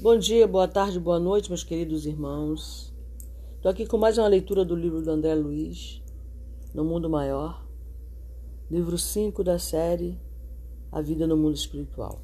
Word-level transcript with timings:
Bom 0.00 0.16
dia, 0.16 0.46
boa 0.46 0.68
tarde, 0.68 1.00
boa 1.00 1.18
noite, 1.18 1.50
meus 1.50 1.64
queridos 1.64 2.06
irmãos. 2.06 2.94
Estou 3.56 3.68
aqui 3.68 3.84
com 3.84 3.98
mais 3.98 4.16
uma 4.16 4.28
leitura 4.28 4.64
do 4.64 4.76
livro 4.76 5.02
do 5.02 5.10
André 5.10 5.34
Luiz, 5.34 6.00
No 6.72 6.84
Mundo 6.84 7.10
Maior, 7.10 7.66
livro 8.70 8.96
5 8.96 9.42
da 9.42 9.58
série 9.58 10.16
A 10.92 11.00
Vida 11.00 11.26
no 11.26 11.36
Mundo 11.36 11.56
Espiritual. 11.56 12.22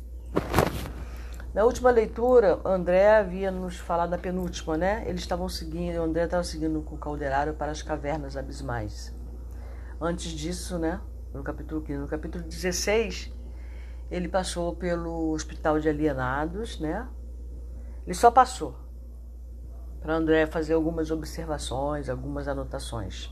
Na 1.52 1.64
última 1.64 1.90
leitura, 1.90 2.60
André 2.64 3.12
havia 3.12 3.50
nos 3.50 3.77
falado 3.77 4.11
na 4.11 4.18
penúltima, 4.18 4.77
né? 4.77 5.02
Eles 5.09 5.22
estavam 5.22 5.48
seguindo, 5.48 6.00
André 6.00 6.27
estava 6.27 6.45
seguindo 6.45 6.80
com 6.80 6.95
o 6.95 6.98
Calderário 6.98 7.54
para 7.54 7.72
as 7.72 7.82
cavernas 7.82 8.36
abismais. 8.36 9.12
Antes 10.00 10.30
disso, 10.30 10.79
né? 10.79 11.00
No 11.32 11.43
capítulo 11.43 11.80
15, 11.80 11.98
no 11.98 12.06
capítulo 12.06 12.45
16, 12.45 13.32
ele 14.12 14.29
passou 14.29 14.77
pelo 14.77 15.32
hospital 15.32 15.80
de 15.80 15.88
alienados, 15.88 16.79
né? 16.79 17.09
Ele 18.07 18.14
só 18.14 18.30
passou 18.30 18.75
para 20.00 20.14
André 20.17 20.46
fazer 20.46 20.75
algumas 20.75 21.11
observações, 21.11 22.11
algumas 22.11 22.46
anotações. 22.46 23.30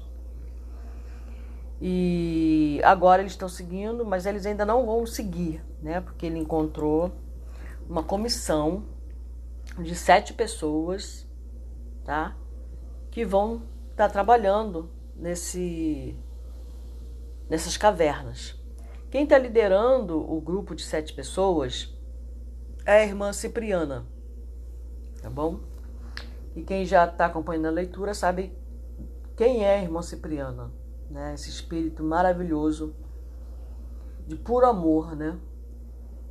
E 1.78 2.80
agora 2.82 3.20
eles 3.20 3.32
estão 3.32 3.48
seguindo, 3.48 4.06
mas 4.06 4.24
eles 4.24 4.46
ainda 4.46 4.64
não 4.64 4.86
vão 4.86 5.04
seguir, 5.04 5.62
né? 5.82 6.00
Porque 6.00 6.24
ele 6.24 6.38
encontrou 6.38 7.12
uma 7.86 8.02
comissão 8.02 8.86
de 9.78 9.94
sete 9.94 10.32
pessoas, 10.32 11.28
tá? 12.04 12.34
Que 13.10 13.24
vão 13.24 13.64
estar 13.90 14.06
tá 14.06 14.08
trabalhando 14.08 14.88
nesse 15.14 16.16
nessas 17.50 17.76
cavernas. 17.76 18.58
Quem 19.10 19.24
está 19.24 19.36
liderando 19.36 20.18
o 20.18 20.40
grupo 20.40 20.74
de 20.74 20.82
sete 20.82 21.12
pessoas 21.12 21.94
é 22.86 23.02
a 23.02 23.04
irmã 23.04 23.30
Cipriana 23.30 24.06
tá 25.22 25.30
bom? 25.30 25.60
E 26.54 26.62
quem 26.62 26.84
já 26.84 27.06
está 27.06 27.26
acompanhando 27.26 27.66
a 27.66 27.70
leitura 27.70 28.12
sabe 28.12 28.52
quem 29.36 29.64
é 29.64 29.76
a 29.76 29.82
irmã 29.82 30.02
Cipriana, 30.02 30.70
né? 31.08 31.32
Esse 31.34 31.48
espírito 31.48 32.02
maravilhoso 32.02 32.94
de 34.26 34.36
puro 34.36 34.66
amor, 34.66 35.16
né? 35.16 35.38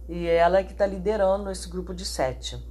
E 0.07 0.27
ela 0.27 0.59
é 0.59 0.63
que 0.63 0.73
está 0.73 0.85
liderando 0.85 1.49
esse 1.49 1.69
grupo 1.69 1.93
de 1.93 2.05
sete. 2.05 2.63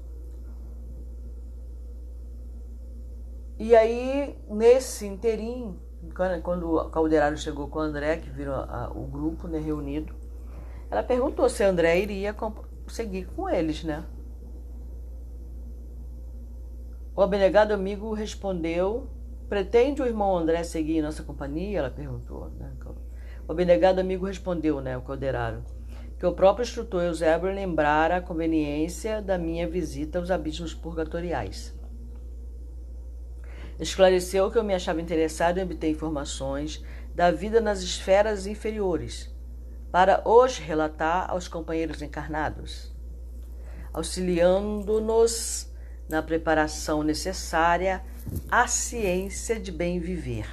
E 3.58 3.74
aí, 3.74 4.38
nesse 4.48 5.06
inteirinho, 5.06 5.78
quando 6.42 6.76
o 6.76 6.90
Calderário 6.90 7.36
chegou 7.36 7.68
com 7.68 7.78
o 7.78 7.82
André, 7.82 8.16
que 8.18 8.30
virou 8.30 8.56
o 8.94 9.06
grupo 9.06 9.46
né, 9.46 9.58
reunido, 9.58 10.14
ela 10.90 11.02
perguntou 11.02 11.48
se 11.48 11.62
André 11.62 11.98
iria 11.98 12.34
seguir 12.88 13.26
com 13.26 13.48
eles, 13.48 13.84
né? 13.84 14.04
O 17.20 17.22
abnegado 17.22 17.74
amigo 17.74 18.14
respondeu: 18.14 19.06
Pretende 19.46 20.00
o 20.00 20.06
irmão 20.06 20.38
André 20.38 20.64
seguir 20.64 20.96
em 20.96 21.02
nossa 21.02 21.22
companhia? 21.22 21.80
Ela 21.80 21.90
perguntou. 21.90 22.48
Né? 22.58 22.72
O 23.46 23.52
abnegado 23.52 24.00
amigo 24.00 24.24
respondeu, 24.24 24.80
né, 24.80 24.96
o 24.96 25.02
calderário, 25.02 25.62
que 26.18 26.24
o 26.24 26.32
próprio 26.32 26.62
instrutor 26.62 27.02
Eusébio 27.02 27.52
lembrara 27.52 28.16
a 28.16 28.20
conveniência 28.22 29.20
da 29.20 29.36
minha 29.36 29.68
visita 29.68 30.18
aos 30.18 30.30
abismos 30.30 30.72
purgatoriais. 30.72 31.78
Esclareceu 33.78 34.50
que 34.50 34.56
eu 34.56 34.64
me 34.64 34.72
achava 34.72 35.02
interessado 35.02 35.58
em 35.58 35.62
obter 35.62 35.90
informações 35.90 36.82
da 37.14 37.30
vida 37.30 37.60
nas 37.60 37.82
esferas 37.82 38.46
inferiores, 38.46 39.30
para 39.92 40.26
os 40.26 40.56
relatar 40.56 41.30
aos 41.30 41.48
companheiros 41.48 42.00
encarnados, 42.00 42.90
auxiliando-nos 43.92 45.69
na 46.10 46.20
preparação 46.20 47.04
necessária 47.04 48.04
à 48.50 48.66
ciência 48.66 49.60
de 49.60 49.70
bem 49.70 50.00
viver. 50.00 50.46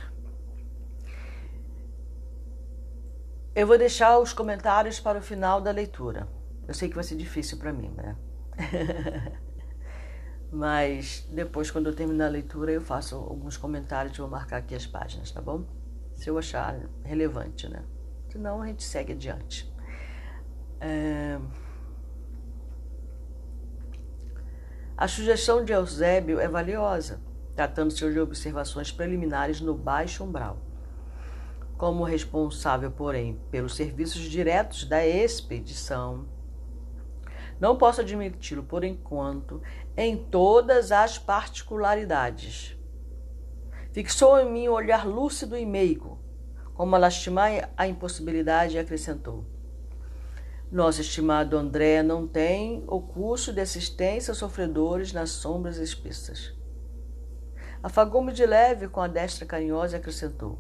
Eu 3.56 3.66
vou 3.66 3.78
deixar 3.78 4.20
os 4.20 4.32
comentários 4.32 5.00
para 5.00 5.17
o 5.17 5.22
final 5.22 5.60
da 5.60 5.72
leitura. 5.72 6.28
Eu 6.67 6.76
sei 6.76 6.88
que 6.88 6.96
vai 6.96 7.04
ser 7.04 7.16
difícil 7.16 7.58
para 7.58 7.73
mim, 7.73 7.90
né? 7.90 8.16
Mas 10.54 11.28
depois, 11.32 11.72
quando 11.72 11.88
eu 11.88 11.96
terminar 11.96 12.28
a 12.28 12.30
leitura, 12.30 12.72
eu 12.72 12.82
faço 12.82 13.16
alguns 13.16 13.58
comentários, 13.58 14.16
vou 14.16 14.30
marcar 14.30 14.58
aqui 14.58 14.76
as 14.76 14.86
páginas, 14.86 15.32
tá 15.32 15.42
bom? 15.42 15.66
Se 16.14 16.30
eu 16.30 16.38
achar 16.38 16.80
relevante, 17.04 17.67
né? 17.67 17.84
Senão 18.30 18.62
a 18.62 18.67
gente 18.67 18.84
segue 18.84 19.14
adiante. 19.14 19.73
É... 20.80 21.40
A 24.98 25.08
sugestão 25.08 25.64
de 25.64 25.72
Eusébio 25.72 26.40
é 26.40 26.48
valiosa, 26.48 27.22
tratando-se 27.56 28.12
de 28.12 28.20
observações 28.20 28.92
preliminares 28.92 29.62
no 29.62 29.76
baixo 29.76 30.24
umbral. 30.24 30.58
Como 31.78 32.04
responsável, 32.04 32.90
porém, 32.90 33.40
pelos 33.52 33.76
serviços 33.76 34.22
diretos 34.22 34.86
da 34.86 35.06
expedição, 35.06 36.26
não 37.60 37.78
posso 37.78 38.02
admiti-lo 38.02 38.64
por 38.64 38.84
enquanto 38.84 39.62
em 39.96 40.18
todas 40.18 40.92
as 40.92 41.20
particularidades. 41.20 42.76
Fixou 43.92 44.40
em 44.40 44.52
mim 44.52 44.68
um 44.68 44.74
olhar 44.74 45.06
lúcido 45.06 45.56
e 45.56 45.64
meigo, 45.64 46.18
como 46.74 46.96
a 46.96 47.00
lastimar 47.00 47.70
a 47.78 47.88
impossibilidade 47.88 48.78
e 48.78 48.80
acrescentou. 48.80 49.46
Nosso 50.70 51.00
estimado 51.00 51.55
André 51.55 52.04
não 52.04 52.28
tem 52.28 52.83
o 52.88 53.00
curso 53.00 53.54
de 53.54 53.61
assistência 53.61 54.32
aos 54.32 54.38
sofredores 54.38 55.14
nas 55.14 55.30
sombras 55.30 55.78
espessas. 55.78 56.54
Afagou-me 57.82 58.33
de 58.33 58.45
leve 58.45 58.89
com 58.89 59.00
a 59.00 59.08
destra 59.08 59.45
carinhosa 59.45 59.95
e 59.95 60.00
acrescentou: 60.00 60.60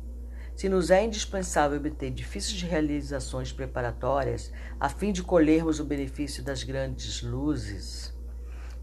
Se 0.55 0.69
nos 0.69 0.89
é 0.91 1.03
indispensável 1.03 1.77
obter 1.77 2.09
difíceis 2.09 2.61
realizações 2.61 3.51
preparatórias 3.51 4.49
a 4.79 4.87
fim 4.87 5.11
de 5.11 5.21
colhermos 5.21 5.81
o 5.81 5.83
benefício 5.83 6.41
das 6.41 6.63
grandes 6.63 7.21
luzes, 7.21 8.13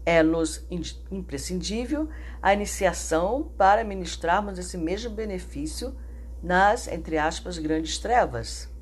é-nos 0.05 0.63
imprescindível 1.09 2.07
a 2.39 2.53
iniciação 2.53 3.51
para 3.57 3.83
ministrarmos 3.83 4.59
esse 4.59 4.77
mesmo 4.77 5.09
benefício 5.09 5.97
nas, 6.43 6.87
entre 6.87 7.17
aspas, 7.17 7.57
grandes 7.57 7.97
trevas 7.97 8.74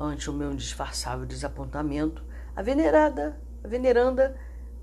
Ante 0.00 0.30
o 0.30 0.32
meu 0.32 0.52
indisfarçável 0.52 1.26
desapontamento, 1.26 2.22
a 2.54 2.62
venerada, 2.62 3.40
a 3.64 3.68
veneranda 3.68 4.36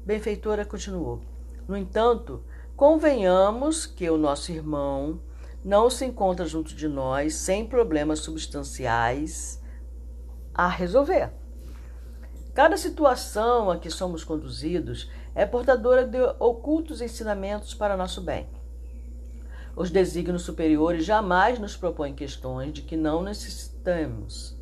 benfeitora 0.05 0.65
continuou. 0.65 1.21
No 1.67 1.77
entanto, 1.77 2.43
convenhamos 2.75 3.85
que 3.85 4.09
o 4.09 4.17
nosso 4.17 4.51
irmão 4.51 5.21
não 5.63 5.89
se 5.89 6.05
encontra 6.05 6.45
junto 6.45 6.75
de 6.75 6.87
nós 6.87 7.33
sem 7.35 7.65
problemas 7.65 8.19
substanciais 8.19 9.61
a 10.53 10.67
resolver. 10.67 11.31
Cada 12.53 12.77
situação 12.77 13.71
a 13.71 13.77
que 13.77 13.89
somos 13.89 14.23
conduzidos 14.23 15.09
é 15.33 15.45
portadora 15.45 16.05
de 16.05 16.21
ocultos 16.39 17.01
ensinamentos 17.01 17.73
para 17.73 17.97
nosso 17.97 18.21
bem. 18.21 18.47
Os 19.75 19.91
desígnios 19.91 20.43
superiores 20.43 21.03
jamais 21.03 21.59
nos 21.59 21.75
propõem 21.75 22.13
questões 22.13 22.71
de 22.71 22.81
que 22.81 22.95
não 22.95 23.21
necessitamos 23.21 24.54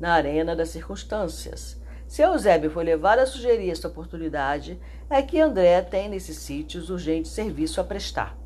na 0.00 0.14
arena 0.14 0.56
das 0.56 0.70
circunstâncias. 0.70 1.78
Se 2.08 2.22
Eusébio 2.22 2.70
foi 2.70 2.82
levado 2.82 3.20
a 3.20 3.26
sugerir 3.26 3.70
esta 3.70 3.86
oportunidade, 3.86 4.80
é 5.08 5.22
que 5.22 5.38
André 5.38 5.82
tem 5.82 6.08
nesses 6.08 6.38
sítios 6.38 6.90
urgente 6.90 7.28
serviço 7.28 7.80
a 7.80 7.84
prestar. 7.84 8.36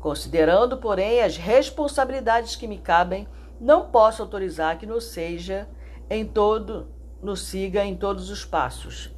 Considerando, 0.00 0.76
porém, 0.76 1.22
as 1.22 1.36
responsabilidades 1.36 2.56
que 2.56 2.66
me 2.66 2.76
cabem, 2.76 3.26
não 3.60 3.90
posso 3.90 4.20
autorizar 4.20 4.76
que 4.76 4.84
nos 4.84 5.04
seja 5.04 5.68
em 6.10 6.26
todo, 6.26 6.88
nos 7.22 7.42
siga 7.42 7.84
em 7.84 7.96
todos 7.96 8.28
os 8.28 8.44
passos. 8.44 9.14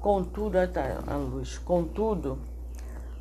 Contudo, 0.00 0.56
tá, 0.68 1.02
a 1.06 1.16
luz. 1.16 1.58
Contudo, 1.58 2.38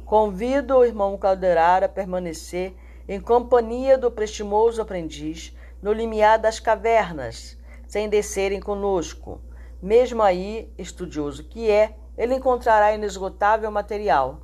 convido 0.06 0.78
o 0.78 0.86
irmão 0.86 1.18
Calderar 1.18 1.84
a 1.84 1.90
permanecer 1.90 2.76
em 3.08 3.20
companhia 3.20 3.98
do 3.98 4.12
prestimoso 4.12 4.82
aprendiz 4.82 5.54
no 5.86 5.94
limiar 5.94 6.40
das 6.40 6.60
cavernas, 6.60 7.56
sem 7.88 8.10
descerem 8.10 8.60
conosco. 8.60 9.40
Mesmo 9.80 10.24
aí, 10.24 10.74
estudioso 10.80 11.44
que 11.44 11.70
é, 11.70 11.96
ele 12.18 12.34
encontrará 12.34 12.96
inesgotável 12.96 13.70
material 13.70 14.42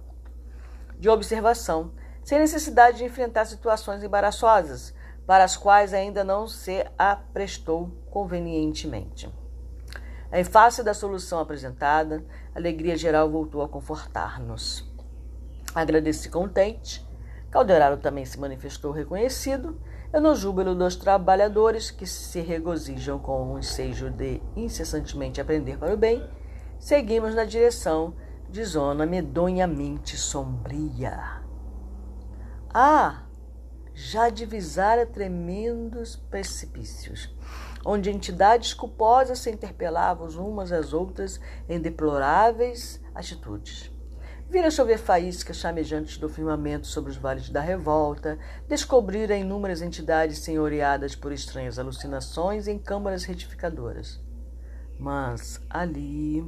de 0.99 1.09
observação, 1.09 1.93
sem 2.23 2.37
necessidade 2.37 2.99
de 2.99 3.05
enfrentar 3.05 3.45
situações 3.45 4.03
embaraçosas, 4.03 4.93
para 5.25 5.43
as 5.43 5.57
quais 5.57 5.95
ainda 5.95 6.23
não 6.23 6.47
se 6.47 6.85
aprestou 6.95 7.89
convenientemente. 8.11 9.27
Em 10.31 10.43
face 10.43 10.83
da 10.83 10.93
solução 10.93 11.39
apresentada, 11.39 12.23
a 12.53 12.59
alegria 12.59 12.95
geral 12.95 13.27
voltou 13.31 13.63
a 13.63 13.67
confortar-nos. 13.67 14.87
Agradeci 15.73 16.29
contente. 16.29 17.03
Calderaro 17.49 17.97
também 17.97 18.25
se 18.25 18.39
manifestou 18.39 18.91
reconhecido 18.91 19.75
é 20.13 20.19
no 20.19 20.35
júbilo 20.35 20.75
dos 20.75 20.95
trabalhadores 20.95 21.89
que 21.89 22.05
se 22.05 22.41
regozijam 22.41 23.17
com 23.17 23.53
o 23.53 23.59
ensejo 23.59 24.09
de 24.09 24.41
incessantemente 24.55 25.39
aprender 25.39 25.77
para 25.77 25.93
o 25.93 25.97
bem, 25.97 26.27
seguimos 26.77 27.33
na 27.33 27.45
direção 27.45 28.13
de 28.49 28.63
zona 28.65 29.05
medonhamente 29.05 30.17
sombria. 30.17 31.41
Ah, 32.73 33.23
já 33.93 34.29
divisara 34.29 35.05
tremendos 35.05 36.15
precipícios, 36.15 37.33
onde 37.85 38.09
entidades 38.09 38.73
culposas 38.73 39.39
se 39.39 39.51
interpelavam 39.51 40.27
umas 40.45 40.71
às 40.71 40.91
outras 40.91 41.39
em 41.69 41.79
deploráveis 41.79 43.01
atitudes. 43.13 43.90
Vira 44.51 44.69
chover 44.69 44.97
faíscas 44.97 45.55
chamejantes 45.55 46.17
do 46.17 46.27
firmamento 46.27 46.85
sobre 46.85 47.09
os 47.09 47.15
vales 47.15 47.47
da 47.47 47.61
revolta, 47.61 48.37
descobrira 48.67 49.37
inúmeras 49.37 49.81
entidades 49.81 50.39
senhoreadas 50.39 51.15
por 51.15 51.31
estranhas 51.31 51.79
alucinações 51.79 52.67
em 52.67 52.77
câmaras 52.77 53.23
retificadoras. 53.23 54.19
Mas 54.99 55.61
ali 55.69 56.45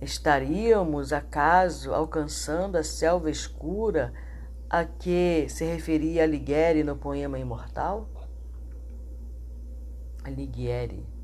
estaríamos 0.00 1.12
acaso 1.12 1.92
alcançando 1.92 2.76
a 2.76 2.84
selva 2.84 3.28
escura 3.28 4.14
a 4.70 4.84
que 4.84 5.48
se 5.48 5.64
referia 5.64 6.22
Alighieri 6.22 6.84
no 6.84 6.94
poema 6.94 7.40
Imortal? 7.40 8.08
Alighieri. 10.22 11.17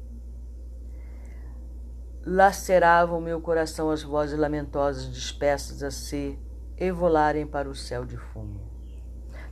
Laceravam 2.26 3.21
meu 3.21 3.38
coração 3.38 3.91
as 3.91 4.03
vozes 4.03 4.38
lamentosas 4.38 5.12
dispersas 5.12 5.82
a 5.82 5.91
se 5.91 6.38
evolarem 6.79 7.47
para 7.47 7.69
o 7.69 7.75
céu 7.75 8.06
de 8.06 8.17
fumo. 8.17 8.61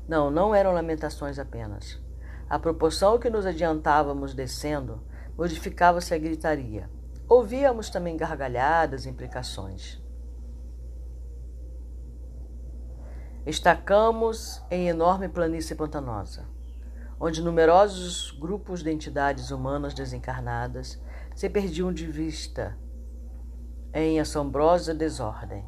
Não, 0.08 0.30
não 0.30 0.54
eram 0.54 0.72
lamentações 0.72 1.38
apenas. 1.38 2.00
À 2.48 2.58
proporção 2.58 3.18
que 3.18 3.28
nos 3.28 3.44
adiantávamos 3.44 4.32
descendo, 4.32 5.02
modificava-se 5.36 6.14
a 6.14 6.18
gritaria. 6.18 6.88
Ouvíamos 7.28 7.90
também 7.90 8.16
gargalhadas 8.16 9.04
e 9.04 9.10
imprecações. 9.10 10.02
Estacamos 13.44 14.62
em 14.70 14.88
enorme 14.88 15.28
planície 15.28 15.74
pantanosa, 15.74 16.46
onde 17.20 17.42
numerosos 17.42 18.30
grupos 18.30 18.82
de 18.82 18.90
entidades 18.90 19.50
humanas 19.50 19.92
desencarnadas 19.92 20.98
se 21.34 21.48
perdiam 21.48 21.92
de 21.92 22.06
vista 22.06 22.76
em 23.94 24.20
assombrosa 24.20 24.94
desordem. 24.94 25.64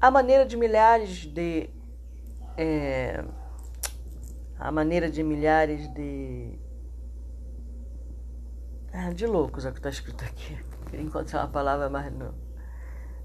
A 0.00 0.10
maneira 0.10 0.44
de 0.44 0.56
milhares 0.56 1.26
de. 1.26 1.70
É, 2.56 3.24
a 4.58 4.70
maneira 4.70 5.10
de 5.10 5.22
milhares 5.22 5.92
de. 5.94 6.58
Ah, 8.92 9.12
de 9.12 9.26
loucos 9.26 9.64
é 9.64 9.68
o 9.68 9.72
que 9.72 9.78
está 9.78 9.90
escrito 9.90 10.24
aqui. 10.24 10.58
Queria 10.90 11.04
encontrar 11.04 11.40
uma 11.40 11.48
palavra, 11.48 11.88
mas 11.88 12.12
não, 12.12 12.34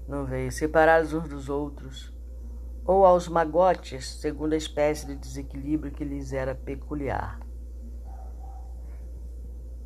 não 0.06 0.24
veio. 0.24 0.50
Separados 0.52 1.12
uns 1.12 1.28
dos 1.28 1.48
outros 1.48 2.12
ou 2.84 3.06
aos 3.06 3.28
magotes, 3.28 4.06
segundo 4.20 4.54
a 4.54 4.56
espécie 4.56 5.06
de 5.06 5.16
desequilíbrio 5.16 5.92
que 5.92 6.04
lhes 6.04 6.32
era 6.32 6.54
peculiar. 6.54 7.38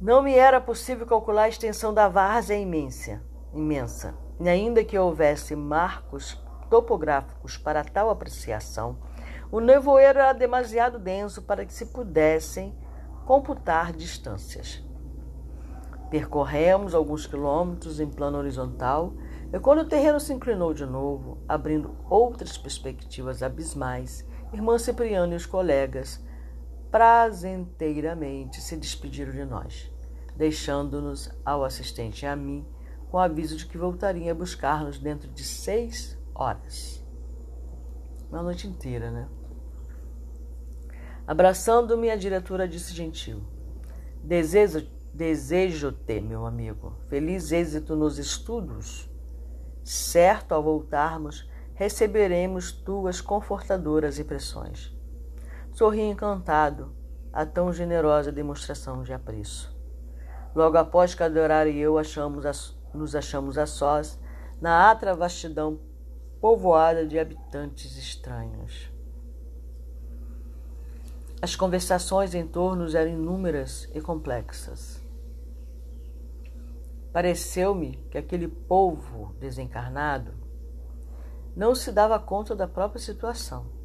Não 0.01 0.21
me 0.21 0.35
era 0.35 0.61
possível 0.61 1.07
calcular 1.07 1.45
a 1.45 1.49
extensão 1.49 1.93
da 1.93 2.07
várzea 2.07 2.59
imensa, 2.59 3.23
imensa, 3.55 4.15
e 4.39 4.47
ainda 4.47 4.85
que 4.85 4.99
houvesse 4.99 5.57
marcos 5.57 6.39
topográficos 6.69 7.57
para 7.57 7.83
tal 7.83 8.11
apreciação, 8.11 8.99
o 9.51 9.59
nevoeiro 9.59 10.19
era 10.19 10.35
demasiado 10.35 10.99
denso 10.99 11.41
para 11.41 11.65
que 11.65 11.73
se 11.73 11.87
pudessem 11.87 12.77
computar 13.25 13.91
distâncias. 13.91 14.85
Percorremos 16.11 16.95
alguns 16.95 17.27
quilômetros 17.27 17.99
em 17.99 18.07
plano 18.07 18.37
horizontal 18.37 19.15
e 19.51 19.59
quando 19.59 19.81
o 19.81 19.89
terreno 19.89 20.21
se 20.21 20.33
inclinou 20.33 20.75
de 20.75 20.85
novo, 20.85 21.39
abrindo 21.49 21.97
outras 22.11 22.59
perspectivas 22.59 23.43
abismais, 23.43 24.27
irmã 24.53 24.79
Cipriano 24.79 25.33
e 25.33 25.37
os 25.37 25.47
colegas 25.47 26.23
prazenteiramente 26.91 28.61
se 28.61 28.77
despediram 28.77 29.33
de 29.33 29.45
nós, 29.45 29.91
deixando-nos 30.37 31.31
ao 31.45 31.65
assistente 31.65 32.23
e 32.23 32.27
a 32.27 32.37
mim 32.37 32.67
com 33.11 33.17
o 33.17 33.21
aviso 33.21 33.57
de 33.57 33.67
que 33.67 33.79
voltariam 33.79 34.31
a 34.31 34.35
buscar-nos 34.35 34.99
dentro 34.99 35.31
de 35.31 35.45
seis 35.45 36.19
horas. 36.35 37.05
Uma 38.29 38.43
noite 38.43 38.67
inteira, 38.67 39.11
né? 39.11 39.29
Abraçando-me, 41.27 42.11
a 42.11 42.17
diretora 42.17 42.69
disse 42.69 42.93
gentil: 42.93 43.43
Desejo-te, 44.23 44.91
desejo 45.15 45.97
meu 46.23 46.45
amigo, 46.45 46.97
feliz 47.09 47.53
êxito 47.53 47.97
nos 47.97 48.19
estudos 48.19 49.09
Certo, 49.87 50.51
ao 50.51 50.65
voltarmos, 50.65 51.49
receberemos 51.75 52.73
tuas 52.73 53.21
confortadoras 53.21 54.19
impressões. 54.19 54.93
Sorri 55.77 56.01
encantado 56.01 56.91
a 57.31 57.45
tão 57.45 57.71
generosa 57.71 58.33
demonstração 58.33 59.03
de 59.03 59.13
apreço. 59.13 59.77
Logo 60.55 60.79
após 60.79 61.15
que 61.15 61.23
Adorar 61.23 61.67
e 61.67 61.79
eu 61.79 61.99
achamos 61.99 62.47
a, 62.47 62.53
nos 62.95 63.15
achamos 63.15 63.59
a 63.59 63.67
sós 63.67 64.19
na 64.59 64.91
atra 64.91 65.15
vastidão 65.15 65.79
povoada 66.41 67.07
de 67.07 67.19
habitantes 67.19 67.95
estranhos. 67.99 68.91
As 71.43 71.55
conversações 71.55 72.35
em 72.35 72.47
torno 72.47 72.89
eram 72.97 73.11
inúmeras 73.11 73.87
e 73.95 74.01
complexas. 74.01 75.05
Pareceu-me 77.13 77.99
que 78.11 78.17
aquele 78.17 78.49
povo 78.49 79.35
desencarnado 79.39 80.33
não 81.55 81.75
se 81.75 81.93
dava 81.93 82.19
conta 82.19 82.57
da 82.57 82.67
própria 82.67 82.99
situação, 82.99 83.76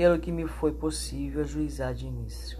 pelo 0.00 0.18
que 0.18 0.32
me 0.32 0.46
foi 0.46 0.72
possível 0.72 1.42
ajuizar 1.42 1.92
de 1.92 2.06
início. 2.06 2.58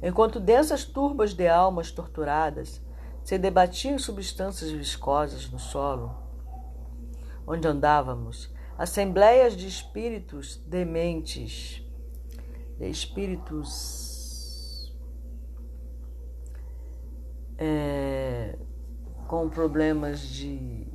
Enquanto 0.00 0.38
densas 0.38 0.84
turbas 0.84 1.34
de 1.34 1.48
almas 1.48 1.90
torturadas 1.90 2.80
se 3.24 3.36
debatiam 3.36 3.98
substâncias 3.98 4.70
viscosas 4.70 5.50
no 5.50 5.58
solo, 5.58 6.16
onde 7.44 7.66
andávamos, 7.66 8.48
assembleias 8.78 9.56
de 9.56 9.66
espíritos 9.66 10.56
dementes, 10.68 11.82
de 12.78 12.88
espíritos 12.88 14.96
é, 17.58 18.56
com 19.26 19.50
problemas 19.50 20.20
de 20.20 20.86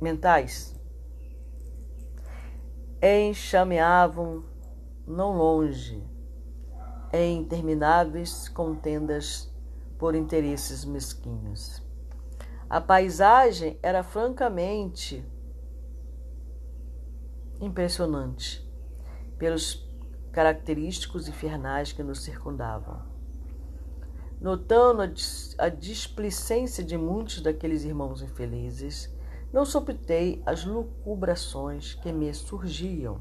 mentais 0.00 0.79
enxameavam 3.02 4.44
não 5.06 5.36
longe 5.36 6.02
em 7.12 7.40
intermináveis 7.40 8.48
contendas 8.48 9.52
por 9.98 10.14
interesses 10.14 10.84
mesquinhos. 10.84 11.82
A 12.68 12.80
paisagem 12.80 13.78
era 13.82 14.02
francamente 14.02 15.24
impressionante 17.60 18.66
pelos 19.36 19.88
característicos 20.32 21.28
infernais 21.28 21.92
que 21.92 22.02
nos 22.02 22.22
circundavam. 22.22 23.02
Notando 24.40 25.02
a, 25.58 25.68
displicência 25.68 26.82
de 26.82 26.96
muitos 26.96 27.42
daqueles 27.42 27.84
irmãos 27.84 28.22
infelizes, 28.22 29.12
não 29.52 29.64
sopitei 29.64 30.42
as 30.46 30.64
lucubrações 30.64 31.94
que 31.94 32.12
me 32.12 32.32
surgiam. 32.32 33.20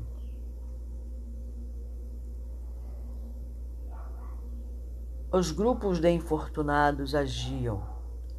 Os 5.31 5.51
grupos 5.51 5.99
de 5.99 6.09
infortunados 6.09 7.13
agiam 7.13 7.87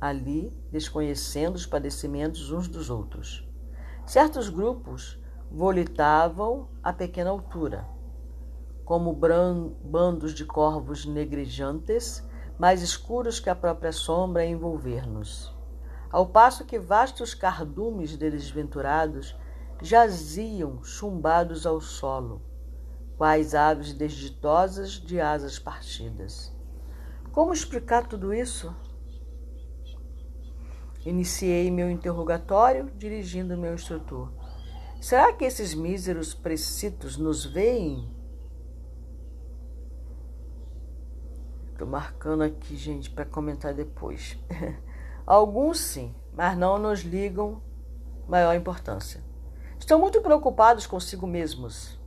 ali, 0.01 0.53
desconhecendo 0.71 1.57
os 1.57 1.67
padecimentos 1.67 2.51
uns 2.51 2.67
dos 2.67 2.91
outros. 2.91 3.47
Certos 4.07 4.49
grupos 4.49 5.23
volitavam 5.51 6.69
a 6.83 6.93
pequena 6.93 7.31
altura, 7.31 7.87
como 8.85 9.13
bandos 9.13 10.33
de 10.33 10.45
corvos 10.45 11.05
negrijantes 11.07 12.27
mais 12.59 12.83
escuros 12.83 13.39
que 13.39 13.49
a 13.49 13.55
própria 13.55 13.93
sombra 13.93 14.43
a 14.43 14.47
envolver-nos. 14.47 15.60
Ao 16.11 16.27
passo 16.27 16.65
que 16.65 16.79
vastos 16.79 17.35
cardumes 17.35 18.17
de 18.17 18.31
desventurados 18.31 19.37
jaziam 19.81 20.83
chumbados 20.83 21.65
ao 21.65 21.81
solo, 21.81 22.43
quais 23.17 23.55
aves 23.55 23.93
desditosas 23.93 24.93
de 24.93 25.21
asas 25.21 25.59
partidas. 25.59 26.53
Como 27.31 27.53
explicar 27.53 28.09
tudo 28.09 28.35
isso? 28.35 28.75
Iniciei 31.07 31.71
meu 31.71 31.89
interrogatório 31.89 32.91
dirigindo 32.97 33.57
meu 33.57 33.73
instrutor. 33.73 34.33
Será 35.01 35.33
que 35.33 35.45
esses 35.45 35.73
míseros 35.75 36.35
precitos 36.35 37.17
nos 37.17 37.45
veem 37.45 38.21
Tô 41.81 41.87
marcando 41.87 42.43
aqui, 42.43 42.77
gente, 42.77 43.09
para 43.09 43.25
comentar 43.25 43.73
depois. 43.73 44.39
Alguns 45.27 45.79
sim, 45.79 46.15
mas 46.33 46.57
não 46.57 46.79
nos 46.79 47.01
ligam 47.01 47.63
maior 48.29 48.55
importância. 48.55 49.21
Estão 49.79 49.99
muito 49.99 50.21
preocupados 50.21 50.87
consigo 50.87 51.27
mesmos. 51.27 51.99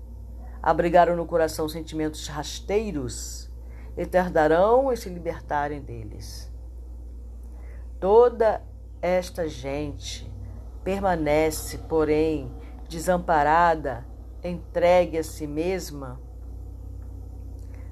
Abrigaram 0.62 1.16
no 1.16 1.26
coração 1.26 1.68
sentimentos 1.68 2.28
rasteiros 2.28 3.52
e 3.98 4.06
tardarão 4.06 4.92
em 4.92 4.96
se 4.96 5.10
libertarem 5.10 5.82
deles. 5.82 6.52
Toda 8.00 8.62
esta 9.02 9.48
gente 9.48 10.32
permanece, 10.84 11.78
porém, 11.80 12.52
desamparada, 12.88 14.06
entregue 14.44 15.18
a 15.18 15.24
si 15.24 15.48
mesma? 15.48 16.20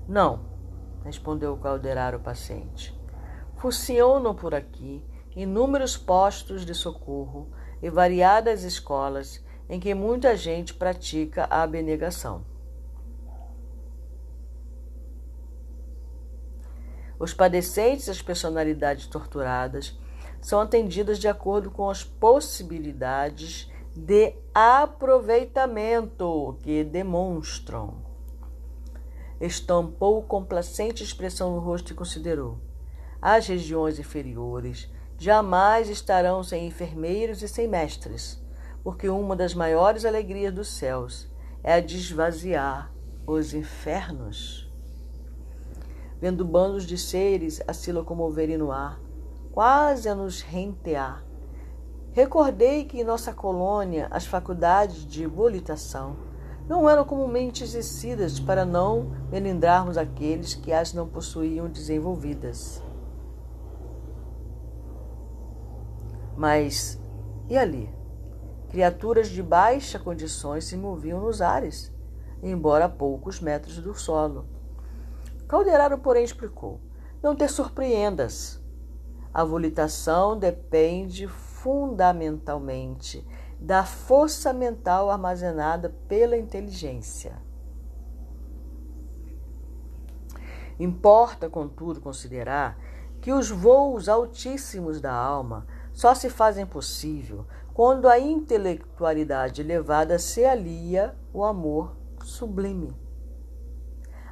Não, 0.07 0.45
respondeu 1.03 1.53
o 1.53 1.57
caldeiraro 1.57 2.19
paciente. 2.19 2.97
Funcionam 3.57 4.35
por 4.35 4.53
aqui 4.53 5.03
inúmeros 5.35 5.97
postos 5.97 6.65
de 6.65 6.73
socorro 6.73 7.49
e 7.81 7.89
variadas 7.89 8.63
escolas 8.63 9.43
em 9.69 9.79
que 9.79 9.93
muita 9.93 10.35
gente 10.35 10.73
pratica 10.73 11.47
a 11.49 11.63
abnegação. 11.63 12.45
Os 17.17 17.33
padecentes 17.33 18.07
e 18.07 18.11
as 18.11 18.21
personalidades 18.21 19.05
torturadas 19.05 19.97
são 20.41 20.59
atendidas 20.59 21.19
de 21.19 21.27
acordo 21.27 21.69
com 21.69 21.89
as 21.89 22.03
possibilidades 22.03 23.71
de 23.95 24.33
aproveitamento 24.53 26.57
que 26.63 26.83
demonstram. 26.83 28.01
Estampou 29.39 30.21
complacente 30.23 31.03
expressão 31.03 31.55
no 31.55 31.59
rosto 31.59 31.93
e 31.93 31.95
considerou: 31.95 32.57
as 33.21 33.47
regiões 33.47 33.99
inferiores 33.99 34.89
jamais 35.21 35.87
estarão 35.87 36.43
sem 36.43 36.65
enfermeiros 36.65 37.43
e 37.43 37.47
sem 37.47 37.67
mestres, 37.67 38.41
porque 38.83 39.07
uma 39.07 39.35
das 39.35 39.53
maiores 39.53 40.03
alegrias 40.03 40.51
dos 40.51 40.67
céus 40.67 41.29
é 41.63 41.73
a 41.75 41.79
de 41.79 41.95
esvaziar 41.95 42.91
os 43.27 43.53
infernos. 43.53 44.67
Vendo 46.19 46.43
bandos 46.43 46.87
de 46.87 46.97
seres 46.97 47.61
a 47.67 47.71
se 47.73 47.91
locomoverem 47.91 48.57
no 48.57 48.71
ar, 48.71 48.99
quase 49.51 50.09
a 50.09 50.15
nos 50.15 50.41
rentear, 50.41 51.23
recordei 52.13 52.85
que 52.85 52.99
em 52.99 53.03
nossa 53.03 53.31
colônia 53.31 54.07
as 54.09 54.25
faculdades 54.25 55.05
de 55.05 55.27
volitação 55.27 56.15
não 56.67 56.89
eram 56.89 57.05
comumente 57.05 57.63
exercidas 57.63 58.39
para 58.39 58.65
não 58.65 59.11
melindrarmos 59.29 59.99
aqueles 59.99 60.55
que 60.55 60.73
as 60.73 60.93
não 60.93 61.07
possuíam 61.07 61.69
desenvolvidas. 61.69 62.81
Mas 66.41 66.99
e 67.47 67.55
ali? 67.55 67.87
Criaturas 68.71 69.29
de 69.29 69.43
baixa 69.43 69.99
condições 69.99 70.63
se 70.63 70.75
moviam 70.75 71.21
nos 71.21 71.39
ares, 71.39 71.93
embora 72.41 72.85
a 72.85 72.89
poucos 72.89 73.39
metros 73.39 73.77
do 73.77 73.93
solo. 73.93 74.47
Calderaro, 75.47 75.99
porém, 75.99 76.23
explicou: 76.23 76.81
Não 77.21 77.35
te 77.35 77.47
surpreendas. 77.47 78.59
A 79.31 79.43
volitação 79.43 80.35
depende 80.35 81.27
fundamentalmente 81.27 83.23
da 83.59 83.85
força 83.85 84.51
mental 84.51 85.11
armazenada 85.11 85.95
pela 86.07 86.35
inteligência. 86.35 87.39
Importa, 90.79 91.47
contudo, 91.47 92.01
considerar 92.01 92.79
que 93.21 93.31
os 93.31 93.51
voos 93.51 94.09
altíssimos 94.09 94.99
da 94.99 95.13
alma 95.13 95.67
só 96.01 96.15
se 96.15 96.31
fazem 96.31 96.65
possível 96.65 97.45
quando 97.75 98.09
a 98.09 98.17
intelectualidade 98.17 99.61
elevada 99.61 100.17
se 100.17 100.43
alia 100.43 101.15
o 101.31 101.43
amor 101.43 101.95
sublime. 102.23 102.97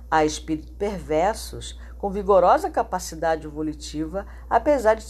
Há 0.09 0.25
espíritos 0.25 0.71
perversos 0.71 1.79
com 1.99 2.09
vigorosa 2.09 2.71
capacidade 2.71 3.47
volitiva, 3.47 4.25
apesar 4.49 4.95
de 4.95 5.03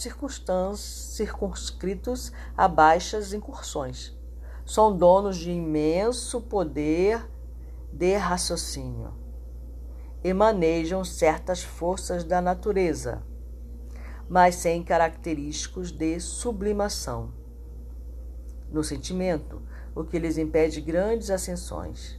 circunscritos 0.76 2.30
a 2.54 2.68
baixas 2.68 3.32
incursões. 3.32 4.14
São 4.66 4.94
donos 4.94 5.38
de 5.38 5.50
imenso 5.50 6.42
poder 6.42 7.26
de 7.90 8.16
raciocínio 8.16 9.14
e 10.22 10.34
manejam 10.34 11.06
certas 11.06 11.62
forças 11.62 12.22
da 12.22 12.42
natureza 12.42 13.29
mas 14.30 14.54
sem 14.54 14.80
característicos 14.84 15.90
de 15.90 16.20
sublimação. 16.20 17.32
No 18.70 18.84
sentimento, 18.84 19.60
o 19.92 20.04
que 20.04 20.20
lhes 20.20 20.38
impede 20.38 20.80
grandes 20.80 21.30
ascensões. 21.30 22.16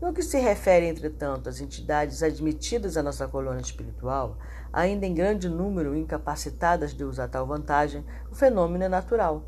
No 0.00 0.14
que 0.14 0.22
se 0.22 0.38
refere, 0.38 0.86
entretanto, 0.86 1.50
às 1.50 1.60
entidades 1.60 2.22
admitidas 2.22 2.96
à 2.96 3.02
nossa 3.02 3.28
colônia 3.28 3.60
espiritual, 3.60 4.38
ainda 4.72 5.04
em 5.04 5.12
grande 5.12 5.46
número 5.46 5.94
incapacitadas 5.94 6.94
de 6.94 7.04
usar 7.04 7.28
tal 7.28 7.46
vantagem, 7.46 8.02
o 8.32 8.34
fenômeno 8.34 8.84
é 8.84 8.88
natural. 8.88 9.44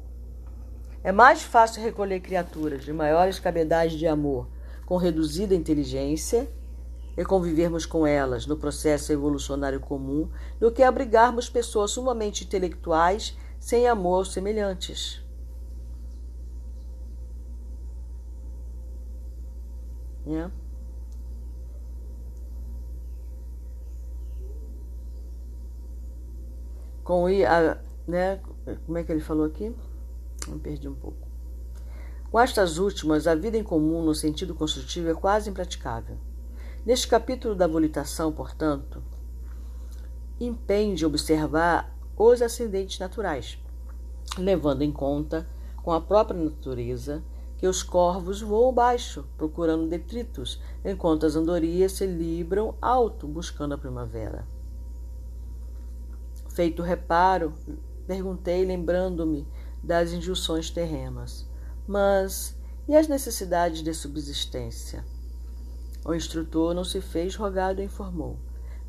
É 1.02 1.10
mais 1.10 1.42
fácil 1.42 1.82
recolher 1.82 2.20
criaturas 2.20 2.84
de 2.84 2.92
maiores 2.92 3.40
capacidades 3.40 3.98
de 3.98 4.06
amor 4.06 4.46
com 4.84 4.98
reduzida 4.98 5.54
inteligência 5.54 6.46
e 7.18 7.24
convivermos 7.24 7.84
com 7.84 8.06
elas 8.06 8.46
no 8.46 8.56
processo 8.56 9.12
evolucionário 9.12 9.80
comum 9.80 10.30
do 10.60 10.70
que 10.70 10.84
abrigarmos 10.84 11.50
pessoas 11.50 11.90
sumamente 11.90 12.44
intelectuais 12.44 13.36
sem 13.58 13.88
amor 13.88 14.18
aos 14.18 14.32
semelhantes. 14.32 15.20
Né? 20.24 20.48
Com 27.02 27.26
a, 27.26 27.78
né, 28.06 28.40
como 28.86 28.96
é 28.96 29.02
que 29.02 29.10
ele 29.10 29.20
falou 29.20 29.44
aqui? 29.44 29.74
Me 30.46 30.58
perdi 30.60 30.88
um 30.88 30.94
pouco. 30.94 31.26
Com 32.30 32.38
estas 32.38 32.78
últimas, 32.78 33.26
a 33.26 33.34
vida 33.34 33.56
em 33.56 33.64
comum 33.64 34.04
no 34.04 34.14
sentido 34.14 34.54
construtivo 34.54 35.10
é 35.10 35.14
quase 35.14 35.50
impraticável. 35.50 36.27
Neste 36.86 37.08
capítulo 37.08 37.54
da 37.54 37.66
volitação, 37.66 38.32
portanto, 38.32 39.02
impende 40.40 41.04
observar 41.04 41.94
os 42.16 42.40
ascendentes 42.40 42.98
naturais, 42.98 43.58
levando 44.38 44.82
em 44.82 44.92
conta, 44.92 45.48
com 45.82 45.92
a 45.92 46.00
própria 46.00 46.38
natureza, 46.38 47.22
que 47.56 47.66
os 47.66 47.82
corvos 47.82 48.40
voam 48.40 48.72
baixo, 48.72 49.24
procurando 49.36 49.88
detritos, 49.88 50.62
enquanto 50.84 51.26
as 51.26 51.34
andorias 51.34 51.92
se 51.92 52.06
libram 52.06 52.74
alto, 52.80 53.26
buscando 53.26 53.74
a 53.74 53.78
primavera. 53.78 54.46
Feito 56.48 56.82
o 56.82 56.84
reparo, 56.84 57.52
perguntei, 58.06 58.64
lembrando-me 58.64 59.46
das 59.82 60.12
injunções 60.12 60.70
terrenas. 60.70 61.48
Mas 61.86 62.56
e 62.88 62.96
as 62.96 63.08
necessidades 63.08 63.82
de 63.82 63.92
subsistência? 63.92 65.04
O 66.08 66.14
instrutor 66.14 66.72
não 66.72 66.84
se 66.84 67.02
fez 67.02 67.36
rogado 67.36 67.82
e 67.82 67.84
informou. 67.84 68.38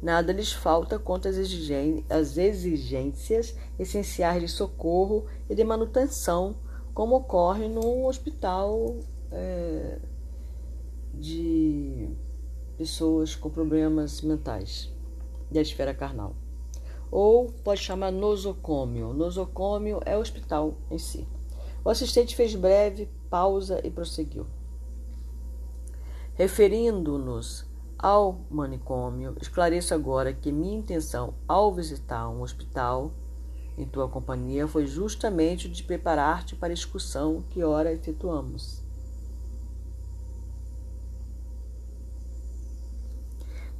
Nada 0.01 0.31
lhes 0.31 0.53
falta 0.53 0.97
quanto 0.97 1.27
às 1.27 2.37
exigências 2.37 3.53
essenciais 3.77 4.41
de 4.41 4.47
socorro 4.47 5.25
e 5.49 5.53
de 5.53 5.61
manutenção, 5.65 6.55
como 6.93 7.17
ocorre 7.17 7.67
num 7.67 8.05
hospital 8.05 8.95
é, 9.33 9.99
de 11.13 12.09
pessoas 12.77 13.35
com 13.35 13.49
problemas 13.49 14.21
mentais 14.21 14.89
da 15.51 15.59
esfera 15.59 15.93
carnal. 15.93 16.37
Ou 17.11 17.51
pode 17.51 17.81
chamar 17.81 18.13
nosocômio. 18.13 19.11
Nosocômio 19.11 19.99
é 20.05 20.15
o 20.15 20.21
hospital 20.21 20.77
em 20.89 20.97
si. 20.97 21.27
O 21.83 21.89
assistente 21.89 22.33
fez 22.33 22.55
breve 22.55 23.09
pausa 23.29 23.81
e 23.83 23.91
prosseguiu. 23.91 24.47
Referindo-nos 26.39 27.65
ao 27.97 28.45
manicômio, 28.49 29.35
esclareço 29.41 29.93
agora 29.93 30.31
que 30.31 30.53
minha 30.53 30.77
intenção 30.79 31.33
ao 31.45 31.75
visitar 31.75 32.29
um 32.29 32.41
hospital 32.41 33.11
em 33.77 33.85
tua 33.85 34.07
companhia 34.07 34.65
foi 34.65 34.87
justamente 34.87 35.67
de 35.67 35.83
preparar-te 35.83 36.55
para 36.55 36.71
a 36.71 36.73
excursão 36.73 37.43
que 37.49 37.61
ora 37.61 37.91
efetuamos. 37.91 38.81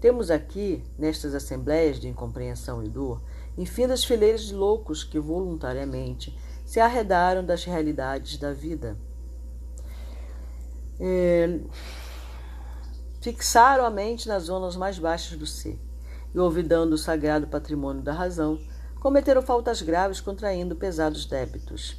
Temos 0.01 0.29
aqui, 0.29 0.83
nestas 0.97 1.33
assembleias 1.33 1.97
de 1.97 2.09
incompreensão 2.09 2.83
e 2.83 2.89
dor, 2.89 3.21
infindas 3.57 4.03
fileiras 4.03 4.41
de 4.41 4.53
loucos 4.53 5.01
que 5.01 5.17
voluntariamente 5.17 6.37
se 6.65 6.81
arredaram 6.81 7.41
das 7.41 7.63
realidades 7.63 8.37
da 8.37 8.51
vida. 8.51 8.97
É, 10.99 11.61
fixaram 13.21 13.85
a 13.85 13.89
mente 13.89 14.27
nas 14.27 14.43
zonas 14.43 14.75
mais 14.75 14.97
baixas 14.97 15.37
do 15.37 15.45
ser, 15.45 15.79
e 16.33 16.39
olvidando 16.39 16.95
o 16.95 16.97
sagrado 16.97 17.47
patrimônio 17.47 18.01
da 18.01 18.13
razão, 18.13 18.59
cometeram 18.99 19.41
faltas 19.41 19.81
graves 19.81 20.21
contraindo 20.21 20.75
pesados 20.75 21.25
débitos. 21.25 21.97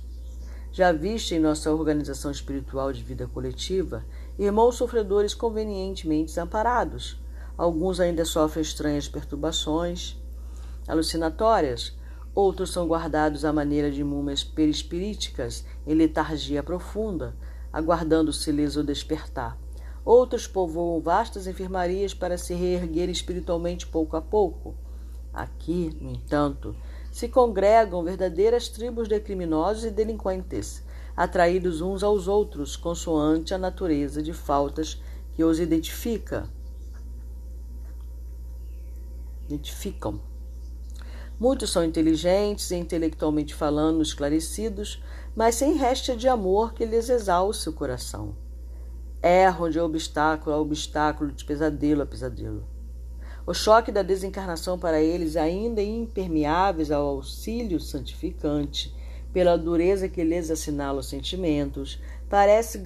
Já 0.73 0.93
viste 0.93 1.35
em 1.35 1.41
nossa 1.41 1.73
organização 1.73 2.31
espiritual 2.31 2.93
de 2.93 3.03
vida 3.03 3.27
coletiva 3.27 4.05
irmãos 4.39 4.77
sofredores 4.77 5.35
convenientemente 5.35 6.27
desamparados. 6.27 7.21
Alguns 7.59 8.00
ainda 8.00 8.25
sofrem 8.25 8.62
estranhas 8.62 9.09
perturbações 9.09 10.17
alucinatórias, 10.89 11.97
outros 12.35 12.73
são 12.73 12.87
guardados 12.87 13.45
à 13.45 13.53
maneira 13.53 13.91
de 13.91 14.03
múmias 14.03 14.43
perispiríticas 14.43 15.65
em 15.87 15.95
letargia 15.95 16.62
profunda, 16.62 17.37
aguardando-se 17.73 18.50
lhes 18.50 18.77
o 18.77 18.83
despertar. 18.83 19.59
Outros 20.04 20.47
povoam 20.47 21.00
vastas 21.00 21.47
enfermarias 21.47 22.14
para 22.14 22.38
se 22.38 22.54
reerguer 22.54 23.09
espiritualmente 23.09 23.87
pouco 23.87 24.16
a 24.16 24.23
pouco. 24.23 24.75
Aqui, 25.33 25.97
no 26.00 26.11
entanto, 26.11 26.75
se 27.12 27.28
congregam 27.28 28.02
verdadeiras 28.02 28.69
tribos 28.69 29.09
de 29.09 29.21
criminosos 29.21 29.85
e 29.85 29.90
delinquentes, 29.90 30.83
atraídos 31.16 31.80
uns 31.80 32.02
aos 32.02 32.26
outros, 32.26 32.76
consoante 32.76 33.52
a 33.52 33.59
natureza 33.59 34.23
de 34.23 34.33
faltas 34.33 35.00
que 35.35 35.45
os 35.45 35.61
identifica. 35.61 36.49
Identificam. 39.47 40.21
Muitos 41.38 41.71
são 41.71 41.85
inteligentes 41.85 42.71
e 42.71 42.76
intelectualmente 42.76 43.54
falando 43.54 44.02
esclarecidos, 44.02 45.02
mas 45.35 45.54
sem 45.54 45.75
réstia 45.75 46.16
de 46.16 46.28
amor 46.28 46.75
que 46.75 46.85
lhes 46.85 47.09
exalce 47.09 47.69
o 47.69 47.73
coração. 47.73 48.35
Erram 49.23 49.69
de 49.69 49.79
obstáculo 49.79 50.57
a 50.57 50.59
obstáculo, 50.59 51.31
de 51.31 51.45
pesadelo 51.45 52.03
a 52.03 52.07
pesadelo. 52.07 52.65
O 53.47 53.53
choque 53.53 53.93
da 53.93 54.03
desencarnação 54.03 54.79
para 54.79 55.03
eles, 55.03 55.37
ainda 55.37 55.83
impermeáveis 55.83 56.91
ao 56.91 57.07
auxílio 57.07 57.79
santificante, 57.79 58.95
pela 59.33 59.59
dureza 59.59 60.09
que 60.09 60.25
lhes 60.25 60.50
assinala 60.50 61.00
os 61.00 61.09
sentimentos, 61.09 62.00
parece 62.29 62.83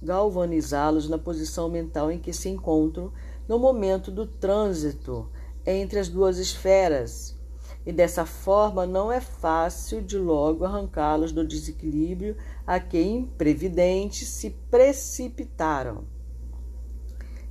galvanizá-los 0.00 1.08
na 1.08 1.18
posição 1.18 1.68
mental 1.68 2.10
em 2.10 2.18
que 2.18 2.32
se 2.32 2.48
encontram 2.48 3.12
no 3.48 3.58
momento 3.58 4.10
do 4.10 4.26
trânsito 4.26 5.28
entre 5.66 5.98
as 5.98 6.08
duas 6.08 6.38
esferas, 6.38 7.36
e 7.84 7.92
dessa 7.92 8.24
forma 8.24 8.86
não 8.86 9.10
é 9.10 9.20
fácil 9.20 10.00
de 10.00 10.16
logo 10.16 10.64
arrancá-los 10.64 11.32
do 11.32 11.46
desequilíbrio 11.46 12.36
a 12.66 12.78
que 12.78 13.00
imprevidentes 13.00 14.28
se 14.28 14.50
precipitaram. 14.70 16.04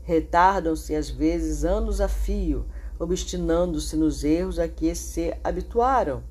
Retardam-se 0.03 0.95
às 0.95 1.09
vezes 1.09 1.63
anos 1.63 2.01
a 2.01 2.07
fio, 2.07 2.65
obstinando-se 2.99 3.95
nos 3.95 4.23
erros 4.23 4.59
a 4.59 4.67
que 4.67 4.93
se 4.95 5.33
habituaram 5.43 6.23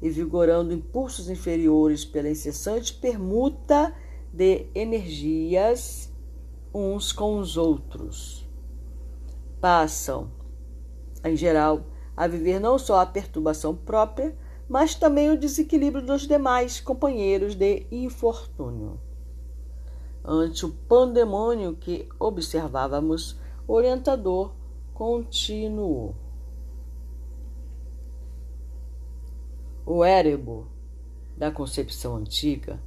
e 0.00 0.08
vigorando 0.08 0.72
impulsos 0.72 1.28
inferiores 1.28 2.04
pela 2.04 2.28
incessante 2.28 2.94
permuta 2.94 3.94
de 4.32 4.66
energias 4.74 6.12
uns 6.72 7.12
com 7.12 7.38
os 7.38 7.56
outros. 7.56 8.48
Passam, 9.60 10.30
em 11.24 11.34
geral, 11.34 11.86
a 12.16 12.26
viver 12.26 12.60
não 12.60 12.78
só 12.78 13.00
a 13.00 13.06
perturbação 13.06 13.74
própria, 13.74 14.36
mas 14.68 14.94
também 14.94 15.30
o 15.30 15.38
desequilíbrio 15.38 16.04
dos 16.04 16.26
demais 16.26 16.80
companheiros 16.80 17.54
de 17.54 17.86
infortúnio 17.90 19.00
ante 20.28 20.66
o 20.66 20.70
pandemônio 20.70 21.74
que 21.74 22.06
observávamos, 22.18 23.38
o 23.66 23.72
orientador 23.72 24.52
continuou. 24.92 26.14
O 29.86 30.04
érebo 30.04 30.66
da 31.34 31.50
concepção 31.50 32.16
antiga, 32.16 32.78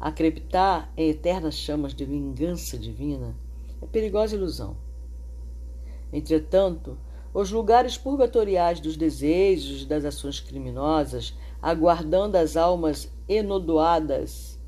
a 0.00 0.10
crepitar 0.10 0.92
em 0.96 1.10
eternas 1.10 1.54
chamas 1.54 1.94
de 1.94 2.04
vingança 2.04 2.76
divina, 2.76 3.36
é 3.80 3.86
perigosa 3.86 4.34
ilusão. 4.34 4.76
Entretanto, 6.12 6.98
os 7.32 7.50
lugares 7.50 7.96
purgatoriais 7.96 8.80
dos 8.80 8.96
desejos 8.96 9.82
e 9.82 9.86
das 9.86 10.04
ações 10.04 10.40
criminosas, 10.40 11.36
aguardando 11.62 12.36
as 12.36 12.56
almas 12.56 13.10
enodoadas 13.28 14.58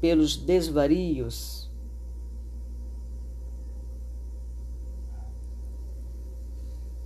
pelos 0.00 0.36
desvarios. 0.36 1.68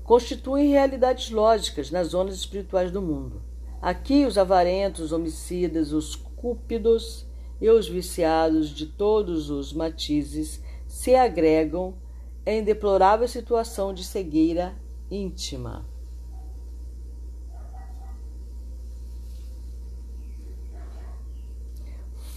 Constituem 0.04 0.68
realidades 0.68 1.30
lógicas 1.30 1.90
nas 1.90 2.08
zonas 2.08 2.34
espirituais 2.34 2.90
do 2.90 3.00
mundo. 3.00 3.40
Aqui, 3.80 4.26
os 4.26 4.36
avarentos, 4.36 5.06
os 5.06 5.12
homicidas, 5.12 5.92
os 5.92 6.16
cúpidos 6.16 7.26
e 7.60 7.70
os 7.70 7.88
viciados 7.88 8.68
de 8.68 8.86
todos 8.86 9.48
os 9.48 9.72
matizes 9.72 10.62
se 10.86 11.14
agregam 11.14 11.94
em 12.44 12.62
deplorável 12.62 13.28
situação 13.28 13.94
de 13.94 14.05
cegueira 14.05 14.74
íntima. 15.11 15.85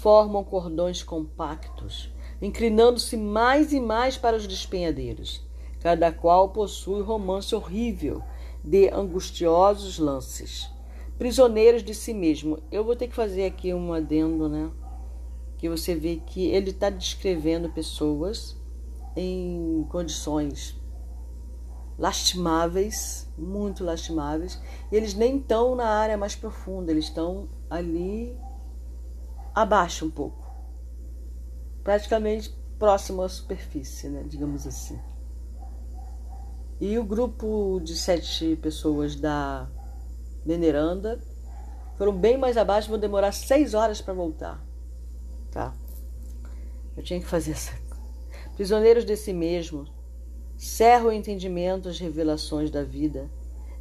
formam 0.05 0.43
cordões 0.43 1.01
compactos, 1.01 2.13
inclinando-se 2.39 3.17
mais 3.17 3.73
e 3.73 3.79
mais 3.79 4.15
para 4.15 4.37
os 4.37 4.45
despenhadeiros. 4.45 5.41
Cada 5.79 6.11
qual 6.11 6.49
possui 6.49 7.01
romance 7.01 7.55
horrível 7.55 8.21
de 8.63 8.87
angustiosos 8.91 9.97
lances. 9.97 10.69
Prisioneiros 11.17 11.83
de 11.83 11.95
si 11.95 12.13
mesmo. 12.13 12.59
Eu 12.71 12.83
vou 12.83 12.95
ter 12.95 13.07
que 13.07 13.15
fazer 13.15 13.45
aqui 13.45 13.73
um 13.73 13.93
adendo, 13.93 14.47
né? 14.47 14.69
Que 15.57 15.67
você 15.67 15.95
vê 15.95 16.17
que 16.17 16.49
ele 16.51 16.69
está 16.69 16.91
descrevendo 16.91 17.69
pessoas 17.69 18.55
em 19.15 19.85
condições 19.89 20.79
lastimáveis, 21.97 23.27
muito 23.37 23.83
lastimáveis, 23.83 24.61
e 24.91 24.95
eles 24.95 25.13
nem 25.13 25.37
estão 25.37 25.75
na 25.75 25.87
área 25.87 26.17
mais 26.17 26.35
profunda, 26.35 26.91
eles 26.91 27.05
estão 27.05 27.47
ali 27.69 28.37
abaixo 29.53 30.05
um 30.05 30.11
pouco, 30.11 30.51
praticamente 31.83 32.53
próximo 32.77 33.21
à 33.21 33.29
superfície, 33.29 34.09
né, 34.09 34.23
digamos 34.27 34.67
assim. 34.67 34.99
E 36.79 36.99
o 36.99 37.03
grupo 37.05 37.79
de 37.81 37.95
sete 37.95 38.57
pessoas 38.57 39.15
da 39.15 39.69
Veneranda 40.45 41.21
foram 41.97 42.11
bem 42.11 42.37
mais 42.37 42.57
abaixo, 42.57 42.89
vão 42.89 42.99
demorar 42.99 43.31
seis 43.31 43.73
horas 43.73 44.01
para 44.01 44.13
voltar. 44.13 44.61
Tá? 45.51 45.73
Eu 46.97 47.03
tinha 47.03 47.19
que 47.21 47.25
fazer 47.25 47.51
essa. 47.51 47.84
Prisioneiros 48.55 49.03
de 49.03 49.17
si 49.17 49.33
mesmo, 49.33 49.85
cerram 50.57 51.07
o 51.07 51.11
entendimento 51.11 51.89
às 51.89 51.99
revelações 51.99 52.71
da 52.71 52.83
vida 52.83 53.29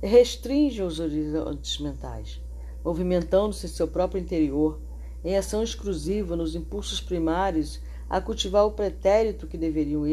e 0.02 0.06
restringem 0.06 0.84
os 0.84 0.98
horizontes 0.98 1.78
mentais, 1.78 2.40
movimentando-se 2.84 3.68
seu 3.68 3.86
próprio 3.86 4.20
interior 4.20 4.80
em 5.24 5.36
ação 5.36 5.62
exclusiva 5.62 6.34
nos 6.34 6.56
impulsos 6.56 7.00
primários 7.00 7.80
a 8.10 8.20
cultivar 8.20 8.66
o 8.66 8.72
pretérito 8.72 9.46
que 9.46 9.56
deveriam 9.56 10.04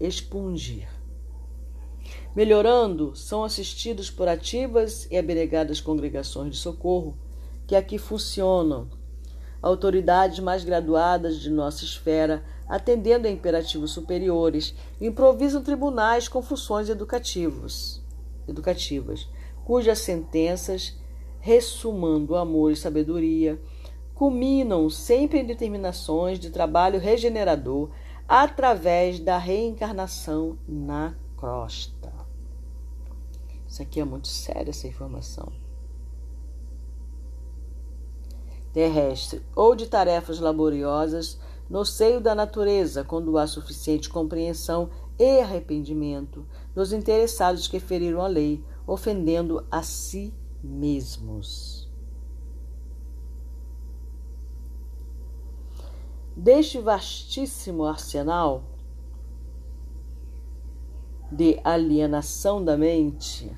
expungir. 0.00 0.88
Melhorando, 2.34 3.14
são 3.14 3.44
assistidos 3.44 4.10
por 4.10 4.26
ativas 4.26 5.06
e 5.10 5.18
abnegadas 5.18 5.80
congregações 5.80 6.52
de 6.52 6.56
socorro 6.56 7.16
que 7.66 7.76
aqui 7.76 7.98
funcionam, 7.98 8.88
autoridades 9.60 10.40
mais 10.40 10.64
graduadas 10.64 11.38
de 11.38 11.50
nossa 11.50 11.84
esfera, 11.84 12.42
atendendo 12.72 13.28
a 13.28 13.30
imperativos 13.30 13.90
superiores, 13.90 14.74
improvisam 14.98 15.62
tribunais 15.62 16.26
com 16.26 16.40
funções 16.40 16.88
educativos, 16.88 18.02
educativas, 18.48 19.28
cujas 19.62 19.98
sentenças, 19.98 20.96
ressumando 21.38 22.34
amor 22.34 22.72
e 22.72 22.76
sabedoria, 22.76 23.60
culminam 24.14 24.88
sempre 24.88 25.38
em 25.38 25.44
determinações 25.44 26.38
de 26.38 26.48
trabalho 26.48 26.98
regenerador 26.98 27.90
através 28.26 29.20
da 29.20 29.36
reencarnação 29.36 30.56
na 30.66 31.14
crosta. 31.36 32.10
Isso 33.68 33.82
aqui 33.82 34.00
é 34.00 34.04
muito 34.04 34.28
sério, 34.28 34.70
essa 34.70 34.88
informação. 34.88 35.52
Terrestre 38.72 39.42
ou 39.54 39.76
de 39.76 39.86
tarefas 39.88 40.40
laboriosas 40.40 41.38
no 41.72 41.86
seio 41.86 42.20
da 42.20 42.34
natureza, 42.34 43.02
quando 43.02 43.38
há 43.38 43.46
suficiente 43.46 44.10
compreensão 44.10 44.90
e 45.18 45.40
arrependimento 45.40 46.46
dos 46.74 46.92
interessados 46.92 47.66
que 47.66 47.80
feriram 47.80 48.20
a 48.20 48.26
lei, 48.26 48.62
ofendendo 48.86 49.66
a 49.70 49.82
si 49.82 50.34
mesmos. 50.62 51.90
Deste 56.36 56.78
vastíssimo 56.78 57.86
arsenal 57.86 58.64
de 61.30 61.58
alienação 61.64 62.62
da 62.62 62.76
mente, 62.76 63.50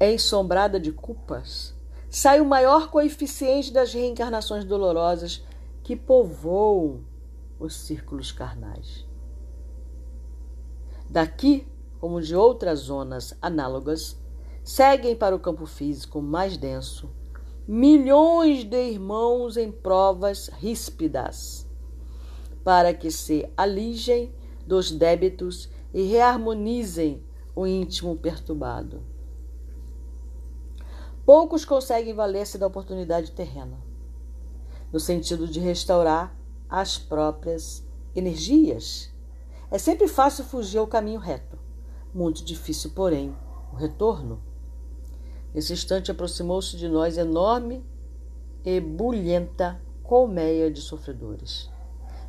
ensombrada 0.00 0.78
de 0.78 0.92
culpas, 0.92 1.74
sai 2.08 2.40
o 2.40 2.44
maior 2.44 2.92
coeficiente 2.92 3.72
das 3.72 3.92
reencarnações 3.92 4.64
dolorosas 4.64 5.42
que 5.82 5.96
povoam 5.96 7.04
os 7.58 7.74
círculos 7.74 8.32
carnais. 8.32 9.06
Daqui, 11.08 11.66
como 12.00 12.20
de 12.20 12.34
outras 12.34 12.80
zonas 12.80 13.36
análogas, 13.40 14.20
seguem 14.64 15.14
para 15.14 15.34
o 15.34 15.40
campo 15.40 15.66
físico 15.66 16.22
mais 16.22 16.56
denso 16.56 17.10
milhões 17.66 18.64
de 18.64 18.90
irmãos 18.90 19.56
em 19.56 19.70
provas 19.70 20.48
ríspidas, 20.48 21.66
para 22.64 22.92
que 22.92 23.10
se 23.10 23.48
alijem 23.56 24.34
dos 24.66 24.90
débitos 24.90 25.68
e 25.94 26.02
reharmonizem 26.02 27.22
o 27.54 27.66
íntimo 27.66 28.16
perturbado. 28.16 29.02
Poucos 31.24 31.64
conseguem 31.64 32.14
valer-se 32.14 32.58
da 32.58 32.66
oportunidade 32.66 33.30
terrena, 33.30 33.78
no 34.92 35.00
sentido 35.00 35.48
de 35.48 35.58
restaurar 35.58 36.36
as 36.68 36.98
próprias 36.98 37.84
energias. 38.14 39.10
É 39.70 39.78
sempre 39.78 40.06
fácil 40.06 40.44
fugir 40.44 40.78
ao 40.78 40.86
caminho 40.86 41.18
reto, 41.18 41.58
muito 42.12 42.44
difícil, 42.44 42.90
porém, 42.94 43.34
o 43.72 43.76
retorno. 43.76 44.42
Nesse 45.54 45.72
instante 45.72 46.10
aproximou-se 46.10 46.76
de 46.76 46.88
nós 46.88 47.16
enorme 47.16 47.84
e 48.64 48.80
bulhenta 48.80 49.80
colmeia 50.02 50.70
de 50.70 50.80
sofredores. 50.80 51.70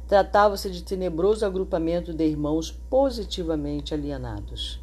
Tratava-se 0.07 0.69
de 0.69 0.83
tenebroso 0.83 1.45
agrupamento 1.45 2.13
de 2.13 2.25
irmãos 2.25 2.71
positivamente 2.71 3.93
alienados. 3.93 4.81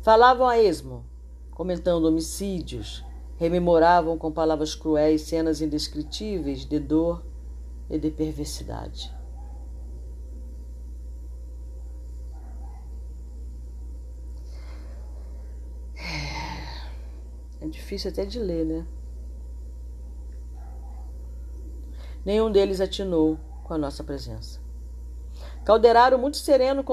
Falavam 0.00 0.48
a 0.48 0.58
esmo, 0.58 1.04
comentando 1.52 2.04
homicídios, 2.04 3.04
rememoravam 3.42 4.16
com 4.16 4.30
palavras 4.30 4.72
cruéis 4.72 5.22
cenas 5.22 5.60
indescritíveis 5.60 6.64
de 6.64 6.78
dor 6.78 7.24
e 7.90 7.98
de 7.98 8.08
perversidade. 8.08 9.12
É 17.60 17.66
difícil 17.66 18.12
até 18.12 18.24
de 18.24 18.38
ler, 18.38 18.64
né? 18.64 18.86
Nenhum 22.24 22.48
deles 22.48 22.80
atinou 22.80 23.40
com 23.64 23.74
a 23.74 23.78
nossa 23.78 24.04
presença. 24.04 24.60
Calderaro, 25.64 26.16
muito 26.16 26.36
sereno, 26.36 26.84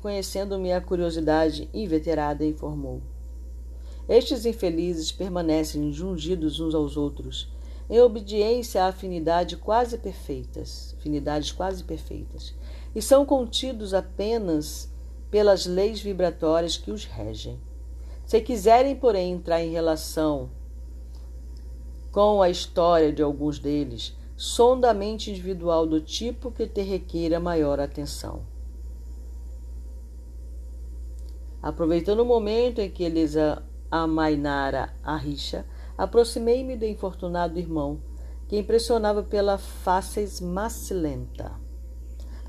conhecendo 0.00 0.58
minha 0.58 0.80
curiosidade 0.80 1.68
inveterada, 1.74 2.42
informou: 2.42 3.02
Estes 4.10 4.44
infelizes 4.44 5.12
permanecem 5.12 5.92
jungidos 5.92 6.58
uns 6.58 6.74
aos 6.74 6.96
outros, 6.96 7.48
em 7.88 8.00
obediência 8.00 8.82
a 8.82 8.88
afinidade 8.88 9.56
quase 9.56 9.98
perfeitas, 9.98 10.96
afinidades 10.98 11.52
quase 11.52 11.84
perfeitas, 11.84 12.52
e 12.92 13.00
são 13.00 13.24
contidos 13.24 13.94
apenas 13.94 14.92
pelas 15.30 15.64
leis 15.64 16.00
vibratórias 16.00 16.76
que 16.76 16.90
os 16.90 17.04
regem. 17.04 17.60
Se 18.26 18.40
quiserem, 18.40 18.96
porém, 18.96 19.30
entrar 19.30 19.62
em 19.62 19.70
relação 19.70 20.50
com 22.10 22.42
a 22.42 22.50
história 22.50 23.12
de 23.12 23.22
alguns 23.22 23.60
deles, 23.60 24.16
sonda 24.36 24.90
a 24.90 24.94
mente 24.94 25.30
individual 25.30 25.86
do 25.86 26.00
tipo 26.00 26.50
que 26.50 26.66
te 26.66 26.82
requeira 26.82 27.38
maior 27.38 27.78
atenção. 27.78 28.42
Aproveitando 31.62 32.20
o 32.20 32.24
momento 32.24 32.80
em 32.80 32.90
que 32.90 33.04
eles 33.04 33.36
amainara 33.36 33.69
a 33.90 35.16
rixa, 35.16 35.66
aproximei-me 35.98 36.76
do 36.76 36.84
infortunado 36.84 37.58
irmão, 37.58 38.00
que 38.46 38.58
impressionava 38.58 39.22
pela 39.22 39.58
face 39.58 40.42
macilenta. 40.42 41.52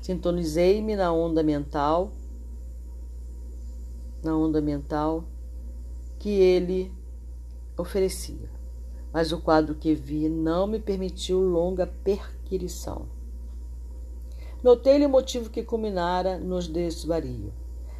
Sintonizei-me 0.00 0.96
na 0.96 1.12
onda 1.12 1.42
mental, 1.42 2.12
na 4.22 4.36
onda 4.36 4.60
mental 4.60 5.24
que 6.18 6.30
ele 6.30 6.92
oferecia. 7.76 8.50
Mas 9.12 9.32
o 9.32 9.40
quadro 9.40 9.74
que 9.74 9.94
vi 9.94 10.28
não 10.28 10.66
me 10.66 10.78
permitiu 10.78 11.40
longa 11.40 11.86
perquirição. 11.86 13.06
Notei-lhe 14.62 15.04
o 15.04 15.10
motivo 15.10 15.50
que 15.50 15.62
culminara 15.62 16.38
nos 16.38 16.68
desvario. 16.68 17.52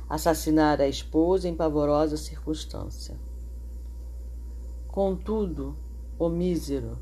Assassinar 0.09 0.81
a 0.81 0.89
esposa 0.89 1.49
em 1.49 1.55
pavorosa 1.55 2.17
circunstância. 2.17 3.17
Contudo, 4.93 5.75
o 6.19 6.29
mísero 6.29 6.99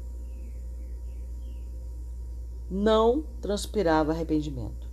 não 2.70 3.24
transpirava 3.40 4.12
arrependimento. 4.12 4.88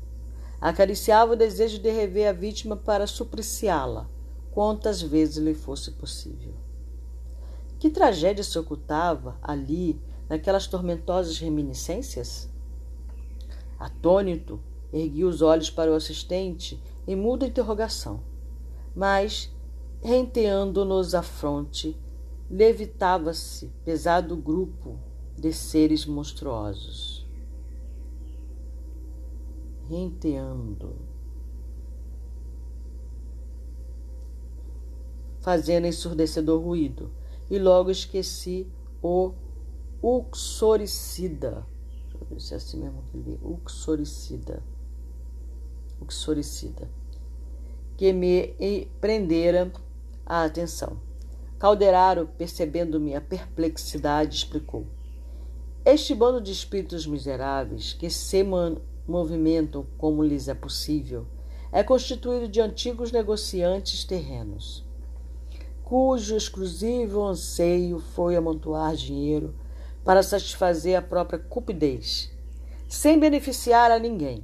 Acariciava 0.59 1.33
o 1.33 1.35
desejo 1.35 1.77
de 1.77 1.91
rever 1.91 2.27
a 2.27 2.33
vítima 2.33 2.75
para 2.75 3.05
supliciá-la 3.05 4.09
quantas 4.49 4.99
vezes 4.99 5.37
lhe 5.37 5.53
fosse 5.53 5.91
possível. 5.91 6.55
Que 7.77 7.91
tragédia 7.91 8.43
se 8.43 8.57
ocultava 8.57 9.37
ali 9.43 10.01
naquelas 10.27 10.65
tormentosas 10.65 11.37
reminiscências? 11.37 12.49
Atônito, 13.77 14.59
ergui 14.91 15.23
os 15.23 15.43
olhos 15.43 15.69
para 15.69 15.91
o 15.91 15.95
assistente 15.95 16.81
em 17.07 17.15
muda 17.15 17.45
interrogação, 17.45 18.23
mas, 18.95 19.53
renteando-nos 20.01 21.13
a 21.13 21.21
fronte, 21.21 21.95
levitava-se 22.49 23.71
pesado 23.83 24.35
grupo 24.35 24.97
de 25.37 25.53
seres 25.53 26.05
monstruosos. 26.05 27.25
Renteando. 29.89 31.07
fazendo 35.47 35.87
ensurdecedor 35.87 36.61
ruído, 36.61 37.09
e 37.49 37.57
logo 37.57 37.89
esqueci 37.89 38.67
o 39.01 39.31
uxoricida. 40.03 41.65
Deixa 42.01 42.17
eu 42.19 42.27
ver 42.29 42.41
se 42.41 42.53
é 42.53 42.57
assim 42.57 42.77
mesmo 42.81 43.01
que. 43.13 43.39
Uxoricida. 43.41 44.61
Uxoricida. 46.01 46.89
Que 47.95 48.11
me 48.11 48.89
prendera 48.99 49.71
a 50.25 50.43
atenção. 50.43 50.97
Calderaro, 51.59 52.29
percebendo 52.37 52.99
minha 52.99 53.21
perplexidade, 53.21 54.37
explicou. 54.37 54.85
Este 55.85 56.13
bando 56.13 56.41
de 56.41 56.51
espíritos 56.51 57.07
miseráveis 57.07 57.93
que 57.93 58.09
se 58.09 58.45
movimentam 59.07 59.85
como 59.97 60.23
lhes 60.23 60.47
é 60.47 60.53
possível 60.53 61.25
é 61.71 61.83
constituído 61.83 62.47
de 62.47 62.61
antigos 62.61 63.11
negociantes 63.11 64.03
terrenos 64.03 64.87
cujo 65.87 66.35
exclusivo 66.35 67.23
anseio 67.23 67.97
foi 67.97 68.35
amontoar 68.35 68.93
dinheiro 68.93 69.55
para 70.03 70.21
satisfazer 70.21 70.97
a 70.97 71.01
própria 71.01 71.39
cupidez, 71.39 72.29
sem 72.89 73.17
beneficiar 73.17 73.89
a 73.89 73.97
ninguém. 73.97 74.43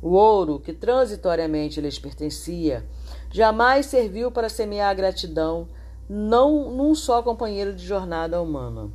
O 0.00 0.12
ouro 0.12 0.58
que 0.58 0.72
transitoriamente 0.72 1.82
lhes 1.82 1.98
pertencia 1.98 2.88
jamais 3.32 3.86
serviu 3.86 4.30
para 4.30 4.48
semear 4.48 4.90
a 4.90 4.94
gratidão 4.94 5.68
não 6.08 6.70
num 6.70 6.92
só 6.94 7.22
companheiro 7.22 7.72
de 7.72 7.86
jornada 7.86 8.42
humana. 8.42 8.90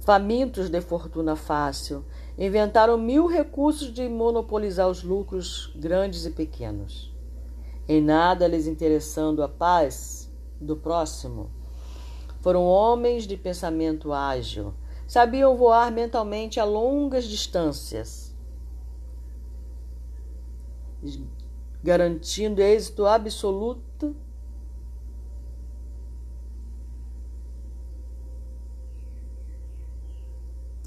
Famintos 0.00 0.68
de 0.68 0.80
fortuna 0.80 1.34
fácil, 1.34 2.04
inventaram 2.36 2.96
mil 2.96 3.26
recursos 3.26 3.92
de 3.92 4.08
monopolizar 4.08 4.88
os 4.88 5.02
lucros 5.02 5.72
grandes 5.76 6.24
e 6.26 6.30
pequenos. 6.30 7.14
Em 7.86 8.02
nada 8.02 8.46
lhes 8.46 8.66
interessando 8.66 9.42
a 9.42 9.48
paz 9.48 10.30
do 10.60 10.76
próximo. 10.76 11.50
Foram 12.40 12.64
homens 12.64 13.26
de 13.26 13.36
pensamento 13.36 14.12
ágil, 14.12 14.74
sabiam 15.06 15.56
voar 15.56 15.90
mentalmente 15.90 16.60
a 16.60 16.64
longas 16.64 17.24
distâncias, 17.24 18.27
garantindo 21.82 22.60
êxito 22.60 23.06
absoluto 23.06 24.16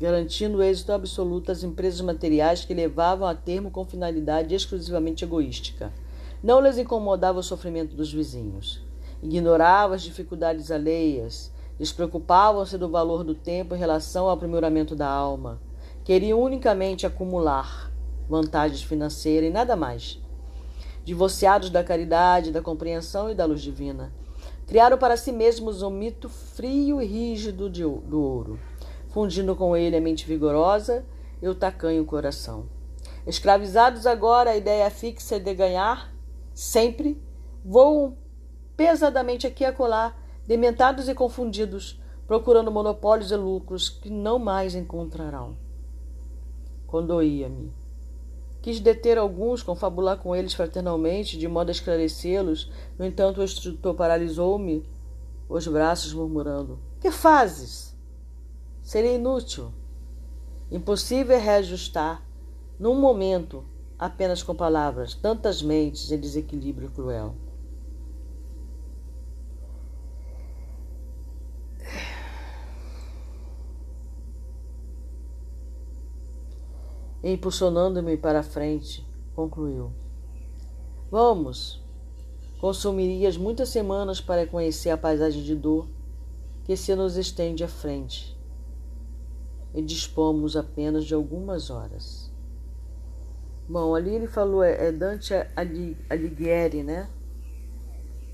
garantindo 0.02 0.64
êxito 0.64 0.92
absoluto 0.92 1.52
às 1.52 1.64
empresas 1.64 2.02
materiais 2.02 2.66
que 2.66 2.74
levavam 2.74 3.28
a 3.28 3.36
termo 3.36 3.70
com 3.70 3.86
finalidade 3.86 4.56
exclusivamente 4.56 5.24
egoística. 5.24 5.94
Não 6.42 6.60
lhes 6.60 6.80
incomodava 6.80 7.38
o 7.38 7.44
sofrimento 7.44 7.96
dos 7.96 8.12
vizinhos. 8.12 8.84
Ignoravam 9.22 9.94
as 9.94 10.02
dificuldades 10.02 10.72
alheias, 10.72 11.52
despreocupavam-se 11.78 12.80
do 12.80 12.90
valor 12.90 13.24
do 13.24 13.36
tempo 13.36 13.76
em 13.76 13.78
relação 13.78 14.26
ao 14.26 14.32
aprimoramento 14.32 14.96
da 14.96 15.08
alma. 15.08 15.62
Queriam 16.04 16.42
unicamente 16.42 17.06
acumular 17.06 17.91
vantagens 18.32 18.82
financeiras 18.82 19.50
e 19.50 19.54
nada 19.54 19.76
mais. 19.76 20.18
divorciados 21.04 21.70
da 21.72 21.84
caridade, 21.84 22.52
da 22.52 22.62
compreensão 22.62 23.30
e 23.30 23.36
da 23.36 23.44
luz 23.44 23.62
divina. 23.62 24.14
Criaram 24.68 24.98
para 24.98 25.18
si 25.18 25.32
mesmos 25.32 25.82
um 25.82 25.90
mito 25.90 26.30
frio 26.30 27.02
e 27.02 27.06
rígido 27.06 27.70
de, 27.70 27.82
do 27.82 28.22
ouro, 28.22 28.60
fundindo 29.10 29.56
com 29.56 29.76
ele 29.76 29.98
a 29.98 30.02
mente 30.02 30.26
vigorosa 30.26 31.04
e 31.42 31.48
o 31.50 31.56
tacanho 31.56 32.06
coração. 32.06 32.68
Escravizados 33.26 34.06
agora 34.06 34.52
à 34.52 34.56
ideia 34.56 34.90
fixa 34.92 35.40
de 35.40 35.54
ganhar, 35.54 36.14
sempre, 36.54 37.22
voam 37.66 38.16
pesadamente 38.78 39.46
aqui 39.48 39.64
e 39.64 39.66
acolá, 39.66 40.16
dementados 40.48 41.10
e 41.10 41.16
confundidos, 41.16 42.00
procurando 42.28 42.72
monopólios 42.72 43.32
e 43.32 43.36
lucros 43.36 43.90
que 43.90 44.10
não 44.10 44.40
mais 44.40 44.76
encontrarão. 44.76 45.58
Condoía-me. 46.88 47.81
Quis 48.62 48.80
deter 48.80 49.18
alguns, 49.18 49.64
confabular 49.64 50.18
com 50.18 50.36
eles 50.36 50.54
fraternalmente, 50.54 51.38
de 51.38 51.48
modo 51.48 51.70
a 51.70 51.72
esclarecê-los. 51.72 52.72
No 52.98 53.06
entanto, 53.06 53.42
o 53.42 53.44
instrutor 53.44 53.96
paralisou-me 53.96 54.86
os 55.50 55.68
braços, 55.68 56.14
murmurando: 56.14 56.80
Que 57.00 57.10
fazes? 57.10 57.96
Seria 58.84 59.16
inútil. 59.16 59.72
Impossível 60.72 61.36
é 61.36 61.40
reajustar, 61.40 62.24
num 62.80 62.96
momento, 62.96 63.64
apenas 63.98 64.42
com 64.42 64.56
palavras, 64.56 65.14
tantas 65.14 65.62
mentes 65.62 66.12
em 66.12 66.20
desequilíbrio 66.20 66.90
cruel. 66.92 67.36
Impulsionando-me 77.24 78.18
para 78.18 78.40
a 78.40 78.44
frente, 78.44 79.06
concluiu: 79.36 79.92
Vamos! 81.10 81.82
Consumirias 82.60 83.38
muitas 83.38 83.70
semanas 83.70 84.22
para 84.22 84.46
conhecer 84.46 84.92
a 84.92 84.98
paisagem 84.98 85.42
de 85.42 85.56
dor 85.56 85.88
que 86.64 86.78
se 86.78 86.96
nos 86.96 87.18
estende 87.18 87.64
à 87.64 87.68
frente, 87.68 88.38
e 89.74 89.82
dispomos 89.82 90.56
apenas 90.56 91.06
de 91.06 91.14
algumas 91.14 91.70
horas. 91.70 92.32
Bom, 93.68 93.96
ali 93.96 94.14
ele 94.14 94.28
falou, 94.28 94.64
é, 94.64 94.88
é 94.88 94.92
Dante 94.92 95.34
Alighieri, 96.10 96.84
né? 96.84 97.10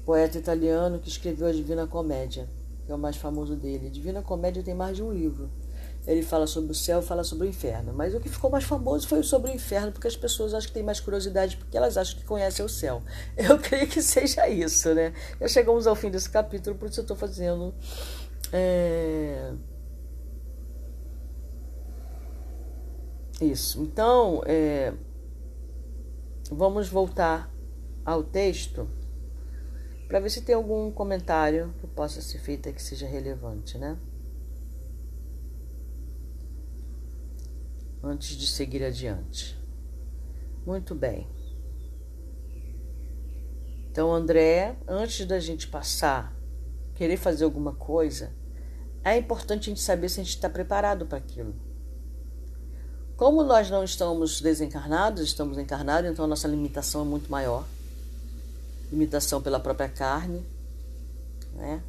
Poeta 0.06 0.38
italiano 0.38 1.00
que 1.00 1.10
escreveu 1.10 1.48
a 1.48 1.52
Divina 1.52 1.86
Comédia, 1.86 2.50
que 2.86 2.92
é 2.92 2.96
o 2.96 2.98
mais 2.98 3.18
famoso 3.18 3.56
dele. 3.56 3.88
A 3.88 3.92
Divina 3.92 4.22
Comédia 4.22 4.64
tem 4.64 4.74
mais 4.74 4.96
de 4.96 5.04
um 5.04 5.12
livro. 5.12 5.50
Ele 6.08 6.24
fala 6.24 6.48
sobre 6.48 6.72
o 6.72 6.76
céu, 6.76 7.02
fala 7.02 7.22
sobre 7.22 7.48
o 7.48 7.50
inferno. 7.50 7.92
Mas 7.94 8.16
o 8.16 8.20
que 8.22 8.30
ficou 8.30 8.50
mais 8.50 8.64
famoso 8.64 9.06
foi 9.06 9.22
sobre 9.24 9.52
o 9.52 9.54
inferno, 9.54 9.92
porque 9.92 10.08
as 10.08 10.16
pessoas 10.16 10.54
acham 10.54 10.70
que 10.70 10.74
têm 10.74 10.82
mais 10.82 11.02
curiosidade, 11.02 11.58
porque 11.58 11.76
elas 11.76 11.98
acham 11.98 12.18
que 12.18 12.24
conhecem 12.24 12.64
o 12.64 12.70
céu. 12.70 13.04
Eu 13.38 13.60
creio 13.60 13.88
que 13.88 14.02
seja 14.02 14.48
isso, 14.48 14.94
né? 14.94 15.14
Já 15.42 15.50
chegamos 15.50 15.86
ao 15.86 15.96
fim 15.96 16.10
desse 16.10 16.30
capítulo, 16.30 16.78
por 16.78 16.88
isso 16.88 17.02
eu 17.02 17.02
estou 17.02 17.18
fazendo. 17.18 17.76
É... 18.54 19.52
Isso. 23.42 23.82
Então, 23.82 24.42
é... 24.46 24.94
vamos 26.50 26.88
voltar 26.88 27.52
ao 28.06 28.24
texto 28.24 28.88
para 30.08 30.22
ver 30.22 30.30
se 30.30 30.42
tem 30.42 30.56
algum 30.56 30.90
comentário 30.90 31.74
que 31.82 31.88
possa 31.88 32.22
ser 32.22 32.40
feito 32.40 32.72
que 32.72 32.82
seja 32.82 33.06
relevante, 33.06 33.78
né? 33.78 33.98
Antes 38.04 38.36
de 38.36 38.48
seguir 38.48 38.84
adiante. 38.84 39.58
Muito 40.66 40.94
bem. 40.94 41.28
Então, 43.92 44.14
André, 44.14 44.78
antes 44.88 45.26
da 45.26 45.40
gente 45.40 45.68
passar, 45.68 46.36
querer 46.94 47.18
fazer 47.18 47.46
alguma 47.46 47.74
coisa, 47.74 48.32
é 49.04 49.18
importante 49.18 49.70
a 49.70 49.74
gente 49.74 49.82
saber 49.82 50.10
se 50.10 50.20
a 50.20 50.24
gente 50.24 50.36
está 50.36 50.50
preparado 50.50 51.06
para 51.06 51.18
aquilo. 51.18 51.56
Como 53.16 53.42
nós 53.44 53.70
não 53.70 53.84
estamos 53.84 54.40
desencarnados, 54.40 55.22
estamos 55.24 55.58
encarnados, 55.58 56.12
então 56.12 56.26
a 56.26 56.28
nossa 56.28 56.48
limitação 56.48 57.02
é 57.02 57.06
muito 57.06 57.32
maior. 57.32 57.66
Limitação 58.92 59.42
pela 59.42 59.60
própria 59.60 59.90
carne, 59.90 60.46
né? 61.56 61.82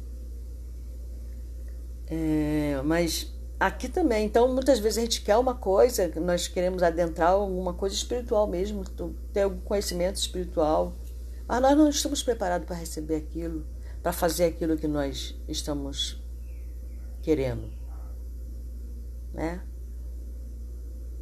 É, 2.07 2.81
mas 2.83 3.31
aqui 3.59 3.89
também. 3.89 4.25
Então, 4.25 4.51
muitas 4.53 4.79
vezes 4.79 4.97
a 4.97 5.01
gente 5.01 5.21
quer 5.21 5.35
uma 5.37 5.53
coisa, 5.53 6.11
nós 6.21 6.47
queremos 6.47 6.81
adentrar 6.81 7.31
alguma 7.31 7.73
coisa 7.73 7.93
espiritual 7.93 8.47
mesmo, 8.47 8.83
ter 9.33 9.41
algum 9.41 9.59
conhecimento 9.59 10.15
espiritual, 10.15 10.93
mas 11.47 11.61
nós 11.61 11.77
não 11.77 11.89
estamos 11.89 12.23
preparados 12.23 12.65
para 12.65 12.75
receber 12.75 13.17
aquilo, 13.17 13.65
para 14.01 14.13
fazer 14.13 14.45
aquilo 14.45 14.77
que 14.77 14.87
nós 14.87 15.35
estamos 15.47 16.23
querendo, 17.21 17.69
né? 19.33 19.61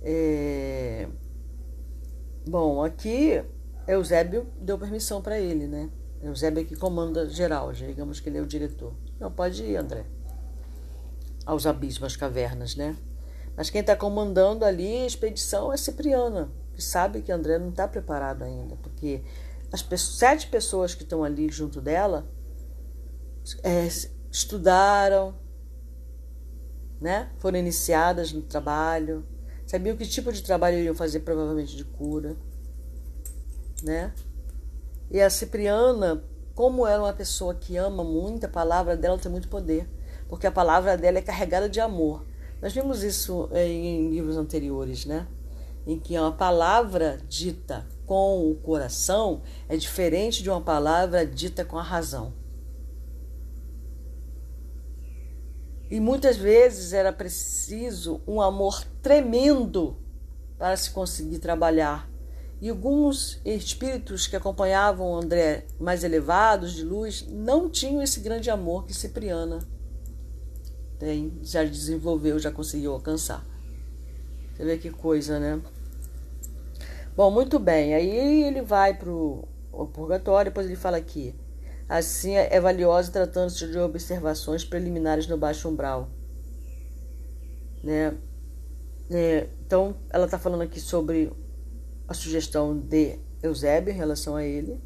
É... 0.04 1.08
Bom, 2.47 2.84
aqui 2.84 3.43
Eusébio 3.88 4.47
deu 4.62 4.78
permissão 4.78 5.21
para 5.21 5.39
ele, 5.39 5.67
né? 5.67 5.89
Eusébio 6.21 6.62
é 6.62 6.63
que 6.63 6.76
comanda 6.76 7.28
geral, 7.28 7.73
digamos 7.73 8.19
que 8.19 8.30
ele 8.30 8.38
é 8.38 8.41
o 8.41 8.45
diretor. 8.45 8.93
Não, 9.19 9.32
pode 9.32 9.63
ir, 9.63 9.76
André 9.76 10.06
aos 11.47 11.65
abismos, 11.65 12.03
às 12.03 12.15
cavernas, 12.17 12.75
né? 12.75 12.95
Mas 13.55 13.69
quem 13.69 13.79
está 13.79 13.95
comandando 13.95 14.65
ali 14.65 15.03
a 15.03 15.07
expedição 15.07 15.71
é 15.71 15.77
Cipriana, 15.77 16.51
que 16.75 16.83
sabe 16.83 17.21
que 17.21 17.31
André 17.31 17.57
não 17.57 17.69
está 17.69 17.88
preparado 17.88 18.43
ainda, 18.43 18.75
porque 18.75 19.23
as 19.71 19.81
sete 20.01 20.47
pessoas 20.47 20.93
que 20.93 21.03
estão 21.03 21.23
ali 21.23 21.49
junto 21.49 21.81
dela 21.81 22.29
é, 23.63 23.88
estudaram, 24.29 25.33
né? 26.99 27.31
Foram 27.39 27.57
iniciadas 27.57 28.33
no 28.33 28.41
trabalho, 28.41 29.25
sabiam 29.65 29.95
que 29.95 30.05
tipo 30.05 30.31
de 30.33 30.43
trabalho 30.43 30.77
iriam 30.77 30.93
fazer, 30.93 31.21
provavelmente 31.21 31.77
de 31.77 31.86
cura, 31.86 32.36
né? 33.81 34.13
E 35.10 35.21
a 35.21 35.29
Cipriana, 35.29 36.21
como 36.53 36.86
ela 36.86 37.07
é 37.07 37.07
uma 37.07 37.13
pessoa 37.13 37.55
que 37.55 37.77
ama 37.77 38.03
muito, 38.03 38.45
a 38.45 38.49
palavra 38.49 38.97
dela 38.97 39.17
tem 39.17 39.31
muito 39.31 39.47
poder 39.47 39.88
porque 40.29 40.47
a 40.47 40.51
palavra 40.51 40.97
dela 40.97 41.19
é 41.19 41.21
carregada 41.21 41.69
de 41.69 41.79
amor. 41.79 42.25
Nós 42.61 42.73
vimos 42.73 43.03
isso 43.03 43.49
eh, 43.51 43.67
em 43.67 44.09
livros 44.09 44.37
anteriores, 44.37 45.05
né? 45.05 45.27
Em 45.85 45.99
que 45.99 46.17
uma 46.17 46.31
palavra 46.31 47.19
dita 47.29 47.87
com 48.05 48.49
o 48.49 48.55
coração 48.55 49.41
é 49.69 49.77
diferente 49.77 50.43
de 50.43 50.49
uma 50.49 50.61
palavra 50.61 51.25
dita 51.25 51.63
com 51.63 51.77
a 51.77 51.83
razão. 51.83 52.33
E 55.89 55.99
muitas 55.99 56.35
vezes 56.35 56.91
era 56.91 57.13
preciso 57.13 58.21
um 58.27 58.41
amor 58.41 58.83
tremendo 59.01 59.95
para 60.57 60.75
se 60.75 60.91
conseguir 60.91 61.39
trabalhar. 61.39 62.09
E 62.59 62.69
alguns 62.69 63.39
espíritos 63.45 64.27
que 64.27 64.35
acompanhavam 64.35 65.15
André 65.15 65.67
mais 65.79 66.03
elevados 66.03 66.73
de 66.73 66.83
luz 66.83 67.25
não 67.29 67.69
tinham 67.69 68.01
esse 68.01 68.19
grande 68.19 68.49
amor 68.49 68.85
que 68.85 68.93
Cipriana 68.93 69.59
tem, 70.99 71.39
já 71.41 71.63
desenvolveu, 71.63 72.39
já 72.39 72.51
conseguiu 72.51 72.93
alcançar. 72.93 73.45
Você 74.55 74.63
vê 74.63 74.77
que 74.77 74.89
coisa, 74.89 75.39
né? 75.39 75.62
Bom, 77.15 77.29
muito 77.31 77.60
bem. 77.60 77.93
Aí 77.93 78.43
ele 78.43 78.62
vai 78.62 78.93
para 78.95 79.10
o 79.10 79.47
purgatório, 79.93 80.51
depois 80.51 80.65
ele 80.65 80.75
fala 80.75 80.97
aqui. 80.97 81.36
Assim 81.88 82.36
é 82.36 82.60
valiosa 82.60 83.12
tratando-se 83.12 83.65
de 83.65 83.77
observações 83.77 84.65
preliminares 84.65 85.27
no 85.27 85.38
baixo 85.38 85.69
umbral. 85.69 86.10
Né? 87.83 88.17
É, 89.10 89.47
então, 89.65 89.95
ela 90.10 90.25
está 90.25 90.38
falando 90.38 90.62
aqui 90.62 90.79
sobre 90.79 91.31
a 92.07 92.13
sugestão 92.13 92.77
de 92.77 93.17
Eusébio 93.41 93.93
em 93.93 93.97
relação 93.97 94.36
a 94.36 94.43
ele. 94.43 94.81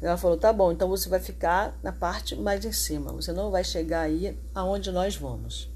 Ela 0.00 0.16
falou: 0.16 0.36
tá 0.36 0.52
bom, 0.52 0.70
então 0.70 0.88
você 0.88 1.08
vai 1.08 1.20
ficar 1.20 1.78
na 1.82 1.92
parte 1.92 2.36
mais 2.36 2.64
em 2.64 2.72
cima, 2.72 3.12
você 3.12 3.32
não 3.32 3.50
vai 3.50 3.64
chegar 3.64 4.02
aí 4.02 4.38
aonde 4.54 4.90
nós 4.92 5.16
vamos. 5.16 5.68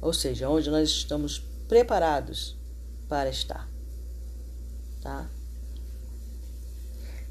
Ou 0.00 0.12
seja, 0.12 0.48
onde 0.48 0.70
nós 0.70 0.88
estamos 0.88 1.40
preparados 1.68 2.56
para 3.08 3.28
estar. 3.28 3.68
Tá? 5.02 5.28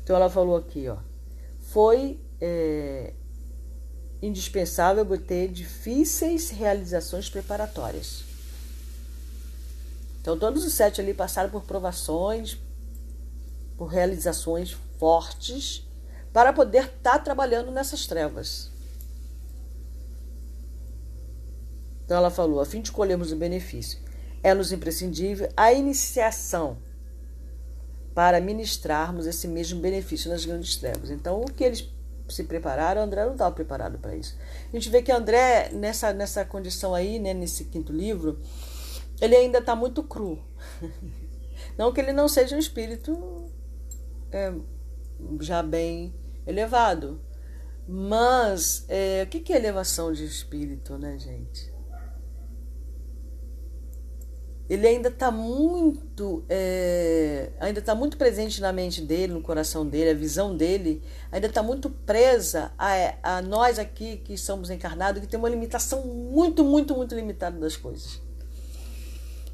Então 0.03 0.15
ela 0.15 0.29
falou 0.29 0.57
aqui, 0.57 0.87
ó. 0.89 0.97
Foi 1.61 2.19
é, 2.41 3.13
indispensável 4.21 5.03
obter 5.03 5.49
difíceis 5.51 6.49
realizações 6.49 7.29
preparatórias. 7.29 8.23
Então 10.21 10.37
todos 10.37 10.65
os 10.65 10.73
sete 10.73 10.99
ali 10.99 11.13
passaram 11.13 11.49
por 11.49 11.63
provações, 11.63 12.57
por 13.77 13.87
realizações 13.87 14.75
fortes 14.97 15.88
para 16.33 16.53
poder 16.53 16.85
estar 16.85 17.11
tá 17.11 17.19
trabalhando 17.19 17.71
nessas 17.71 18.05
trevas. 18.05 18.71
Então 22.05 22.17
ela 22.17 22.29
falou: 22.29 22.59
a 22.59 22.65
fim 22.65 22.81
de 22.81 22.91
colhermos 22.91 23.31
o 23.31 23.35
benefício, 23.35 23.99
é-nos 24.41 24.71
imprescindível 24.71 25.49
a 25.55 25.71
iniciação 25.73 26.77
para 28.13 28.41
ministrarmos 28.41 29.25
esse 29.25 29.47
mesmo 29.47 29.79
benefício 29.79 30.29
nas 30.29 30.43
grandes 30.43 30.75
trevas. 30.75 31.09
Então, 31.09 31.41
o 31.41 31.45
que 31.45 31.63
eles 31.63 31.89
se 32.27 32.43
prepararam, 32.43 33.01
André 33.01 33.25
não 33.25 33.33
estava 33.33 33.53
preparado 33.53 33.97
para 33.97 34.15
isso. 34.15 34.37
A 34.71 34.75
gente 34.75 34.89
vê 34.89 35.01
que 35.01 35.11
André, 35.11 35.69
nessa, 35.71 36.13
nessa 36.13 36.45
condição 36.45 36.93
aí, 36.93 37.19
né, 37.19 37.33
nesse 37.33 37.65
quinto 37.65 37.91
livro, 37.91 38.39
ele 39.21 39.35
ainda 39.35 39.59
está 39.59 39.75
muito 39.75 40.03
cru. 40.03 40.39
Não 41.77 41.93
que 41.93 42.01
ele 42.01 42.11
não 42.11 42.27
seja 42.27 42.55
um 42.55 42.59
espírito 42.59 43.49
é, 44.31 44.53
já 45.41 45.61
bem 45.63 46.13
elevado. 46.45 47.19
Mas 47.87 48.85
é, 48.87 49.23
o 49.23 49.27
que 49.27 49.51
é 49.51 49.55
elevação 49.55 50.13
de 50.13 50.23
espírito, 50.23 50.97
né, 50.97 51.17
gente? 51.17 51.73
Ele 54.69 54.87
ainda 54.87 55.09
está 55.09 55.31
muito, 55.31 56.45
é, 56.47 57.49
ainda 57.59 57.79
está 57.79 57.95
muito 57.95 58.17
presente 58.17 58.61
na 58.61 58.71
mente 58.71 59.01
dele, 59.01 59.33
no 59.33 59.41
coração 59.41 59.83
dele, 59.83 60.11
a 60.11 60.13
visão 60.13 60.55
dele 60.55 61.01
ainda 61.31 61.47
está 61.47 61.63
muito 61.63 61.89
presa 61.89 62.71
a, 62.77 63.37
a 63.37 63.41
nós 63.41 63.79
aqui 63.79 64.17
que 64.17 64.37
somos 64.37 64.69
encarnados, 64.69 65.21
que 65.21 65.27
tem 65.27 65.39
uma 65.39 65.49
limitação 65.49 66.05
muito, 66.05 66.63
muito, 66.63 66.95
muito 66.95 67.15
limitada 67.15 67.57
das 67.57 67.75
coisas. 67.75 68.21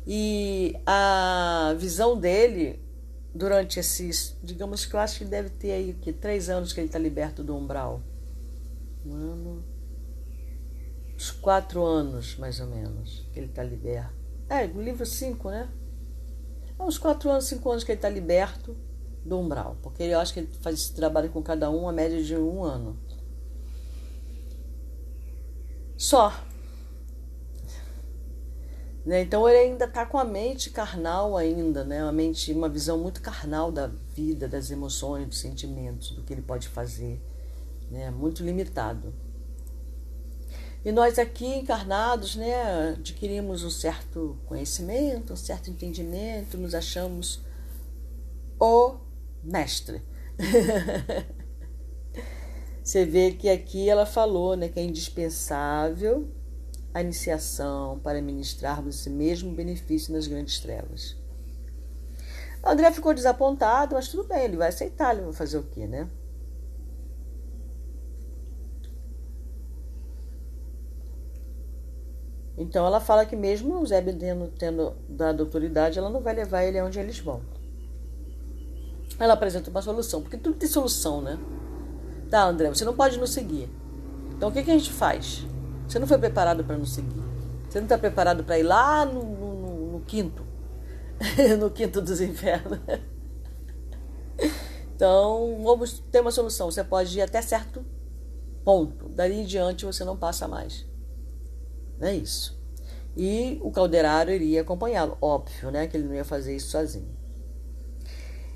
E 0.06 0.76
a 0.86 1.74
visão 1.78 2.20
dele 2.20 2.85
durante 3.36 3.82
esses, 3.82 4.38
digamos 4.42 4.86
que 4.86 4.96
eu 4.96 5.00
acho 5.00 5.20
que 5.20 5.26
deve 5.26 5.50
ter 5.50 5.74
aí 5.74 5.94
que 5.94 6.14
três 6.14 6.50
anos 6.50 6.72
que 6.72 6.80
ele 6.80 6.88
está 6.88 6.98
liberto 6.98 7.44
do 7.44 7.54
umbral, 7.54 8.02
um 9.06 9.14
ano, 9.14 9.64
uns 11.14 11.32
quatro 11.32 11.84
anos 11.84 12.38
mais 12.38 12.62
ou 12.62 12.68
menos 12.68 13.28
que 13.34 13.40
ele 13.40 13.48
está 13.48 13.62
liberto. 13.62 14.16
É, 14.48 14.66
o 14.66 14.82
livro 14.82 15.06
5, 15.06 15.50
né? 15.50 15.70
É 16.80 16.82
uns 16.82 16.98
quatro 16.98 17.30
anos, 17.30 17.46
cinco 17.46 17.70
anos 17.70 17.84
que 17.84 17.92
ele 17.92 17.98
está 17.98 18.08
liberto 18.08 18.76
do 19.26 19.38
umbral, 19.38 19.76
porque 19.82 20.04
eu 20.04 20.20
acho 20.20 20.34
que 20.34 20.40
ele 20.40 20.50
faz 20.62 20.80
esse 20.80 20.94
trabalho 20.94 21.30
com 21.30 21.42
cada 21.44 21.70
um 21.70 21.90
a 21.90 21.92
média 21.92 22.24
de 22.24 22.38
um 22.38 22.64
ano. 22.64 22.98
Só. 25.98 26.32
Né? 29.06 29.22
Então 29.22 29.48
ele 29.48 29.60
ainda 29.60 29.86
está 29.86 30.06
com 30.06 30.18
a 30.18 30.24
mente 30.24 30.72
carnal 30.72 31.38
ainda, 31.38 31.84
né? 31.84 32.02
Uma 32.02 32.12
mente, 32.12 32.52
uma 32.52 32.68
visão 32.68 32.98
muito 32.98 33.22
carnal 33.22 33.72
da 33.72 33.88
vida, 34.16 34.48
das 34.48 34.72
emoções, 34.72 35.28
dos 35.28 35.40
sentimentos, 35.40 36.12
do 36.12 36.24
que 36.24 36.34
ele 36.34 36.42
pode 36.42 36.68
fazer, 36.68 37.22
né? 37.92 38.10
Muito 38.10 38.44
limitado. 38.44 39.14
E 40.84 40.92
nós 40.92 41.18
aqui 41.18 41.48
encarnados, 41.48 42.36
né, 42.36 42.90
adquirimos 42.90 43.64
um 43.64 43.72
certo 43.72 44.38
conhecimento, 44.46 45.34
um 45.34 45.36
certo 45.36 45.72
entendimento, 45.72 46.60
nos 46.60 46.76
achamos 46.76 47.44
o 48.60 48.98
mestre. 49.44 50.04
Você 52.84 53.04
vê 53.04 53.32
que 53.32 53.50
aqui 53.50 53.90
ela 53.90 54.06
falou, 54.06 54.56
né, 54.56 54.70
que 54.70 54.80
é 54.80 54.84
indispensável 54.84 56.30
a 56.96 57.02
iniciação 57.02 58.00
para 58.00 58.22
ministrarmos 58.22 59.02
esse 59.02 59.10
mesmo 59.10 59.52
benefício 59.52 60.14
nas 60.14 60.28
grandes 60.28 60.60
trevas. 60.62 61.18
André 62.64 62.90
ficou 62.90 63.14
desapontado, 63.14 63.96
mas 63.96 64.08
tudo 64.08 64.24
bem, 64.24 64.46
ele 64.46 64.56
vai 64.56 64.70
aceitar, 64.70 65.14
ele 65.14 65.26
vai 65.26 65.34
fazer 65.34 65.58
o 65.58 65.64
quê, 65.64 65.86
né? 65.86 66.08
Então 72.58 72.88
ela 72.88 73.02
fala 73.02 73.26
que 73.26 73.36
mesmo 73.36 73.78
o 73.82 73.86
Zé 73.86 74.02
tendo, 74.02 74.48
tendo 74.58 74.94
dado 75.10 75.44
autoridade, 75.44 76.00
ela 76.00 76.10
não 76.10 76.22
vai 76.22 76.34
levar 76.34 76.64
ele 76.64 76.80
aonde 76.80 76.98
eles 76.98 77.20
vão. 77.20 77.42
Ela 79.20 79.34
apresenta 79.34 79.70
uma 79.70 79.82
solução, 79.82 80.22
porque 80.22 80.38
tudo 80.38 80.58
tem 80.58 80.70
solução, 80.70 81.20
né? 81.22 81.38
Tá, 82.30 82.46
André, 82.46 82.70
você 82.70 82.86
não 82.86 82.96
pode 82.96 83.20
nos 83.20 83.34
seguir. 83.34 83.70
Então 84.34 84.48
o 84.48 84.52
que, 84.54 84.64
que 84.64 84.72
a 84.72 84.78
gente 84.78 84.94
faz? 84.94 85.46
Você 85.88 86.00
não 86.00 86.08
foi 86.08 86.18
preparado 86.18 86.64
para 86.64 86.78
nos 86.78 86.94
seguir. 86.94 87.24
Você 87.70 87.80
não 87.80 87.86
está 87.86 87.98
preparado 87.98 88.44
para 88.44 88.58
ir 88.58 88.64
lá 88.64 89.06
no, 89.06 89.24
no, 89.24 89.92
no 89.94 90.00
quinto, 90.02 90.46
no 91.60 91.70
quinto 91.70 92.02
dos 92.02 92.22
infernos. 92.22 92.80
Então, 94.96 95.62
vamos 95.62 96.00
ter 96.12 96.22
uma 96.22 96.32
solução. 96.32 96.72
Você 96.72 96.84
pode 96.84 97.18
ir 97.18 97.22
até 97.22 97.42
certo 97.42 97.86
ponto. 98.64 99.10
Dali 99.10 99.42
em 99.42 99.46
diante 99.46 99.86
você 99.86 100.04
não 100.04 100.18
passa 100.18 100.48
mais. 100.48 100.86
É 102.02 102.14
isso. 102.14 102.60
E 103.16 103.60
o 103.62 103.72
calderário 103.72 104.34
iria 104.34 104.62
acompanhá-lo. 104.62 105.18
Óbvio, 105.22 105.72
né? 105.72 105.88
Que 105.88 105.96
ele 105.98 106.08
não 106.08 106.16
ia 106.16 106.26
fazer 106.26 106.56
isso 106.56 106.70
sozinho. 106.70 107.16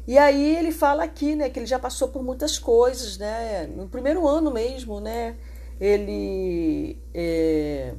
E 0.07 0.17
aí 0.17 0.55
ele 0.55 0.71
fala 0.71 1.03
aqui, 1.03 1.35
né? 1.35 1.49
Que 1.49 1.59
ele 1.59 1.65
já 1.65 1.77
passou 1.77 2.07
por 2.07 2.23
muitas 2.23 2.57
coisas, 2.57 3.17
né? 3.17 3.67
No 3.67 3.87
primeiro 3.87 4.27
ano 4.27 4.51
mesmo, 4.51 4.99
né? 4.99 5.37
Ele 5.79 6.97
é, 7.13 7.93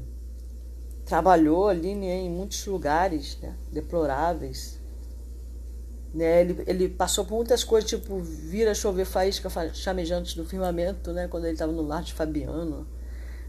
trabalhou 1.04 1.68
ali 1.68 1.94
né, 1.94 2.20
em 2.20 2.30
muitos 2.30 2.66
lugares 2.66 3.38
né, 3.42 3.54
deploráveis. 3.72 4.78
Né, 6.12 6.42
ele, 6.42 6.62
ele 6.66 6.88
passou 6.88 7.24
por 7.24 7.36
muitas 7.36 7.64
coisas, 7.64 7.88
tipo 7.88 8.18
vira 8.18 8.74
chover 8.74 9.06
faísca 9.06 9.48
chamejantes 9.72 10.34
do 10.34 10.44
firmamento, 10.44 11.12
né, 11.12 11.26
quando 11.28 11.44
ele 11.44 11.54
estava 11.54 11.72
no 11.72 11.82
lar 11.82 12.02
de 12.02 12.12
Fabiano. 12.12 12.86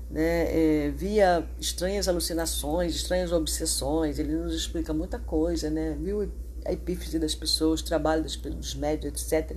Né, 0.09 0.87
é, 0.87 0.89
via 0.91 1.47
estranhas 1.59 2.07
alucinações, 2.07 2.95
estranhas 2.95 3.31
obsessões, 3.31 4.19
ele 4.19 4.33
nos 4.33 4.53
explica 4.53 4.93
muita 4.93 5.17
coisa, 5.17 5.69
né, 5.69 5.95
viu 5.97 6.29
a 6.65 6.73
epífise 6.73 7.17
das 7.17 7.33
pessoas, 7.33 7.79
o 7.79 7.85
trabalho 7.85 8.23
dos, 8.23 8.75
médios, 8.75 9.31
etc. 9.31 9.55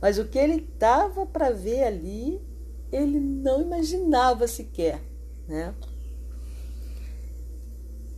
Mas 0.00 0.18
o 0.18 0.24
que 0.24 0.38
ele 0.38 0.66
estava 0.72 1.26
para 1.26 1.50
ver 1.50 1.84
ali 1.84 2.40
ele 2.94 3.18
não 3.18 3.60
imaginava 3.62 4.46
sequer, 4.46 5.00
né? 5.48 5.74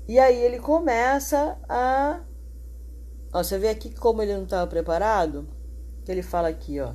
E 0.09 0.19
aí 0.19 0.37
ele 0.37 0.59
começa 0.59 1.59
a. 1.69 2.21
Ó, 3.33 3.43
você 3.43 3.59
vê 3.59 3.69
aqui 3.69 3.91
como 3.95 4.23
ele 4.23 4.35
não 4.35 4.45
estava 4.45 4.67
preparado? 4.67 5.49
Ele 6.07 6.23
fala 6.23 6.49
aqui, 6.49 6.79
ó. 6.79 6.93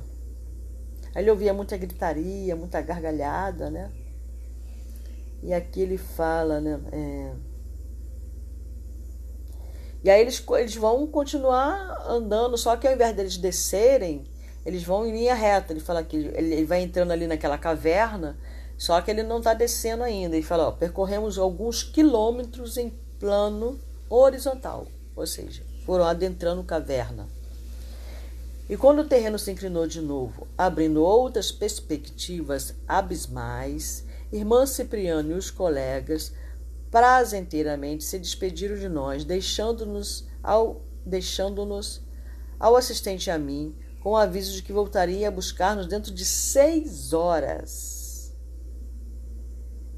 Aí 1.14 1.22
ele 1.22 1.30
ouvia 1.30 1.52
muita 1.52 1.76
gritaria, 1.76 2.56
muita 2.56 2.80
gargalhada, 2.80 3.70
né? 3.70 3.90
E 5.42 5.52
aqui 5.52 5.80
ele 5.80 5.98
fala, 5.98 6.60
né? 6.60 6.80
É... 6.92 7.32
E 10.04 10.10
aí 10.10 10.20
eles, 10.20 10.42
eles 10.58 10.74
vão 10.74 11.06
continuar 11.06 12.04
andando, 12.08 12.56
só 12.56 12.76
que 12.76 12.86
ao 12.86 12.94
invés 12.94 13.14
deles 13.14 13.36
descerem, 13.36 14.24
eles 14.64 14.82
vão 14.82 15.06
em 15.06 15.12
linha 15.12 15.34
reta. 15.34 15.72
Ele 15.72 15.80
fala 15.80 16.02
que 16.02 16.16
ele 16.16 16.64
vai 16.64 16.82
entrando 16.82 17.10
ali 17.10 17.26
naquela 17.26 17.58
caverna, 17.58 18.36
só 18.78 19.00
que 19.00 19.10
ele 19.10 19.22
não 19.22 19.38
está 19.38 19.54
descendo 19.54 20.02
ainda. 20.02 20.36
Ele 20.36 20.44
fala: 20.44 20.68
ó, 20.68 20.72
percorremos 20.72 21.38
alguns 21.38 21.82
quilômetros 21.82 22.76
em 22.76 22.92
plano 23.18 23.78
horizontal, 24.08 24.86
ou 25.16 25.26
seja, 25.26 25.62
foram 25.84 26.04
adentrando 26.04 26.62
caverna. 26.64 27.26
E 28.68 28.76
quando 28.76 29.00
o 29.00 29.06
terreno 29.06 29.38
se 29.38 29.50
inclinou 29.50 29.86
de 29.86 30.00
novo, 30.00 30.46
abrindo 30.56 31.02
outras 31.02 31.50
perspectivas 31.52 32.74
abismais, 32.86 34.04
irmã 34.32 34.64
Cipriano 34.66 35.32
e 35.32 35.34
os 35.34 35.50
colegas 35.50 36.32
prazenteiramente 36.90 38.04
se 38.04 38.18
despediram 38.18 38.76
de 38.76 38.88
nós, 38.88 39.24
deixando-nos 39.24 40.26
ao 40.42 40.80
deixando-nos 41.04 42.00
ao 42.60 42.76
assistente 42.76 43.30
a 43.30 43.38
mim 43.38 43.74
com 44.02 44.10
o 44.10 44.16
aviso 44.16 44.52
de 44.52 44.62
que 44.62 44.72
voltaria 44.72 45.28
a 45.28 45.30
buscar-nos 45.30 45.86
dentro 45.86 46.12
de 46.12 46.24
seis 46.24 47.12
horas. 47.12 48.34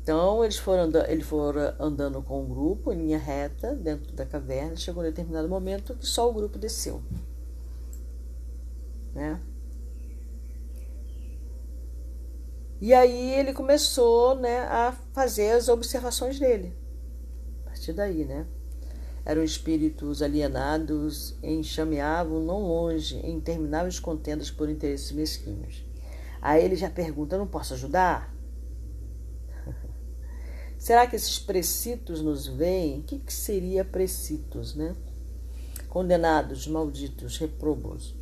Então 0.03 0.45
eles 0.45 0.59
foram, 0.59 0.83
andando, 0.83 1.09
ele 1.09 1.25
foram 1.25 1.75
andando 1.81 2.23
com 2.23 2.43
o 2.43 2.47
grupo 2.47 2.93
em 2.93 2.99
linha 2.99 3.19
reta 3.19 3.75
dentro 3.75 4.13
da 4.13 4.27
caverna. 4.27 4.77
Chegou 4.77 5.03
um 5.03 5.07
determinado 5.07 5.49
momento 5.49 5.95
que 5.95 6.07
só 6.07 6.29
o 6.29 6.35
grupo 6.35 6.59
desceu. 6.59 7.03
Né? 9.15 9.41
E 12.79 12.93
aí 12.93 13.31
ele 13.33 13.55
começou 13.55 14.35
né, 14.35 14.59
a 14.65 14.93
fazer 15.15 15.53
as 15.53 15.69
observações 15.69 16.39
dele. 16.39 16.77
A 17.63 17.71
partir 17.71 17.95
daí, 17.95 18.27
né? 18.27 18.47
Eram 19.25 19.43
espíritos 19.43 20.21
alienados, 20.21 21.35
enxameavam 21.43 22.41
não 22.41 22.61
longe, 22.61 23.17
em 23.17 23.37
intermináveis 23.37 23.99
contendas 23.99 24.51
por 24.51 24.69
interesses 24.69 25.13
mesquinhos. 25.13 25.83
Aí 26.43 26.63
ele 26.63 26.77
já 26.77 26.91
pergunta: 26.91 27.39
não 27.39 27.47
posso 27.47 27.73
ajudar? 27.73 28.35
Será 30.79 31.07
que 31.07 31.17
esses 31.17 31.39
precitos 31.39 32.21
nos 32.21 32.47
veem? 32.47 33.01
O 33.01 33.03
que, 33.03 33.19
que 33.19 33.33
seria 33.33 33.83
precitos, 33.83 34.75
né? 34.75 34.95
Condenados, 35.89 36.67
malditos, 36.67 37.39
reprobos. 37.39 38.15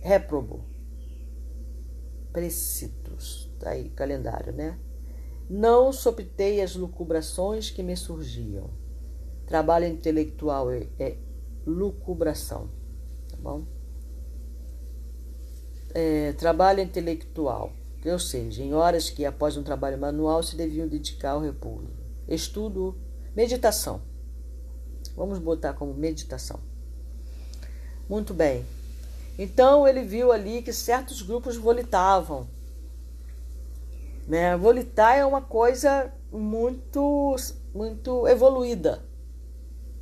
Reprobo. 0.00 0.64
Precitos. 2.32 3.48
Tá 3.60 3.70
aí, 3.70 3.90
calendário, 3.90 4.52
né? 4.52 4.76
Não 5.48 5.92
soptei 5.92 6.60
as 6.60 6.74
lucubrações 6.74 7.70
que 7.70 7.82
me 7.82 7.96
surgiam 7.96 8.81
Trabalho 9.52 9.86
intelectual 9.86 10.70
é, 10.70 10.86
é 10.98 11.16
lucubração, 11.66 12.70
tá 13.28 13.36
bom? 13.36 13.66
é, 15.94 16.32
trabalho 16.32 16.80
intelectual, 16.80 17.72
ou 18.04 18.18
seja, 18.18 18.62
em 18.62 18.74
horas 18.74 19.10
que 19.10 19.24
após 19.24 19.56
um 19.56 19.62
trabalho 19.62 19.98
manual 19.98 20.42
se 20.42 20.56
deviam 20.56 20.88
dedicar 20.88 21.32
ao 21.32 21.40
repouso. 21.40 21.90
Estudo, 22.26 22.96
meditação. 23.36 24.00
Vamos 25.14 25.38
botar 25.38 25.74
como 25.74 25.92
meditação. 25.92 26.60
Muito 28.08 28.32
bem. 28.32 28.64
Então 29.38 29.86
ele 29.86 30.02
viu 30.02 30.32
ali 30.32 30.62
que 30.62 30.72
certos 30.72 31.22
grupos 31.22 31.56
volitavam. 31.56 32.46
Né? 34.26 34.56
Volitar 34.56 35.16
é 35.16 35.26
uma 35.26 35.42
coisa 35.42 36.12
muito, 36.30 37.36
muito 37.74 38.26
evoluída, 38.26 39.02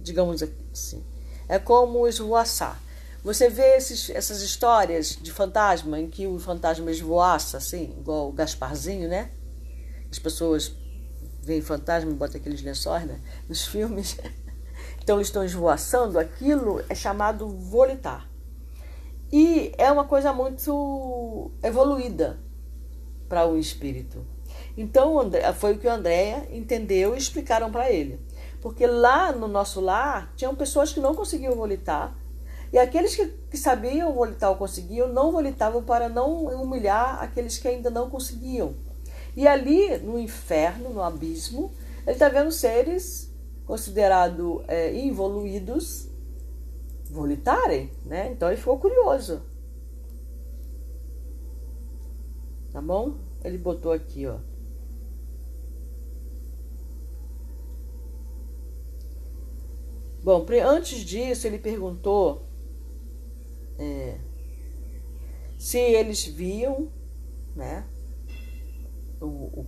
digamos 0.01 0.42
assim. 0.72 1.05
É 1.48 1.59
como 1.59 2.07
esvoaçar. 2.07 2.80
Você 3.22 3.51
vê 3.51 3.76
esses, 3.76 4.09
essas 4.11 4.40
histórias 4.40 5.18
de 5.20 5.30
fantasma 5.30 6.01
em 6.01 6.09
que 6.09 6.26
o 6.26 6.38
fantasma 6.38 6.90
esvoaça, 6.90 7.59
assim, 7.59 7.94
igual 7.98 8.28
o 8.28 8.32
Gasparzinho, 8.32 9.09
né? 9.09 9.30
As 10.11 10.18
pessoas 10.18 10.72
veem 11.42 11.61
fantasma 11.61 12.11
e 12.11 12.14
botam 12.14 12.40
aqueles 12.40 12.62
lençóis, 12.62 13.05
né? 13.05 13.20
Nos 13.48 13.66
filmes. 13.66 14.16
Então 15.03 15.16
eles 15.16 15.28
estão 15.28 15.44
esvoaçando, 15.44 16.18
aquilo 16.18 16.84
é 16.88 16.94
chamado 16.94 17.48
volitar. 17.48 18.28
E 19.32 19.72
é 19.78 19.90
uma 19.90 20.05
coisa 20.05 20.32
muito 20.32 21.51
evoluída 21.62 22.38
para 23.28 23.46
o 23.46 23.59
espírito. 23.59 24.24
Então 24.76 25.16
foi 25.57 25.74
o 25.74 25.78
que 25.78 25.86
o 25.86 25.90
André 25.90 26.48
entendeu 26.53 27.14
e 27.14 27.18
explicaram 27.18 27.70
para 27.70 27.90
ele. 27.90 28.20
Porque 28.61 28.87
lá 28.87 29.33
no 29.33 29.49
nosso 29.49 29.81
lar 29.81 30.33
tinham 30.37 30.55
pessoas 30.55 30.93
que 30.93 31.01
não 31.01 31.15
conseguiam 31.15 31.55
volitar 31.55 32.15
e 32.73 32.79
aqueles 32.79 33.17
que, 33.17 33.27
que 33.51 33.57
sabiam 33.57 34.13
volitar 34.13 34.51
ou 34.51 34.57
conseguiam, 34.57 35.09
não 35.09 35.33
volitavam 35.33 35.83
para 35.83 36.09
não 36.09 36.45
humilhar 36.47 37.21
aqueles 37.21 37.59
que 37.59 37.67
ainda 37.67 37.91
não 37.91 38.09
conseguiam. 38.09 38.75
E 39.37 39.47
ali, 39.47 39.99
no 39.99 40.19
inferno, 40.19 40.91
no 40.91 41.03
abismo, 41.03 41.73
ele 42.03 42.13
está 42.13 42.29
vendo 42.29 42.53
seres 42.53 43.33
considerados 43.67 44.63
é, 44.69 44.95
involuídos 44.95 46.09
volitarem, 47.09 47.91
né? 48.05 48.31
Então 48.31 48.49
ele 48.49 48.57
ficou 48.57 48.79
curioso. 48.79 49.43
Tá 52.73 52.81
bom? 52.81 53.17
Ele 53.43 53.59
botou 53.59 53.91
aqui, 53.91 54.27
ó. 54.27 54.37
Bom, 60.23 60.45
antes 60.62 60.99
disso, 60.99 61.47
ele 61.47 61.59
perguntou 61.59 62.47
é, 63.79 64.18
se 65.59 65.79
eles 65.79 66.25
viam, 66.27 66.91
né, 67.57 67.87
o, 69.21 69.61
o 69.61 69.66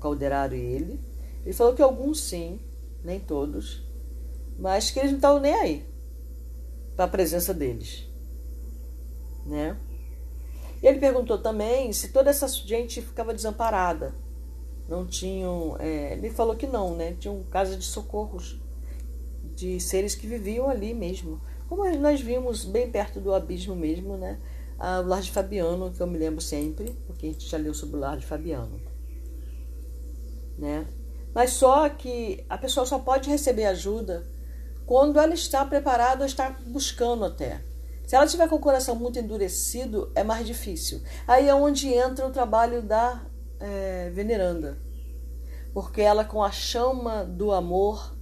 e 0.54 0.58
ele, 0.58 1.00
ele 1.44 1.54
falou 1.54 1.74
que 1.74 1.82
alguns 1.82 2.20
sim, 2.20 2.60
nem 3.02 3.18
todos, 3.18 3.82
mas 4.58 4.90
que 4.90 4.98
eles 4.98 5.10
não 5.10 5.18
estavam 5.18 5.40
nem 5.40 5.54
aí 5.54 5.86
para 6.94 7.06
a 7.06 7.08
presença 7.08 7.54
deles, 7.54 8.06
né? 9.46 9.76
E 10.82 10.86
ele 10.86 10.98
perguntou 10.98 11.38
também 11.38 11.92
se 11.92 12.08
toda 12.08 12.30
essa 12.30 12.46
gente 12.48 13.00
ficava 13.00 13.32
desamparada, 13.32 14.14
não 14.88 15.06
tinham, 15.06 15.76
é, 15.78 16.12
ele 16.12 16.30
falou 16.30 16.56
que 16.56 16.66
não, 16.66 16.94
né? 16.94 17.16
Tinham 17.18 17.42
casas 17.44 17.78
de 17.78 17.84
socorros 17.84 18.61
de 19.62 19.78
seres 19.78 20.16
que 20.16 20.26
viviam 20.26 20.68
ali 20.68 20.92
mesmo, 20.92 21.40
como 21.68 21.88
nós 21.96 22.20
vimos 22.20 22.64
bem 22.64 22.90
perto 22.90 23.20
do 23.20 23.32
abismo 23.32 23.76
mesmo, 23.76 24.16
né? 24.16 24.40
o 24.76 25.06
lar 25.06 25.22
de 25.22 25.30
Fabiano, 25.30 25.92
que 25.92 26.00
eu 26.00 26.06
me 26.08 26.18
lembro 26.18 26.40
sempre, 26.40 26.90
porque 27.06 27.26
a 27.26 27.30
gente 27.30 27.48
já 27.48 27.56
leu 27.56 27.72
sobre 27.72 27.96
o 27.96 28.00
lar 28.00 28.16
de 28.16 28.26
Fabiano. 28.26 28.80
Né? 30.58 30.84
Mas 31.32 31.50
só 31.50 31.88
que 31.88 32.44
a 32.50 32.58
pessoa 32.58 32.84
só 32.84 32.98
pode 32.98 33.30
receber 33.30 33.66
ajuda 33.66 34.26
quando 34.84 35.20
ela 35.20 35.32
está 35.32 35.64
preparada 35.64 36.22
ou 36.22 36.26
está 36.26 36.50
buscando 36.66 37.24
até. 37.24 37.62
Se 38.04 38.16
ela 38.16 38.26
tiver 38.26 38.48
com 38.48 38.56
o 38.56 38.60
coração 38.60 38.96
muito 38.96 39.20
endurecido, 39.20 40.10
é 40.16 40.24
mais 40.24 40.44
difícil. 40.44 41.00
Aí 41.28 41.48
é 41.48 41.54
onde 41.54 41.94
entra 41.94 42.26
o 42.26 42.32
trabalho 42.32 42.82
da 42.82 43.24
é, 43.60 44.10
veneranda. 44.10 44.76
Porque 45.72 46.00
ela, 46.00 46.24
com 46.24 46.42
a 46.42 46.50
chama 46.50 47.24
do 47.24 47.52
amor, 47.52 48.12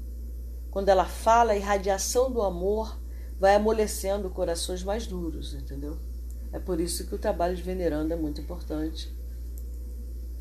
quando 0.71 0.89
ela 0.89 1.05
fala 1.05 1.53
a 1.53 1.57
irradiação 1.57 2.31
do 2.31 2.43
amor, 2.43 2.99
vai 3.39 3.55
amolecendo 3.55 4.31
corações 4.31 4.83
mais 4.83 5.07
duros, 5.07 5.55
entendeu? 5.55 5.99
É 6.53 6.59
por 6.59 6.81
isso 6.81 7.07
que 7.07 7.15
o 7.15 7.19
trabalho 7.19 7.57
de 7.57 7.63
veneranda 7.63 8.15
é 8.15 8.17
muito 8.17 8.41
importante. 8.41 9.15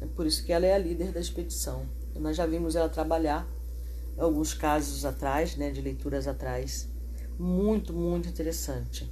É 0.01 0.05
por 0.05 0.25
isso 0.25 0.43
que 0.45 0.51
ela 0.51 0.65
é 0.65 0.73
a 0.73 0.77
líder 0.77 1.11
da 1.11 1.19
expedição. 1.19 1.85
Nós 2.15 2.35
já 2.35 2.45
vimos 2.45 2.75
ela 2.75 2.89
trabalhar 2.89 3.47
alguns 4.17 4.53
casos 4.53 5.05
atrás, 5.05 5.55
né, 5.55 5.71
de 5.71 5.81
leituras 5.81 6.27
atrás. 6.27 6.87
Muito, 7.37 7.93
muito 7.93 8.27
interessante. 8.27 9.09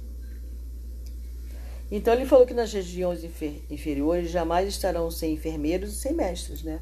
Então 1.90 2.12
ele 2.12 2.26
falou 2.26 2.46
que 2.46 2.52
nas 2.52 2.72
regiões 2.72 3.24
inferiores 3.24 4.30
jamais 4.30 4.68
estarão 4.68 5.10
sem 5.10 5.32
enfermeiros 5.32 5.94
e 5.94 5.96
sem 5.96 6.12
mestres, 6.12 6.62
né? 6.62 6.80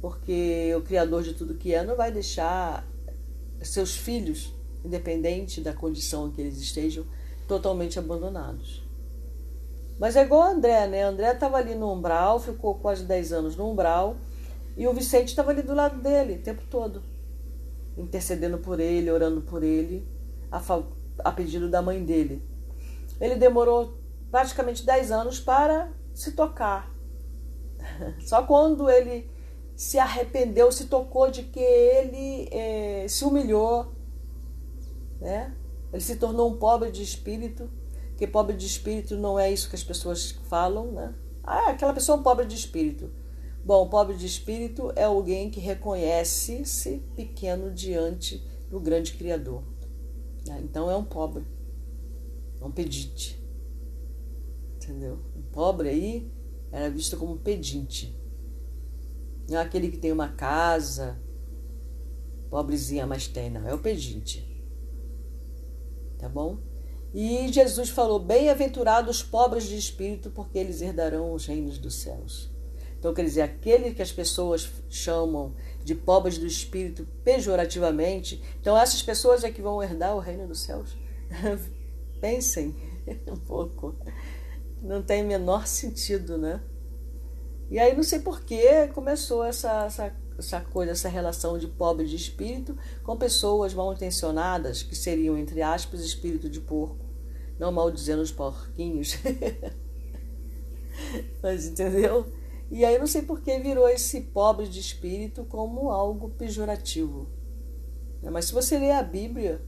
Porque 0.00 0.74
o 0.74 0.80
Criador 0.80 1.22
de 1.22 1.34
tudo 1.34 1.54
que 1.54 1.74
é 1.74 1.84
não 1.84 1.94
vai 1.94 2.10
deixar 2.10 2.86
seus 3.62 3.96
filhos 3.96 4.54
independente 4.86 5.60
da 5.60 5.72
condição 5.72 6.28
em 6.28 6.30
que 6.30 6.40
eles 6.40 6.58
estejam, 6.58 7.04
totalmente 7.48 7.98
abandonados. 7.98 8.84
Mas 9.98 10.14
é 10.16 10.22
igual 10.22 10.40
o 10.40 10.52
André, 10.52 10.86
né? 10.86 11.02
André 11.02 11.32
estava 11.32 11.56
ali 11.56 11.74
no 11.74 11.92
umbral, 11.92 12.38
ficou 12.38 12.76
quase 12.76 13.04
10 13.04 13.32
anos 13.32 13.56
no 13.56 13.70
umbral, 13.70 14.16
e 14.76 14.86
o 14.86 14.92
Vicente 14.92 15.28
estava 15.28 15.50
ali 15.50 15.62
do 15.62 15.74
lado 15.74 16.00
dele 16.00 16.34
o 16.34 16.42
tempo 16.42 16.62
todo, 16.70 17.02
intercedendo 17.96 18.58
por 18.58 18.78
ele, 18.78 19.10
orando 19.10 19.40
por 19.40 19.62
ele, 19.62 20.06
a, 20.50 20.60
a 21.24 21.32
pedido 21.32 21.68
da 21.68 21.80
mãe 21.82 22.04
dele. 22.04 22.42
Ele 23.20 23.36
demorou 23.36 23.96
praticamente 24.30 24.84
10 24.84 25.10
anos 25.10 25.40
para 25.40 25.90
se 26.14 26.32
tocar. 26.32 26.92
Só 28.20 28.42
quando 28.42 28.90
ele 28.90 29.30
se 29.76 29.98
arrependeu, 29.98 30.72
se 30.72 30.86
tocou 30.86 31.30
de 31.30 31.42
que 31.42 31.60
ele 31.60 32.48
eh, 32.50 33.06
se 33.08 33.24
humilhou, 33.24 33.92
né? 35.20 35.54
Ele 35.92 36.02
se 36.02 36.16
tornou 36.16 36.50
um 36.50 36.56
pobre 36.56 36.90
de 36.90 37.02
espírito, 37.02 37.70
que 38.16 38.26
pobre 38.26 38.56
de 38.56 38.66
espírito 38.66 39.16
não 39.16 39.38
é 39.38 39.52
isso 39.52 39.68
que 39.68 39.76
as 39.76 39.84
pessoas 39.84 40.32
falam, 40.48 40.92
né? 40.92 41.14
Ah, 41.44 41.70
aquela 41.70 41.92
pessoa 41.92 42.16
é 42.16 42.20
um 42.20 42.22
pobre 42.22 42.46
de 42.46 42.56
espírito. 42.56 43.10
Bom, 43.62 43.88
pobre 43.88 44.16
de 44.16 44.24
espírito 44.24 44.92
é 44.96 45.04
alguém 45.04 45.50
que 45.50 45.60
reconhece-se 45.60 47.02
pequeno 47.14 47.70
diante 47.70 48.42
do 48.70 48.80
grande 48.80 49.12
Criador. 49.12 49.62
Né? 50.46 50.60
Então 50.62 50.90
é 50.90 50.96
um 50.96 51.04
pobre, 51.04 51.44
é 52.60 52.64
um 52.64 52.70
pedinte. 52.70 53.42
Entendeu? 54.76 55.18
Um 55.36 55.42
pobre 55.52 55.88
aí 55.88 56.30
era 56.72 56.88
visto 56.88 57.16
como 57.16 57.36
pedinte. 57.36 58.16
Não 59.48 59.58
é 59.58 59.62
aquele 59.62 59.90
que 59.90 59.98
tem 59.98 60.12
uma 60.12 60.28
casa, 60.28 61.18
pobrezinha, 62.50 63.06
mas 63.06 63.28
tem, 63.28 63.50
não. 63.50 63.66
É 63.66 63.74
o 63.74 63.78
pedinte 63.78 64.56
tá 66.18 66.28
bom? 66.28 66.58
E 67.14 67.48
Jesus 67.52 67.88
falou: 67.90 68.18
Bem-aventurados 68.18 69.18
os 69.18 69.22
pobres 69.22 69.64
de 69.64 69.76
espírito, 69.76 70.30
porque 70.30 70.58
eles 70.58 70.80
herdarão 70.80 71.32
os 71.32 71.46
reinos 71.46 71.78
dos 71.78 71.96
céus. 71.96 72.50
Então, 72.98 73.12
quer 73.14 73.24
dizer, 73.24 73.42
aquele 73.42 73.94
que 73.94 74.02
as 74.02 74.10
pessoas 74.10 74.68
chamam 74.88 75.54
de 75.84 75.94
pobres 75.94 76.38
do 76.38 76.46
espírito 76.46 77.06
pejorativamente, 77.22 78.42
então 78.60 78.76
essas 78.76 79.02
pessoas 79.02 79.44
é 79.44 79.50
que 79.50 79.62
vão 79.62 79.82
herdar 79.82 80.16
o 80.16 80.18
reino 80.18 80.48
dos 80.48 80.62
céus? 80.62 80.96
Pensem 82.20 82.74
um 83.30 83.36
pouco. 83.36 83.94
Não 84.82 85.02
tem 85.02 85.22
menor 85.22 85.66
sentido, 85.66 86.36
né? 86.36 86.60
E 87.70 87.78
aí, 87.78 87.96
não 87.96 88.02
sei 88.02 88.20
por 88.20 88.40
que 88.42 88.88
começou 88.88 89.44
essa, 89.44 89.86
essa 89.86 90.14
essa 90.38 90.60
coisa, 90.60 90.92
essa 90.92 91.08
relação 91.08 91.58
de 91.58 91.66
pobre 91.66 92.06
de 92.06 92.16
espírito 92.16 92.76
com 93.02 93.16
pessoas 93.16 93.72
mal 93.72 93.92
intencionadas, 93.92 94.82
que 94.82 94.94
seriam, 94.94 95.36
entre 95.36 95.62
aspas, 95.62 96.00
espírito 96.00 96.48
de 96.48 96.60
porco. 96.60 97.04
Não 97.58 97.72
mal 97.72 97.90
dizendo 97.90 98.20
os 98.22 98.30
porquinhos. 98.30 99.16
Mas 101.42 101.66
entendeu? 101.66 102.26
E 102.70 102.84
aí 102.84 102.98
não 102.98 103.06
sei 103.06 103.22
por 103.22 103.40
que 103.40 103.58
virou 103.58 103.88
esse 103.88 104.20
pobre 104.20 104.68
de 104.68 104.80
espírito 104.80 105.44
como 105.44 105.90
algo 105.90 106.30
pejorativo. 106.30 107.28
Mas 108.22 108.46
se 108.46 108.52
você 108.52 108.78
ler 108.78 108.92
a 108.92 109.02
Bíblia, 109.02 109.62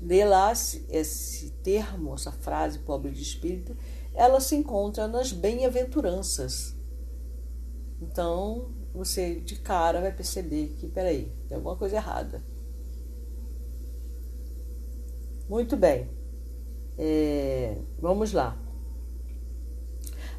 lê 0.00 0.24
lá 0.24 0.52
esse 0.52 1.50
termo, 1.62 2.14
essa 2.14 2.30
frase 2.30 2.80
pobre 2.80 3.10
de 3.10 3.22
espírito, 3.22 3.76
ela 4.14 4.40
se 4.40 4.54
encontra 4.54 5.08
nas 5.08 5.32
bem-aventuranças. 5.32 6.76
Então, 8.02 8.66
você 8.92 9.36
de 9.36 9.56
cara 9.56 10.00
vai 10.00 10.12
perceber 10.12 10.74
que, 10.78 10.88
peraí, 10.88 11.32
tem 11.48 11.56
alguma 11.56 11.76
coisa 11.76 11.96
errada. 11.96 12.42
Muito 15.48 15.76
bem. 15.76 16.10
É, 16.98 17.76
vamos 18.00 18.32
lá. 18.32 18.56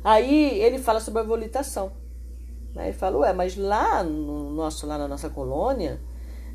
Aí 0.04 0.60
ele 0.60 0.78
fala 0.78 1.00
sobre 1.00 1.22
a 1.22 1.24
volitação. 1.24 1.94
Né? 2.76 2.90
Ele 2.90 2.98
fala, 2.98 3.18
ué, 3.20 3.32
mas 3.32 3.56
lá, 3.56 4.04
no 4.04 4.52
nosso, 4.52 4.86
lá 4.86 4.98
na 4.98 5.08
nossa 5.08 5.30
colônia, 5.30 6.02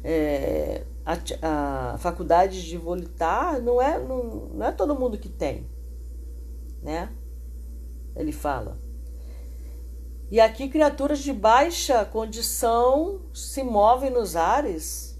é, 0.04 0.84
a, 1.06 1.94
a, 1.94 1.98
faculdade 1.98 2.66
de 2.68 2.76
volitar 2.76 3.62
não 3.62 3.80
é, 3.80 3.98
não, 3.98 4.24
não 4.52 4.66
é 4.66 4.72
todo 4.72 4.94
mundo 4.94 5.16
que 5.16 5.30
tem. 5.30 5.66
Né? 6.82 7.08
Ele 8.14 8.30
fala. 8.30 8.87
E 10.30 10.40
aqui 10.40 10.68
criaturas 10.68 11.20
de 11.20 11.32
baixa 11.32 12.04
condição 12.04 13.22
se 13.32 13.62
movem 13.62 14.10
nos 14.10 14.36
ares, 14.36 15.18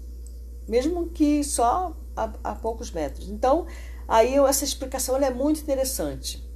mesmo 0.67 1.09
que 1.09 1.43
só 1.43 1.95
a, 2.15 2.31
a 2.43 2.55
poucos 2.55 2.91
metros. 2.91 3.27
Então, 3.27 3.65
aí 4.07 4.35
essa 4.35 4.63
explicação 4.63 5.17
é 5.17 5.31
muito 5.31 5.61
interessante. 5.61 6.47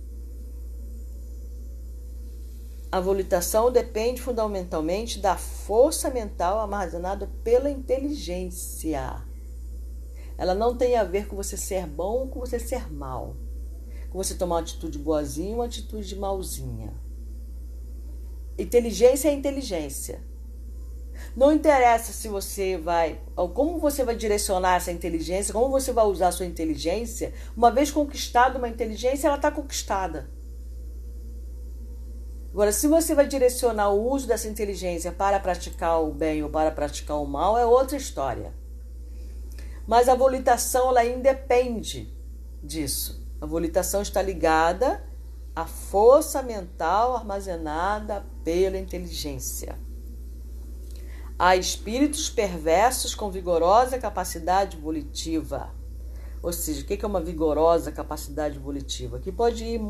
A 2.92 3.00
volitação 3.00 3.72
depende 3.72 4.22
fundamentalmente 4.22 5.18
da 5.18 5.36
força 5.36 6.12
mental 6.12 6.60
armazenada 6.60 7.28
pela 7.44 7.72
inteligência. 7.72 9.26
Ela 10.38 10.54
não 10.54 10.78
tem 10.78 10.96
a 10.96 11.04
ver 11.04 11.28
com 11.28 11.36
você 11.36 11.58
ser 11.58 11.88
bom 11.88 12.20
ou 12.20 12.28
com 12.28 12.40
você 12.40 12.60
ser 12.60 12.94
mal. 12.94 13.36
Com 14.12 14.20
você 14.20 14.36
tomar 14.36 14.58
uma 14.58 14.62
atitude 14.62 15.00
boazinha 15.00 15.50
ou 15.50 15.56
uma 15.56 15.66
atitude 15.66 16.16
malzinha. 16.16 16.94
Inteligência 18.58 19.30
é 19.30 19.34
inteligência. 19.34 20.22
Não 21.36 21.52
interessa 21.52 22.14
se 22.14 22.28
você 22.28 22.78
vai, 22.78 23.20
como 23.54 23.80
você 23.80 24.04
vai 24.04 24.16
direcionar 24.16 24.76
essa 24.76 24.92
inteligência, 24.92 25.54
como 25.54 25.70
você 25.70 25.92
vai 25.92 26.06
usar 26.06 26.28
a 26.28 26.32
sua 26.32 26.46
inteligência. 26.46 27.34
Uma 27.56 27.72
vez 27.72 27.92
conquistada 27.92 28.58
uma 28.58 28.70
inteligência, 28.70 29.28
ela 29.28 29.38
está 29.38 29.52
conquistada. 29.52 30.30
Agora, 32.52 32.72
se 32.72 32.88
você 32.88 33.16
vai 33.16 33.28
direcionar 33.28 33.90
o 33.90 34.12
uso 34.12 34.28
dessa 34.28 34.48
inteligência 34.48 35.12
para 35.12 35.40
praticar 35.40 36.04
o 36.04 36.14
bem 36.14 36.44
ou 36.44 36.50
para 36.50 36.70
praticar 36.70 37.20
o 37.20 37.26
mal, 37.26 37.58
é 37.58 37.66
outra 37.66 37.98
história. 37.98 38.54
Mas 39.88 40.08
a 40.08 40.14
volitação 40.14 40.90
ela 40.90 41.04
independe 41.04 42.14
disso. 42.62 43.28
A 43.42 43.46
volitação 43.48 44.04
está 44.04 44.22
ligada 44.22 45.04
à 45.56 45.66
força 45.66 46.42
mental 46.42 47.16
armazenada 47.16 48.26
pela 48.44 48.78
inteligência. 48.78 49.78
Há 51.38 51.56
espíritos 51.56 52.30
perversos 52.30 53.14
com 53.14 53.30
vigorosa 53.30 54.00
capacidade 54.00 54.78
volitiva. 54.78 55.72
Ou 56.42 56.52
seja, 56.52 56.82
o 56.82 56.86
que 56.86 57.04
é 57.04 57.08
uma 57.08 57.22
vigorosa 57.22 57.92
capacidade 57.92 58.60
volitiva? 58.60 59.20
Que 59.20 59.32
pode 59.32 59.64
ir 59.64 59.82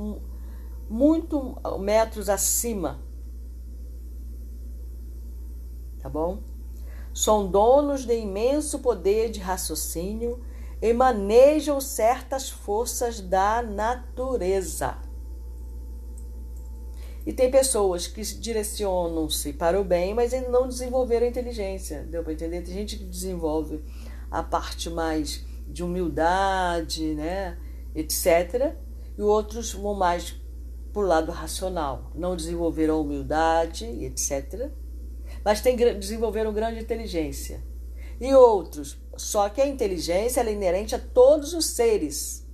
muito 0.90 1.58
metros 1.80 2.30
acima. 2.30 3.00
Tá 6.00 6.10
bom? 6.10 6.40
São 7.14 7.50
donos 7.50 8.06
de 8.06 8.18
imenso 8.18 8.80
poder 8.80 9.30
de 9.30 9.40
raciocínio 9.40 10.44
e 10.82 10.92
manejam 10.92 11.80
certas 11.80 12.50
forças 12.50 13.22
da 13.22 13.62
natureza. 13.62 14.98
E 17.26 17.32
tem 17.32 17.50
pessoas 17.50 18.06
que 18.06 18.22
direcionam-se 18.22 19.54
para 19.54 19.80
o 19.80 19.84
bem, 19.84 20.14
mas 20.14 20.34
ainda 20.34 20.50
não 20.50 20.68
desenvolveram 20.68 21.26
a 21.26 21.30
inteligência. 21.30 22.04
Deu 22.04 22.24
para 22.24 22.34
entender? 22.34 22.62
Tem 22.62 22.74
gente 22.74 22.98
que 22.98 23.06
desenvolve 23.06 23.82
a 24.30 24.44
parte 24.44 24.90
mais 24.90 25.46
de 25.68 25.84
humildade, 25.84 27.14
né, 27.14 27.58
etc. 27.96 28.76
E 29.18 29.22
outros 29.22 29.74
vão 29.74 29.94
mais 29.94 30.36
por 30.92 31.08
lado 31.08 31.32
racional, 31.32 32.12
não 32.14 32.36
desenvolveram 32.36 33.02
humildade, 33.02 33.86
etc. 33.86 34.70
Mas 35.44 35.62
tem, 35.62 35.76
desenvolveram 35.76 36.54
grande 36.54 36.80
inteligência. 36.80 37.64
E 38.20 38.34
outros, 38.34 38.98
só 39.18 39.50
que 39.50 39.62
a 39.62 39.68
inteligência 39.68 40.42
é 40.42 40.52
inerente 40.52 40.94
a 40.94 41.00
todos 41.00 41.54
os 41.54 41.66
seres. 41.68 42.46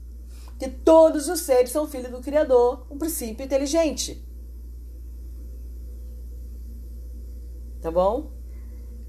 Que 0.58 0.70
todos 0.70 1.28
os 1.28 1.42
seres 1.42 1.72
são 1.72 1.88
filhos 1.88 2.12
do 2.12 2.22
Criador, 2.22 2.86
um 2.90 2.98
princípio 2.98 3.46
inteligente. 3.46 4.26
Tá 7.82 7.90
bom? 7.90 8.32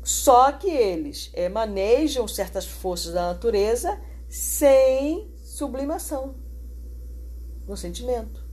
Só 0.02 0.52
que 0.52 0.68
eles 0.70 1.30
é, 1.34 1.48
manejam 1.48 2.26
certas 2.26 2.66
forças 2.66 3.12
da 3.12 3.32
natureza 3.32 4.00
sem 4.28 5.30
sublimação 5.42 6.36
no 7.66 7.76
sentimento. 7.76 8.48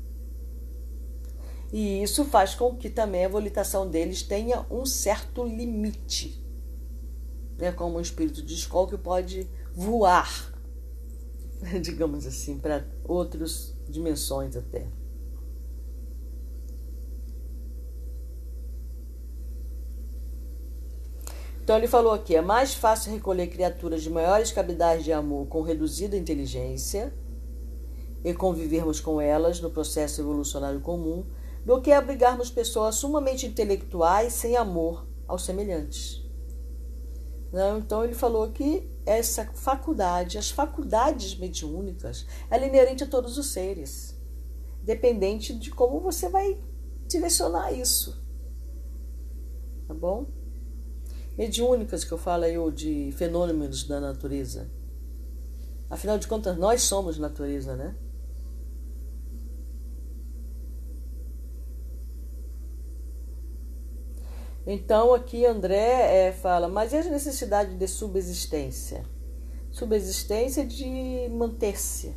E 1.71 2.01
isso 2.01 2.25
faz 2.25 2.55
com 2.55 2.75
que 2.75 2.89
também 2.89 3.25
a 3.25 3.29
volitação 3.29 3.89
deles 3.89 4.23
tenha 4.23 4.65
um 4.69 4.85
certo 4.85 5.43
limite. 5.43 6.43
Né? 7.57 7.71
Como 7.71 7.97
um 7.97 8.01
espírito 8.01 8.41
de 8.41 8.53
escola 8.53 8.89
que 8.89 8.97
pode 8.97 9.49
voar, 9.73 10.53
digamos 11.81 12.25
assim, 12.25 12.57
para 12.57 12.85
outras 13.03 13.75
dimensões 13.87 14.55
até. 14.55 14.87
Então 21.67 21.75
ele 21.75 21.87
falou 21.87 22.13
aqui: 22.13 22.33
é 22.33 22.41
mais 22.41 22.73
fácil 22.73 23.11
recolher 23.11 23.47
criaturas 23.47 24.01
de 24.01 24.09
maiores 24.09 24.53
capacidades 24.53 25.03
de 25.03 25.11
amor 25.11 25.47
com 25.47 25.61
reduzida 25.61 26.15
inteligência 26.15 27.13
e 28.23 28.33
convivermos 28.33 29.01
com 29.01 29.19
elas 29.19 29.59
no 29.59 29.69
processo 29.69 30.21
evolucionário 30.21 30.79
comum 30.79 31.25
do 31.65 31.81
que 31.81 31.91
abrigarmos 31.91 32.49
pessoas 32.49 32.95
sumamente 32.95 33.45
intelectuais 33.45 34.31
sem 34.31 34.55
amor 34.55 35.05
aos 35.27 35.43
semelhantes. 35.43 36.25
Então 37.77 38.01
ele 38.01 38.15
falou 38.15 38.49
que 38.49 38.89
essa 39.05 39.43
faculdade, 39.53 40.37
as 40.37 40.49
faculdades 40.49 41.37
mediúnicas, 41.37 42.25
ela 42.49 42.63
é 42.63 42.69
inerente 42.69 43.03
a 43.03 43.07
todos 43.07 43.37
os 43.37 43.47
seres, 43.47 44.17
dependente 44.83 45.53
de 45.53 45.69
como 45.69 45.99
você 45.99 46.29
vai 46.29 46.63
direcionar 47.09 47.73
isso. 47.73 48.23
Tá 49.85 49.93
bom? 49.93 50.36
Mediúnicas 51.37 52.03
que 52.03 52.11
eu 52.11 52.17
falo 52.17 52.45
ou 52.61 52.71
de 52.71 53.11
fenômenos 53.15 53.83
da 53.83 53.99
natureza. 53.99 54.67
Afinal 55.89 56.17
de 56.17 56.27
contas, 56.27 56.57
nós 56.57 56.81
somos 56.81 57.17
natureza, 57.17 57.75
né? 57.75 57.95
Então 64.65 65.13
aqui 65.13 65.45
André 65.45 66.27
é, 66.27 66.31
fala, 66.33 66.67
mas 66.67 66.91
e 66.91 66.97
a 66.97 67.03
necessidade 67.05 67.75
de 67.75 67.87
subsistência? 67.87 69.05
Subsistência 69.71 70.65
de 70.65 71.29
manter-se, 71.29 72.13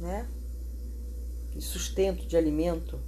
né? 0.00 0.26
De 1.54 1.60
sustento, 1.60 2.26
de 2.26 2.36
alimento. 2.36 2.98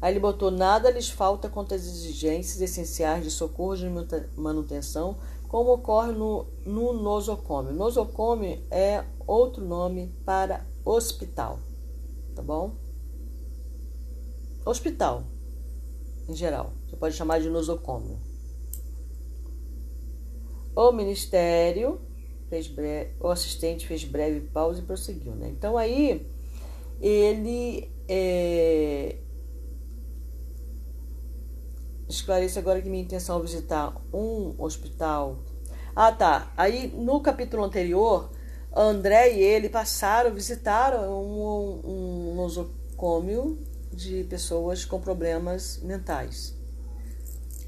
Aí 0.00 0.12
ele 0.12 0.20
botou: 0.20 0.50
nada 0.50 0.90
lhes 0.90 1.08
falta 1.08 1.48
quanto 1.48 1.74
às 1.74 1.84
exigências 1.84 2.60
essenciais 2.60 3.24
de 3.24 3.30
socorro 3.30 3.76
de 3.76 3.88
manutenção, 4.36 5.16
como 5.48 5.72
ocorre 5.72 6.12
no, 6.12 6.46
no 6.64 6.92
nosocômio. 6.92 7.72
Nosocômio 7.72 8.60
é 8.70 9.04
outro 9.26 9.64
nome 9.64 10.14
para 10.24 10.66
hospital, 10.84 11.58
tá 12.34 12.42
bom? 12.42 12.72
Hospital, 14.64 15.24
em 16.28 16.34
geral. 16.34 16.72
Você 16.88 16.96
pode 16.96 17.14
chamar 17.14 17.40
de 17.40 17.48
nosocômio. 17.48 18.18
O 20.74 20.92
ministério 20.92 22.00
fez 22.48 22.68
breve, 22.68 23.12
o 23.20 23.28
assistente 23.28 23.86
fez 23.86 24.04
breve 24.04 24.40
pausa 24.48 24.80
e 24.80 24.84
prosseguiu, 24.84 25.34
né? 25.34 25.48
Então 25.48 25.78
aí 25.78 26.26
ele 27.00 27.90
é, 28.08 29.16
esclarece 32.08 32.58
agora 32.58 32.80
que 32.80 32.88
minha 32.88 33.02
intenção 33.02 33.38
é 33.38 33.42
visitar 33.42 33.94
um 34.12 34.54
hospital. 34.58 35.38
Ah, 35.94 36.12
tá. 36.12 36.52
Aí 36.56 36.88
no 36.88 37.20
capítulo 37.20 37.64
anterior, 37.64 38.30
André 38.74 39.32
e 39.32 39.40
ele 39.40 39.68
passaram, 39.68 40.32
visitaram 40.32 41.10
um, 41.10 41.80
um 41.84 42.34
nosocômio 42.34 43.58
de 43.92 44.24
pessoas 44.24 44.84
com 44.84 45.00
problemas 45.00 45.80
mentais 45.82 46.56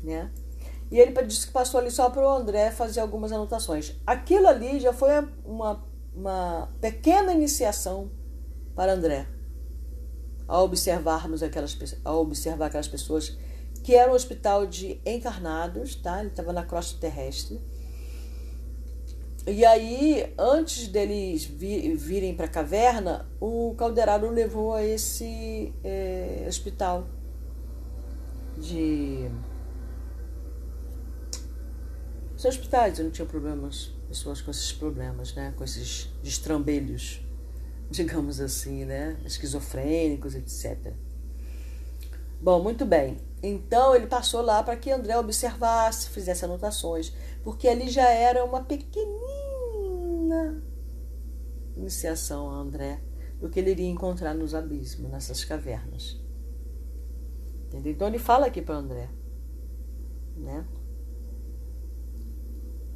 né? 0.02 0.30
E 0.90 0.98
ele 0.98 1.12
disse 1.22 1.46
que 1.46 1.52
passou 1.52 1.80
ali 1.80 1.90
só 1.90 2.08
para 2.08 2.22
o 2.22 2.30
André 2.30 2.70
fazer 2.70 3.00
algumas 3.00 3.30
anotações. 3.30 3.94
Aquilo 4.06 4.46
ali 4.48 4.80
já 4.80 4.92
foi 4.92 5.10
uma, 5.44 5.84
uma 6.14 6.68
pequena 6.80 7.32
iniciação 7.32 8.10
para 8.74 8.94
André, 8.94 9.26
ao 10.46 10.64
observarmos 10.64 11.42
aquelas, 11.42 11.76
ao 12.04 12.22
observar 12.22 12.66
aquelas 12.66 12.88
pessoas 12.88 13.36
que 13.88 13.94
era 13.94 14.12
um 14.12 14.14
hospital 14.14 14.66
de 14.66 15.00
encarnados, 15.06 15.94
tá? 15.94 16.20
Ele 16.20 16.28
estava 16.28 16.52
na 16.52 16.62
crosta 16.62 17.00
terrestre. 17.00 17.58
E 19.46 19.64
aí, 19.64 20.30
antes 20.36 20.88
deles 20.88 21.44
virem 21.46 22.34
para 22.34 22.44
a 22.44 22.50
caverna, 22.50 23.26
o 23.40 23.74
Calderaro 23.78 24.28
levou 24.28 24.74
a 24.74 24.84
esse 24.84 25.72
é, 25.82 26.44
hospital 26.46 27.08
de. 28.58 29.30
Os 32.36 32.44
hospitais 32.44 32.98
não 32.98 33.10
tinham 33.10 33.26
problemas, 33.26 33.90
pessoas 34.06 34.42
com 34.42 34.50
esses 34.50 34.70
problemas, 34.70 35.34
né? 35.34 35.54
Com 35.56 35.64
esses 35.64 36.10
destrambelhos, 36.22 37.22
digamos 37.90 38.38
assim, 38.38 38.84
né? 38.84 39.16
Esquizofrênicos, 39.24 40.34
etc. 40.34 40.92
Bom, 42.38 42.62
muito 42.62 42.84
bem. 42.84 43.26
Então 43.42 43.94
ele 43.94 44.06
passou 44.06 44.42
lá 44.42 44.62
para 44.62 44.76
que 44.76 44.90
André 44.90 45.16
observasse, 45.16 46.08
fizesse 46.10 46.44
anotações, 46.44 47.12
porque 47.44 47.68
ali 47.68 47.88
já 47.88 48.08
era 48.08 48.44
uma 48.44 48.64
pequenina 48.64 49.18
iniciação 51.76 52.50
a 52.50 52.54
André 52.54 53.00
do 53.40 53.48
que 53.48 53.60
ele 53.60 53.70
iria 53.70 53.88
encontrar 53.88 54.34
nos 54.34 54.54
abismos, 54.54 55.10
nessas 55.10 55.44
cavernas. 55.44 56.20
Entendeu? 57.66 57.92
Então 57.92 58.08
ele 58.08 58.18
fala 58.18 58.46
aqui 58.46 58.60
para 58.60 58.74
André, 58.76 59.08
né? 60.36 60.66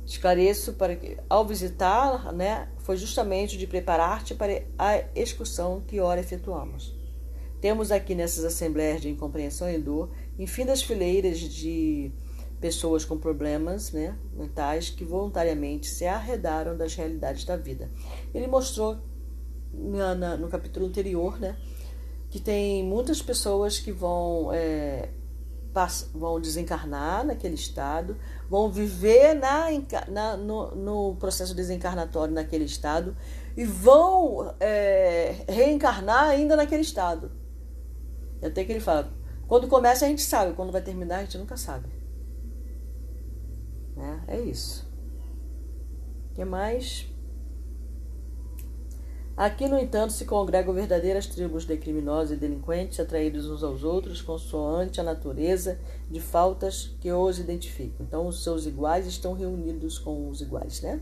Esclareço 0.05 0.73
para 0.73 0.97
que, 0.97 1.17
ao 1.29 1.47
visitar, 1.47 2.33
né, 2.33 2.69
foi 2.79 2.97
justamente 2.97 3.57
de 3.57 3.67
preparar-te 3.67 4.35
para 4.35 4.65
a 4.77 4.99
excursão 5.15 5.81
que 5.81 6.01
ora 6.01 6.21
efetuamos. 6.21 6.95
Temos 7.61 7.93
aqui 7.93 8.15
nessas 8.15 8.45
assembleias 8.45 9.01
de 9.01 9.09
incompreensão 9.09 9.71
e 9.71 9.79
dor 9.79 10.11
infindas 10.43 10.83
fileiras 10.83 11.39
de 11.39 12.13
pessoas 12.61 13.05
com 13.05 13.19
problemas 13.19 13.91
né, 13.93 14.17
mentais 14.33 14.89
que 14.89 15.05
voluntariamente 15.05 15.89
se 15.89 16.07
arredaram 16.07 16.77
das 16.77 16.95
realidades 16.95 17.45
da 17.45 17.57
vida. 17.57 17.91
Ele 18.33 18.47
mostrou 18.47 18.99
na, 19.73 20.15
na, 20.15 20.37
no 20.37 20.49
capítulo 20.49 20.87
anterior 20.87 21.41
né, 21.41 21.57
que 22.31 22.39
tem 22.39 22.85
muitas 22.85 23.21
pessoas 23.21 23.81
que 23.81 23.91
vão, 23.91 24.53
é, 24.53 25.09
pass, 25.73 26.09
vão 26.15 26.41
desencarnar 26.41 27.27
naquele 27.27 27.57
estado, 27.57 28.17
vão 28.49 28.71
viver 28.71 29.35
na, 29.35 29.67
na 30.09 30.37
no, 30.37 30.75
no, 30.77 31.17
processo 31.17 31.55
desencarnatório 31.55 32.33
naquele 32.33 32.65
estado 32.65 33.17
e 33.57 33.65
vão 33.65 34.55
é, 34.61 35.45
reencarnar 35.49 36.29
ainda 36.29 36.55
naquele 36.55 36.83
estado. 36.83 37.33
Até 38.43 38.65
que 38.65 38.73
ele 38.73 38.81
fala: 38.81 39.13
quando 39.53 39.69
começa 39.69 40.07
a 40.07 40.09
gente 40.09 40.23
sabe, 40.23 40.55
quando 40.55 40.73
vai 40.73 40.81
terminar 40.81 41.19
a 41.19 41.25
gente 41.25 41.37
nunca 41.37 41.59
sabe. 41.59 41.87
Né? 43.95 44.25
É 44.27 44.41
isso. 44.41 44.91
O 46.31 46.35
que 46.37 46.43
mais? 46.43 47.07
Aqui, 49.37 49.69
no 49.69 49.79
entanto, 49.79 50.15
se 50.15 50.25
congregam 50.25 50.73
verdadeiras 50.73 51.27
tribos 51.27 51.67
de 51.67 51.77
criminosos 51.77 52.33
e 52.33 52.37
delinquentes 52.37 52.99
atraídos 52.99 53.47
uns 53.47 53.63
aos 53.63 53.85
outros, 53.85 54.23
consoante 54.23 55.03
a 55.03 55.05
natureza 55.05 55.79
de 56.11 56.19
faltas 56.19 56.97
que 56.99 57.13
os 57.13 57.39
identificam. 57.39 58.07
Então, 58.07 58.27
os 58.27 58.43
seus 58.43 58.65
iguais 58.65 59.07
estão 59.07 59.35
reunidos 59.35 59.99
com 59.99 60.31
os 60.31 60.41
iguais, 60.41 60.81
né? 60.81 60.99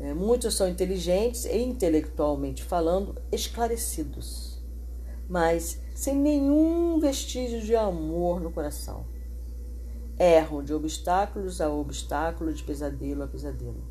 É, 0.00 0.14
muitos 0.14 0.54
são 0.54 0.66
inteligentes 0.66 1.44
e, 1.44 1.58
intelectualmente 1.58 2.64
falando, 2.64 3.14
esclarecidos 3.30 4.51
mas 5.28 5.80
sem 5.94 6.16
nenhum 6.16 6.98
vestígio 6.98 7.60
de 7.60 7.74
amor 7.74 8.40
no 8.40 8.50
coração. 8.50 9.04
Erram 10.18 10.62
de 10.62 10.72
obstáculos 10.74 11.60
a 11.60 11.70
obstáculo, 11.70 12.52
de 12.52 12.62
pesadelo 12.62 13.22
a 13.22 13.26
pesadelo. 13.26 13.82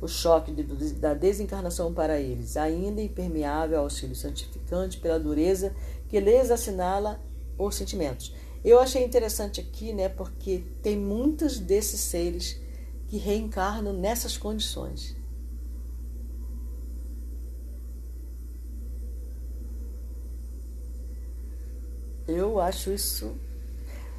O 0.00 0.08
choque 0.08 0.52
de, 0.52 0.62
da 0.94 1.14
desencarnação 1.14 1.92
para 1.92 2.20
eles, 2.20 2.56
ainda 2.56 3.00
impermeável 3.00 3.78
ao 3.78 3.84
auxílio 3.84 4.14
santificante 4.14 4.98
pela 4.98 5.18
dureza 5.18 5.74
que 6.08 6.20
lhes 6.20 6.50
assinala 6.50 7.20
os 7.58 7.74
sentimentos. 7.74 8.34
Eu 8.64 8.80
achei 8.80 9.04
interessante 9.04 9.60
aqui, 9.60 9.92
né, 9.92 10.08
porque 10.08 10.64
tem 10.82 10.98
muitos 10.98 11.58
desses 11.58 12.00
seres 12.00 12.60
que 13.08 13.18
reencarnam 13.18 13.92
nessas 13.92 14.36
condições. 14.36 15.14
Eu 22.26 22.58
acho 22.60 22.90
isso. 22.90 23.36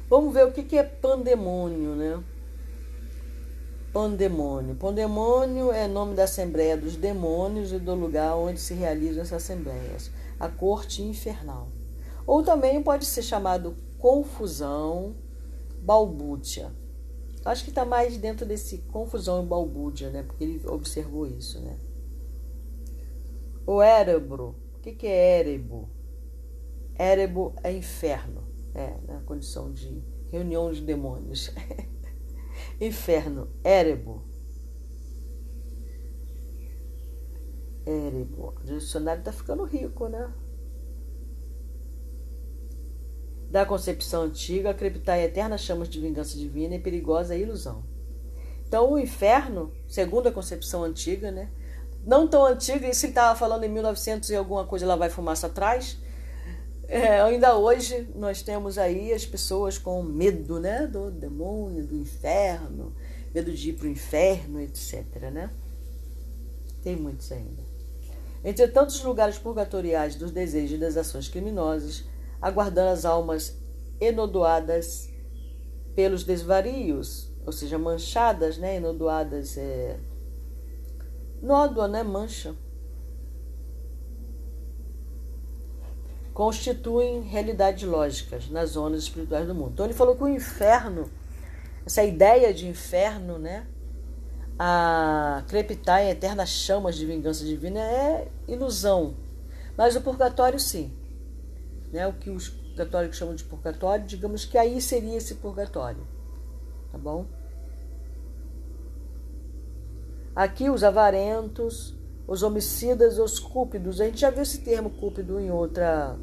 Vamos 0.08 0.32
ver 0.32 0.46
o 0.46 0.52
que 0.52 0.78
é 0.78 0.84
pandemônio, 0.84 1.96
né? 1.96 2.22
Pandemônio. 3.92 4.76
Pandemônio 4.76 5.72
é 5.72 5.88
nome 5.88 6.14
da 6.14 6.24
Assembleia 6.24 6.76
dos 6.76 6.96
Demônios 6.96 7.72
e 7.72 7.78
do 7.78 7.94
lugar 7.94 8.36
onde 8.36 8.60
se 8.60 8.74
realizam 8.74 9.22
essas 9.22 9.42
assembleias, 9.42 10.10
a 10.38 10.48
corte 10.48 11.02
infernal. 11.02 11.68
Ou 12.26 12.42
também 12.42 12.82
pode 12.82 13.06
ser 13.06 13.22
chamado 13.22 13.74
confusão, 13.98 15.16
balbúrdia. 15.80 16.70
Acho 17.44 17.64
que 17.64 17.70
está 17.70 17.84
mais 17.84 18.16
dentro 18.16 18.44
desse 18.44 18.78
confusão 18.78 19.42
e 19.42 19.46
balbúrdia, 19.46 20.10
né? 20.10 20.22
Porque 20.22 20.44
ele 20.44 20.62
observou 20.68 21.26
isso, 21.26 21.60
né? 21.60 21.76
O 23.66 23.82
Érebro. 23.82 24.54
O 24.76 24.80
que 24.80 25.06
é 25.06 25.40
Érebo? 25.40 25.95
Érebo 26.98 27.54
é 27.62 27.72
inferno, 27.72 28.42
é, 28.74 28.96
na 29.06 29.20
condição 29.20 29.72
de 29.72 30.02
reunião 30.30 30.72
de 30.72 30.80
demônios. 30.80 31.52
inferno, 32.80 33.48
Érebo. 33.62 34.22
Érebo. 37.84 38.54
O 38.60 38.64
dicionário 38.64 39.20
está 39.20 39.32
ficando 39.32 39.64
rico, 39.64 40.08
né? 40.08 40.32
Da 43.50 43.64
concepção 43.64 44.22
antiga, 44.22 44.70
acreditar 44.70 45.18
em 45.18 45.22
eternas 45.22 45.60
chamas 45.60 45.88
de 45.88 46.00
vingança 46.00 46.36
divina 46.36 46.74
e 46.74 46.80
perigosa 46.80 47.36
ilusão. 47.36 47.84
Então, 48.66 48.92
o 48.92 48.98
inferno, 48.98 49.72
segundo 49.86 50.26
a 50.26 50.32
concepção 50.32 50.82
antiga, 50.82 51.30
né? 51.30 51.50
Não 52.04 52.26
tão 52.26 52.44
antiga, 52.44 52.88
isso 52.88 53.06
ele 53.06 53.12
estava 53.12 53.38
falando 53.38 53.64
em 53.64 53.68
1900 53.68 54.30
e 54.30 54.36
alguma 54.36 54.64
coisa 54.64 54.86
lá 54.86 54.96
vai 54.96 55.08
fumaça 55.08 55.46
atrás, 55.46 55.98
é, 56.88 57.20
ainda 57.20 57.56
hoje 57.56 58.08
nós 58.14 58.42
temos 58.42 58.78
aí 58.78 59.12
as 59.12 59.26
pessoas 59.26 59.76
com 59.76 60.02
medo 60.02 60.60
né, 60.60 60.86
do 60.86 61.10
demônio, 61.10 61.84
do 61.84 61.96
inferno, 61.96 62.94
medo 63.34 63.52
de 63.52 63.70
ir 63.70 63.72
para 63.74 63.86
o 63.86 63.90
inferno, 63.90 64.60
etc. 64.60 65.04
Né? 65.32 65.50
Tem 66.82 66.94
muitos 66.94 67.32
ainda. 67.32 67.62
Entre 68.44 68.68
tantos 68.68 69.02
lugares 69.02 69.38
purgatoriais 69.38 70.14
dos 70.14 70.30
desejos 70.30 70.76
e 70.76 70.80
das 70.80 70.96
ações 70.96 71.28
criminosas, 71.28 72.04
aguardando 72.40 72.90
as 72.90 73.04
almas 73.04 73.58
enodoadas 74.00 75.08
pelos 75.96 76.22
desvarios, 76.22 77.32
ou 77.44 77.50
seja, 77.50 77.78
manchadas, 77.78 78.58
né, 78.58 78.76
enodoadas, 78.76 79.56
é... 79.56 79.98
nódoa, 81.42 81.88
né, 81.88 82.02
mancha, 82.02 82.54
constituem 86.36 87.22
realidades 87.22 87.88
lógicas 87.88 88.50
nas 88.50 88.72
zonas 88.72 89.04
espirituais 89.04 89.46
do 89.46 89.54
mundo. 89.54 89.70
Então 89.72 89.86
ele 89.86 89.94
falou 89.94 90.14
que 90.14 90.22
o 90.22 90.28
inferno, 90.28 91.10
essa 91.86 92.04
ideia 92.04 92.52
de 92.52 92.68
inferno, 92.68 93.38
né, 93.38 93.66
a 94.58 95.42
crepitar 95.48 96.02
em 96.02 96.10
eternas 96.10 96.50
chamas 96.50 96.94
de 96.94 97.06
vingança 97.06 97.42
divina 97.42 97.80
é 97.80 98.28
ilusão. 98.46 99.14
Mas 99.78 99.96
o 99.96 100.02
purgatório 100.02 100.60
sim. 100.60 100.92
Né, 101.90 102.06
o 102.06 102.12
que 102.12 102.28
os 102.28 102.50
católicos 102.76 103.16
chamam 103.16 103.34
de 103.34 103.42
purgatório, 103.42 104.04
digamos 104.04 104.44
que 104.44 104.58
aí 104.58 104.78
seria 104.78 105.16
esse 105.16 105.36
purgatório. 105.36 106.06
Tá 106.92 106.98
bom? 106.98 107.24
Aqui 110.34 110.68
os 110.68 110.84
avarentos, 110.84 111.94
os 112.26 112.42
homicidas, 112.42 113.18
os 113.18 113.38
cúpidos. 113.38 114.00
A 114.00 114.06
gente 114.06 114.20
já 114.20 114.30
viu 114.30 114.42
esse 114.42 114.58
termo 114.58 114.90
cúpido 114.90 115.38
em 115.38 115.50
outra, 115.50 116.16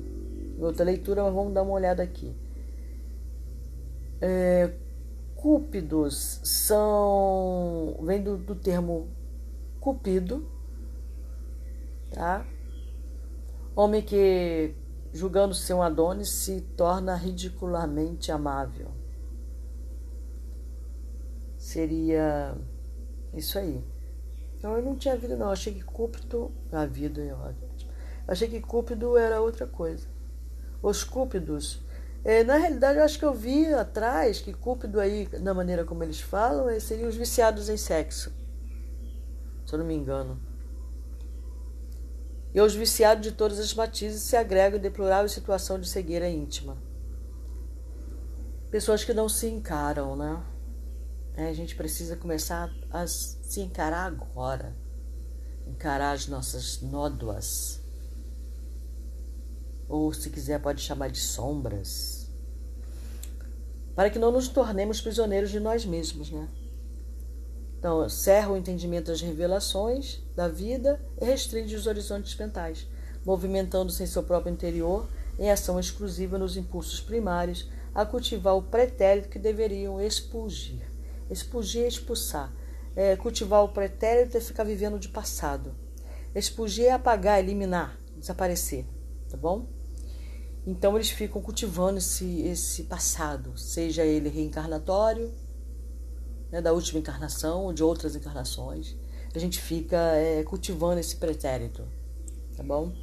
em 0.57 0.63
outra 0.63 0.83
leitura, 0.83 1.23
mas 1.23 1.33
vamos 1.33 1.53
dar 1.53 1.61
uma 1.61 1.73
olhada 1.73 2.03
aqui. 2.03 2.35
É, 4.19 4.73
cúpidos 5.35 6.41
são. 6.43 7.97
vem 8.01 8.21
do, 8.21 8.37
do 8.37 8.55
termo 8.55 9.07
cupido, 9.79 10.45
tá? 12.11 12.45
Homem 13.75 14.01
que, 14.01 14.75
julgando 15.11 15.53
ser 15.53 15.73
um 15.73 15.81
Adonis, 15.81 16.29
se 16.29 16.61
torna 16.61 17.15
ridiculamente 17.15 18.31
amável. 18.31 18.91
Seria 21.57 22.55
isso 23.33 23.57
aí. 23.57 23.83
Então 24.63 24.77
eu 24.77 24.81
não 24.81 24.95
tinha 24.95 25.17
vida, 25.17 25.35
não. 25.35 25.47
Eu 25.47 25.51
achei 25.51 25.73
que 25.73 25.83
Cúpido. 25.83 26.49
A 26.71 26.85
vida 26.85 27.21
é 27.21 27.33
ótimo. 27.33 27.69
Achei 28.25 28.47
que 28.47 28.61
Cúpido 28.61 29.17
era 29.17 29.41
outra 29.41 29.67
coisa. 29.67 30.07
Os 30.81 31.03
Cúpidos. 31.03 31.81
É, 32.23 32.45
na 32.45 32.55
realidade, 32.55 32.97
eu 32.97 33.03
acho 33.03 33.19
que 33.19 33.25
eu 33.25 33.33
vi 33.33 33.65
atrás 33.73 34.39
que 34.39 34.53
Cúpido 34.53 35.01
aí, 35.01 35.27
na 35.41 35.53
maneira 35.53 35.83
como 35.83 36.01
eles 36.01 36.21
falam, 36.21 36.69
é, 36.69 36.79
seriam 36.79 37.09
os 37.09 37.15
viciados 37.17 37.67
em 37.67 37.75
sexo. 37.75 38.31
se 39.65 39.73
eu 39.73 39.79
não 39.79 39.85
me 39.85 39.95
engano. 39.95 40.39
E 42.53 42.59
aos 42.59 42.73
viciados 42.73 43.21
de 43.21 43.33
todas 43.33 43.59
as 43.59 43.73
matizes 43.73 44.21
se 44.21 44.37
agrega 44.37 44.77
a 44.77 44.79
deplorável 44.79 45.27
situação 45.27 45.77
de 45.77 45.89
cegueira 45.89 46.29
íntima. 46.29 46.77
Pessoas 48.71 49.03
que 49.03 49.13
não 49.13 49.27
se 49.27 49.45
encaram, 49.47 50.15
né? 50.15 50.41
É, 51.35 51.49
a 51.49 51.53
gente 51.53 51.75
precisa 51.75 52.15
começar 52.15 52.71
a 52.89 53.05
se 53.53 53.61
encarar 53.61 54.07
agora. 54.07 54.75
Encarar 55.67 56.13
as 56.13 56.27
nossas 56.27 56.81
nódoas. 56.81 57.79
Ou, 59.87 60.11
se 60.11 60.31
quiser, 60.31 60.59
pode 60.59 60.81
chamar 60.81 61.11
de 61.11 61.19
sombras. 61.19 62.27
Para 63.95 64.09
que 64.09 64.17
não 64.17 64.31
nos 64.31 64.47
tornemos 64.47 64.99
prisioneiros 65.01 65.51
de 65.51 65.59
nós 65.59 65.85
mesmos, 65.85 66.31
né? 66.31 66.47
Então, 67.77 68.09
cerra 68.09 68.51
o 68.51 68.57
entendimento 68.57 69.07
das 69.07 69.21
revelações 69.21 70.19
da 70.35 70.47
vida 70.47 70.99
e 71.21 71.25
restringe 71.25 71.75
os 71.75 71.85
horizontes 71.85 72.35
mentais, 72.35 72.87
movimentando-se 73.23 74.01
em 74.01 74.07
seu 74.07 74.23
próprio 74.23 74.51
interior, 74.51 75.07
em 75.37 75.51
ação 75.51 75.79
exclusiva 75.79 76.39
nos 76.39 76.57
impulsos 76.57 77.01
primários, 77.01 77.69
a 77.93 78.03
cultivar 78.03 78.55
o 78.55 78.63
pretérito 78.63 79.29
que 79.29 79.37
deveriam 79.37 80.01
expulgir. 80.01 80.81
Expulgir 81.29 81.83
é 81.83 81.87
expulsar. 81.87 82.51
É, 82.95 83.15
cultivar 83.15 83.63
o 83.63 83.69
pretérito 83.69 84.37
é 84.37 84.41
ficar 84.41 84.63
vivendo 84.63 84.99
de 84.99 85.09
passado. 85.09 85.73
Expulgir 86.35 86.85
é 86.85 86.91
apagar, 86.91 87.39
eliminar, 87.39 87.97
desaparecer. 88.17 88.85
Tá 89.29 89.37
bom? 89.37 89.65
Então 90.65 90.95
eles 90.95 91.09
ficam 91.09 91.41
cultivando 91.41 91.97
esse, 91.97 92.41
esse 92.41 92.83
passado, 92.83 93.57
seja 93.57 94.05
ele 94.05 94.29
reencarnatório, 94.29 95.33
né, 96.51 96.61
da 96.61 96.71
última 96.71 96.99
encarnação 96.99 97.65
ou 97.65 97.73
de 97.73 97.83
outras 97.83 98.15
encarnações. 98.15 98.95
A 99.35 99.39
gente 99.39 99.59
fica 99.59 99.97
é, 100.15 100.43
cultivando 100.43 100.99
esse 100.99 101.15
pretérito, 101.15 101.83
tá 102.55 102.63
bom? 102.63 102.93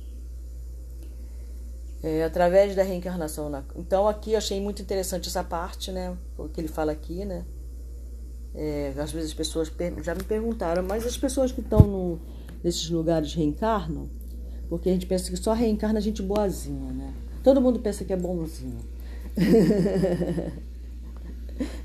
É, 2.03 2.25
através 2.25 2.75
da 2.75 2.83
reencarnação. 2.83 3.51
Na... 3.51 3.65
Então 3.77 4.09
aqui 4.09 4.33
eu 4.33 4.39
achei 4.39 4.61
muito 4.61 4.81
interessante 4.81 5.29
essa 5.29 5.45
parte, 5.45 5.91
né? 5.91 6.17
O 6.39 6.49
que 6.49 6.61
ele 6.61 6.69
fala 6.69 6.93
aqui, 6.93 7.25
né? 7.25 7.45
É, 8.55 8.93
às 8.99 9.13
vezes 9.13 9.31
as 9.31 9.35
pessoas 9.35 9.73
já 10.03 10.15
me 10.15 10.25
perguntaram, 10.25 10.83
mas 10.83 11.07
as 11.07 11.17
pessoas 11.17 11.53
que 11.53 11.61
estão 11.61 11.81
no, 11.81 12.19
nesses 12.63 12.91
lugares 12.91 13.33
reencarnam? 13.35 14.09
Porque 14.69 14.89
a 14.89 14.93
gente 14.93 15.07
pensa 15.07 15.31
que 15.31 15.37
só 15.37 15.53
reencarna 15.53 16.01
gente 16.01 16.23
boazinha, 16.23 16.93
né? 16.93 17.13
Todo 17.43 17.61
mundo 17.61 17.81
pensa 17.81 18.05
que 18.05 18.13
é 18.13 18.17
bonzinho. 18.17 18.79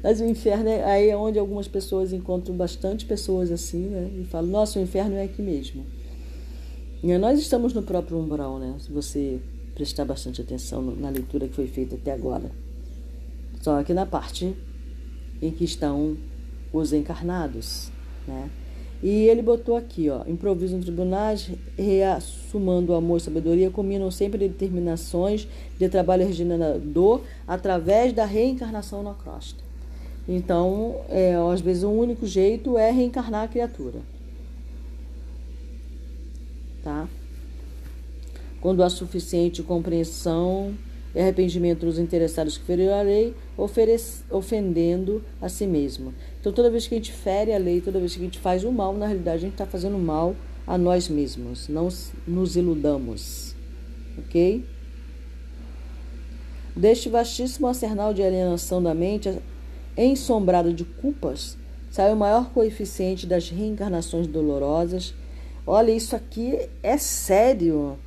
Mas 0.02 0.22
o 0.22 0.26
inferno 0.26 0.70
é 0.70 0.84
aí 0.84 1.10
é 1.10 1.18
onde 1.18 1.40
algumas 1.40 1.68
pessoas 1.68 2.14
encontram 2.14 2.56
bastante 2.56 3.06
pessoas 3.06 3.52
assim, 3.52 3.88
né? 3.90 4.10
E 4.20 4.24
falam, 4.26 4.50
nossa, 4.50 4.80
o 4.80 4.82
inferno 4.82 5.16
é 5.16 5.24
aqui 5.24 5.42
mesmo. 5.42 5.86
E 7.04 7.18
nós 7.18 7.40
estamos 7.40 7.74
no 7.74 7.84
próprio 7.84 8.18
umbral, 8.18 8.60
né? 8.60 8.76
Se 8.80 8.92
você 8.92 9.40
prestar 9.74 10.06
bastante 10.06 10.42
atenção 10.42 10.82
na 10.82 11.10
leitura 11.10 11.48
que 11.48 11.54
foi 11.54 11.68
feita 11.68 11.96
até 11.96 12.12
agora. 12.14 12.52
Só 13.62 13.84
que 13.84 13.94
na 13.94 14.06
parte 14.06 14.56
em 15.42 15.52
que 15.52 15.66
estão 15.66 16.16
os 16.78 16.94
encarnados, 16.94 17.92
né? 18.28 18.50
E 19.04 19.28
ele 19.28 19.42
botou 19.42 19.76
aqui, 19.76 20.10
ó, 20.10 20.24
improviso 20.26 20.76
em 20.76 20.82
tribunais, 20.82 21.52
reassumando 21.78 22.92
o 22.92 22.96
amor 22.96 23.18
e 23.18 23.22
sabedoria, 23.22 23.70
combinam 23.70 24.10
sempre 24.10 24.40
determinações 24.40 25.48
de 25.78 25.90
trabalho 25.90 26.26
regenerador 26.26 27.22
através 27.48 28.14
da 28.14 28.26
reencarnação 28.26 29.04
na 29.04 29.14
crosta. 29.14 29.64
Então, 30.28 31.02
é, 31.10 31.36
às 31.36 31.62
vezes, 31.62 31.84
o 31.84 31.92
único 31.92 32.26
jeito 32.26 32.78
é 32.78 32.90
reencarnar 32.90 33.44
a 33.44 33.48
criatura. 33.48 34.00
Tá? 36.84 37.08
Quando 38.60 38.82
há 38.82 38.90
suficiente 38.90 39.62
compreensão 39.62 40.74
e 41.14 41.20
arrependimento 41.20 41.86
dos 41.86 42.00
interessados 42.00 42.58
que 42.58 42.66
feriram 42.66 42.96
a 42.98 43.02
lei, 43.02 43.36
ofendendo 44.30 45.24
a 45.40 45.48
si 45.48 45.68
mesmo. 45.68 46.14
Então, 46.46 46.54
toda 46.54 46.70
vez 46.70 46.86
que 46.86 46.94
a 46.94 46.98
gente 47.00 47.12
fere 47.12 47.52
a 47.52 47.58
lei, 47.58 47.82
toda 47.82 47.98
vez 47.98 48.14
que 48.14 48.22
a 48.22 48.24
gente 48.24 48.38
faz 48.38 48.64
o 48.64 48.72
mal, 48.72 48.94
na 48.94 49.08
realidade, 49.08 49.38
a 49.38 49.40
gente 49.40 49.54
está 49.54 49.66
fazendo 49.66 49.98
mal 49.98 50.36
a 50.68 50.78
nós 50.78 51.10
mesmos. 51.10 51.68
Não 51.68 51.90
nos 52.28 52.56
iludamos. 52.56 53.56
Ok? 54.16 54.64
Deste 56.76 57.10
vastíssimo 57.10 57.66
arsenal 57.66 58.14
de 58.14 58.22
alienação 58.22 58.84
da 58.84 58.94
mente, 58.94 59.40
ensombrada 59.98 60.72
de 60.72 60.84
culpas, 60.86 61.58
sai 61.90 62.14
o 62.14 62.16
maior 62.16 62.52
coeficiente 62.52 63.26
das 63.26 63.50
reencarnações 63.50 64.28
dolorosas. 64.28 65.16
Olha, 65.66 65.92
isso 65.92 66.16
aqui 66.16 66.60
é 66.84 66.96
sério. 67.00 67.98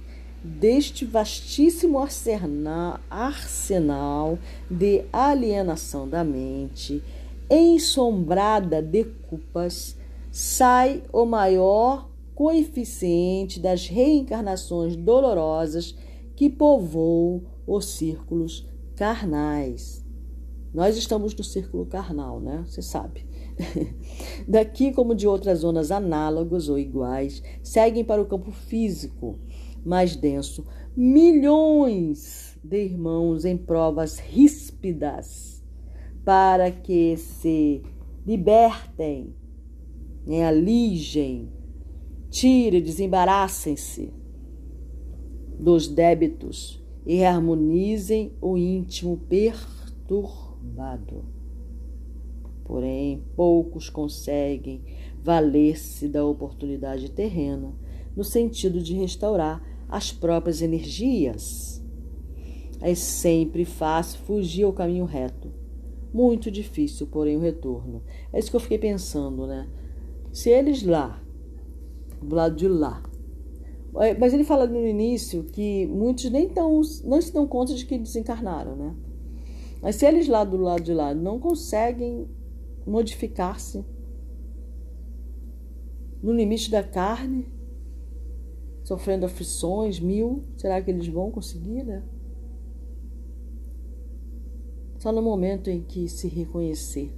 Deste 0.45 1.05
vastíssimo 1.05 1.99
arsenal, 1.99 3.01
arsenal 3.11 4.39
de 4.71 5.03
alienação 5.13 6.09
da 6.09 6.23
mente, 6.23 7.03
ensombrada 7.51 8.83
de 8.83 9.05
culpas, 9.05 9.97
sai 10.31 11.03
o 11.13 11.25
maior 11.25 12.11
coeficiente 12.35 13.59
das 13.59 13.87
reencarnações 13.87 14.95
dolorosas 14.95 15.95
que 16.37 16.49
povoam 16.49 17.43
os 17.67 17.87
círculos 17.87 18.67
carnais. 18.95 20.05
Nós 20.73 20.97
estamos 20.97 21.35
no 21.35 21.43
círculo 21.43 21.87
carnal, 21.87 22.41
né? 22.41 22.65
Você 22.67 22.83
sabe. 22.83 23.27
Daqui, 24.47 24.93
como 24.93 25.15
de 25.15 25.27
outras 25.27 25.61
zonas 25.61 25.91
análogas 25.91 26.69
ou 26.69 26.79
iguais, 26.79 27.43
seguem 27.63 28.05
para 28.05 28.23
o 28.23 28.27
campo 28.27 28.53
físico 28.53 29.39
mais 29.85 30.17
denso 30.17 30.67
milhões 30.95 32.59
de 32.63 32.85
irmãos 32.85 33.45
em 33.45 33.57
provas 33.57 34.19
ríspidas 34.19 35.48
para 36.25 36.71
que 36.71 37.17
se 37.17 37.83
libertem, 38.27 39.35
né, 40.27 40.45
aligem, 40.47 41.49
tirem, 42.31 42.83
desembaraçem-se 42.83 44.13
dos 45.59 45.89
débitos 45.89 46.83
e 47.07 47.25
harmonizem 47.25 48.33
o 48.41 48.57
íntimo 48.57 49.17
perturbado. 49.29 51.25
Porém, 52.65 53.25
poucos 53.35 53.89
conseguem 53.89 54.83
valer-se 55.23 56.07
da 56.07 56.25
oportunidade 56.25 57.11
terrena 57.11 57.75
no 58.15 58.23
sentido 58.23 58.83
de 58.83 58.95
restaurar 58.95 59.63
as 59.89 60.13
próprias 60.13 60.61
energias. 60.61 61.83
É 62.81 62.95
sempre 62.95 63.65
fácil 63.65 64.21
fugir 64.21 64.65
ao 64.65 64.73
caminho 64.73 65.07
reto. 65.07 65.58
Muito 66.13 66.51
difícil, 66.51 67.07
porém, 67.07 67.37
o 67.37 67.41
retorno. 67.41 68.03
É 68.33 68.39
isso 68.39 68.51
que 68.51 68.57
eu 68.57 68.61
fiquei 68.61 68.79
pensando, 68.79 69.47
né? 69.47 69.69
Se 70.33 70.51
eles 70.51 70.83
lá, 70.83 71.23
do 72.23 72.35
lado 72.35 72.57
de 72.57 72.69
lá, 72.69 73.03
é, 73.97 74.17
mas 74.17 74.33
ele 74.33 74.45
fala 74.45 74.67
no 74.67 74.87
início 74.87 75.45
que 75.45 75.87
muitos 75.87 76.31
nem 76.31 76.49
tão, 76.49 76.81
não 77.05 77.21
se 77.21 77.33
dão 77.33 77.47
conta 77.47 77.75
de 77.75 77.85
que 77.87 77.99
desencarnaram, 77.99 78.77
né? 78.77 78.95
Mas 79.81 79.97
se 79.97 80.07
eles 80.07 80.29
lá 80.29 80.45
do 80.45 80.57
lado 80.57 80.83
de 80.83 80.93
lá 80.93 81.15
não 81.15 81.39
conseguem 81.39 82.27
modificar-se 82.87 83.85
no 86.23 86.33
limite 86.33 86.71
da 86.71 86.83
carne, 86.83 87.47
sofrendo 88.83 89.27
aflições 89.27 90.01
mil, 90.01 90.45
será 90.57 90.81
que 90.83 90.91
eles 90.91 91.07
vão 91.07 91.31
conseguir, 91.31 91.85
né? 91.85 92.03
Só 94.99 95.13
no 95.13 95.23
momento 95.23 95.71
em 95.71 95.83
que 95.83 96.09
se 96.09 96.29
reconhecer. 96.29 97.13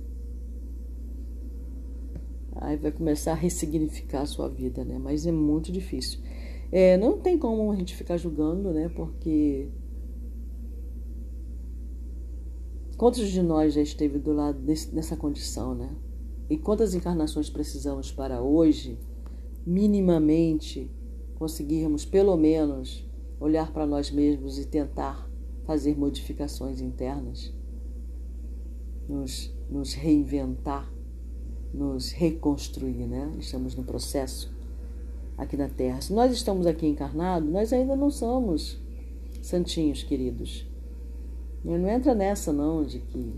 Aí 2.56 2.76
vai 2.76 2.92
começar 2.92 3.32
a 3.32 3.36
ressignificar 3.36 4.22
a 4.22 4.26
sua 4.26 4.48
vida, 4.48 4.84
né? 4.84 4.98
Mas 4.98 5.26
é 5.26 5.32
muito 5.32 5.72
difícil. 5.72 6.20
É, 6.70 6.96
não 6.96 7.18
tem 7.18 7.38
como 7.38 7.70
a 7.72 7.76
gente 7.76 7.96
ficar 7.96 8.16
julgando, 8.16 8.72
né? 8.72 8.88
Porque 8.88 9.68
Quantos 13.00 13.30
de 13.30 13.40
nós 13.40 13.72
já 13.72 13.80
esteve 13.80 14.18
do 14.18 14.30
lado 14.30 14.60
desse, 14.60 14.94
nessa 14.94 15.16
condição, 15.16 15.74
né? 15.74 15.88
E 16.50 16.58
quantas 16.58 16.94
encarnações 16.94 17.48
precisamos 17.48 18.12
para 18.12 18.42
hoje, 18.42 18.98
minimamente, 19.64 20.90
conseguirmos 21.36 22.04
pelo 22.04 22.36
menos 22.36 23.08
olhar 23.40 23.72
para 23.72 23.86
nós 23.86 24.10
mesmos 24.10 24.58
e 24.58 24.66
tentar 24.66 25.26
fazer 25.64 25.96
modificações 25.96 26.82
internas, 26.82 27.54
nos, 29.11 29.52
nos 29.68 29.92
reinventar, 29.94 30.90
nos 31.74 32.12
reconstruir, 32.12 33.06
né? 33.06 33.34
Estamos 33.38 33.74
no 33.74 33.82
processo 33.82 34.54
aqui 35.36 35.56
na 35.56 35.68
Terra. 35.68 36.00
Se 36.00 36.12
nós 36.12 36.32
estamos 36.32 36.66
aqui 36.66 36.86
encarnados, 36.86 37.50
nós 37.50 37.72
ainda 37.72 37.96
não 37.96 38.11
somos 38.11 38.80
santinhos, 39.42 40.04
queridos. 40.04 40.66
Não 41.64 41.88
entra 41.88 42.14
nessa 42.14 42.52
não 42.52 42.84
de 42.84 43.00
que, 43.00 43.34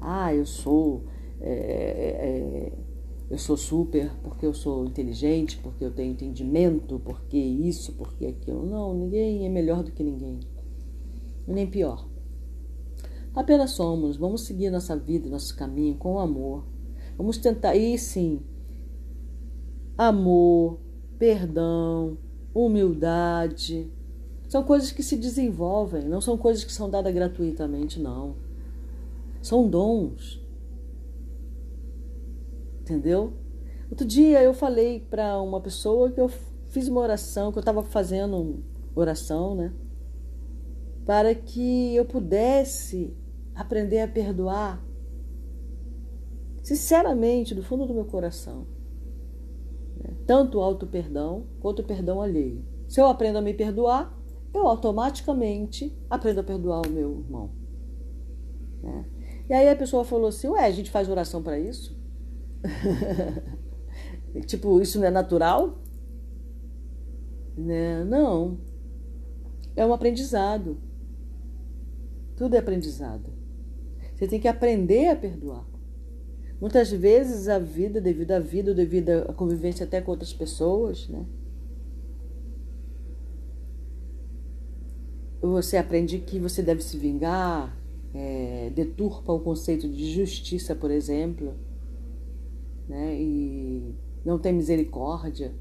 ah, 0.00 0.34
eu 0.34 0.46
sou, 0.46 1.04
é, 1.40 1.52
é, 1.52 2.72
eu 3.30 3.38
sou 3.38 3.56
super, 3.56 4.10
porque 4.22 4.46
eu 4.46 4.54
sou 4.54 4.86
inteligente, 4.86 5.58
porque 5.58 5.84
eu 5.84 5.92
tenho 5.92 6.12
entendimento, 6.12 6.98
porque 7.04 7.36
isso, 7.36 7.92
porque 7.92 8.26
aquilo. 8.26 8.64
Não, 8.64 8.94
ninguém 8.94 9.44
é 9.44 9.48
melhor 9.48 9.84
do 9.84 9.92
que 9.92 10.02
ninguém. 10.02 10.40
Nem 11.46 11.66
pior. 11.66 12.15
Apenas 13.36 13.72
somos. 13.72 14.16
Vamos 14.16 14.46
seguir 14.46 14.70
nossa 14.70 14.96
vida, 14.96 15.28
nosso 15.28 15.54
caminho 15.54 15.94
com 15.96 16.18
amor. 16.18 16.64
Vamos 17.18 17.36
tentar. 17.36 17.76
E 17.76 17.98
sim, 17.98 18.40
amor, 19.96 20.78
perdão, 21.18 22.16
humildade. 22.54 23.92
São 24.48 24.62
coisas 24.62 24.90
que 24.90 25.02
se 25.02 25.18
desenvolvem, 25.18 26.08
não 26.08 26.20
são 26.20 26.38
coisas 26.38 26.64
que 26.64 26.72
são 26.72 26.88
dadas 26.88 27.12
gratuitamente, 27.12 28.00
não. 28.00 28.36
São 29.42 29.68
dons. 29.68 30.42
Entendeu? 32.80 33.34
Outro 33.90 34.06
dia 34.06 34.42
eu 34.42 34.54
falei 34.54 35.00
para 35.00 35.40
uma 35.42 35.60
pessoa 35.60 36.10
que 36.10 36.20
eu 36.20 36.30
fiz 36.68 36.88
uma 36.88 37.00
oração, 37.00 37.52
que 37.52 37.58
eu 37.58 37.60
estava 37.60 37.82
fazendo 37.82 38.62
oração, 38.94 39.54
né? 39.54 39.72
Para 41.04 41.34
que 41.34 41.94
eu 41.94 42.04
pudesse 42.04 43.14
aprender 43.56 44.00
a 44.00 44.08
perdoar. 44.08 44.84
Sinceramente, 46.62 47.54
do 47.54 47.62
fundo 47.62 47.86
do 47.86 47.94
meu 47.94 48.04
coração. 48.04 48.66
Né? 49.96 50.14
Tanto 50.26 50.58
o 50.58 50.62
auto-perdão 50.62 51.46
quanto 51.60 51.80
o 51.80 51.84
perdão 51.84 52.20
alheio. 52.20 52.64
Se 52.86 53.00
eu 53.00 53.06
aprendo 53.06 53.38
a 53.38 53.42
me 53.42 53.54
perdoar, 53.54 54.16
eu 54.52 54.66
automaticamente 54.66 55.96
aprendo 56.08 56.40
a 56.40 56.44
perdoar 56.44 56.86
o 56.86 56.90
meu 56.90 57.18
irmão. 57.18 57.50
Né? 58.82 59.06
E 59.48 59.54
aí 59.54 59.68
a 59.68 59.76
pessoa 59.76 60.04
falou 60.04 60.28
assim: 60.28 60.48
Ué, 60.48 60.64
a 60.64 60.70
gente 60.70 60.90
faz 60.90 61.08
oração 61.08 61.42
para 61.42 61.58
isso? 61.58 61.96
tipo, 64.46 64.80
isso 64.80 64.98
não 64.98 65.06
é 65.06 65.10
natural? 65.10 65.78
Né? 67.56 68.04
Não. 68.04 68.58
É 69.74 69.86
um 69.86 69.92
aprendizado. 69.92 70.78
Tudo 72.36 72.54
é 72.54 72.58
aprendizado. 72.58 73.35
Você 74.16 74.26
tem 74.26 74.40
que 74.40 74.48
aprender 74.48 75.08
a 75.08 75.14
perdoar. 75.14 75.64
Muitas 76.60 76.90
vezes 76.90 77.48
a 77.48 77.58
vida, 77.58 78.00
devido 78.00 78.32
à 78.32 78.40
vida, 78.40 78.74
devido 78.74 79.10
à 79.10 79.32
convivência 79.32 79.84
até 79.84 80.00
com 80.00 80.10
outras 80.10 80.32
pessoas, 80.32 81.06
né? 81.08 81.24
Você 85.40 85.76
aprende 85.76 86.18
que 86.18 86.40
você 86.40 86.62
deve 86.62 86.82
se 86.82 86.96
vingar, 86.98 87.78
é, 88.12 88.72
deturpa 88.74 89.32
o 89.32 89.38
conceito 89.38 89.86
de 89.86 90.10
justiça, 90.12 90.74
por 90.74 90.90
exemplo 90.90 91.54
né? 92.88 93.20
E 93.20 93.94
não 94.24 94.38
tem 94.38 94.52
misericórdia, 94.52 95.54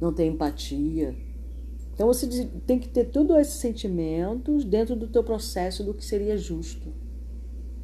não 0.00 0.12
tem 0.12 0.32
empatia. 0.32 1.14
Então 1.94 2.08
você 2.08 2.46
tem 2.66 2.78
que 2.78 2.88
ter 2.88 3.04
todos 3.04 3.36
esses 3.36 3.54
sentimentos 3.54 4.64
dentro 4.64 4.96
do 4.96 5.06
teu 5.06 5.22
processo 5.22 5.84
do 5.84 5.94
que 5.94 6.04
seria 6.04 6.36
justo, 6.36 6.92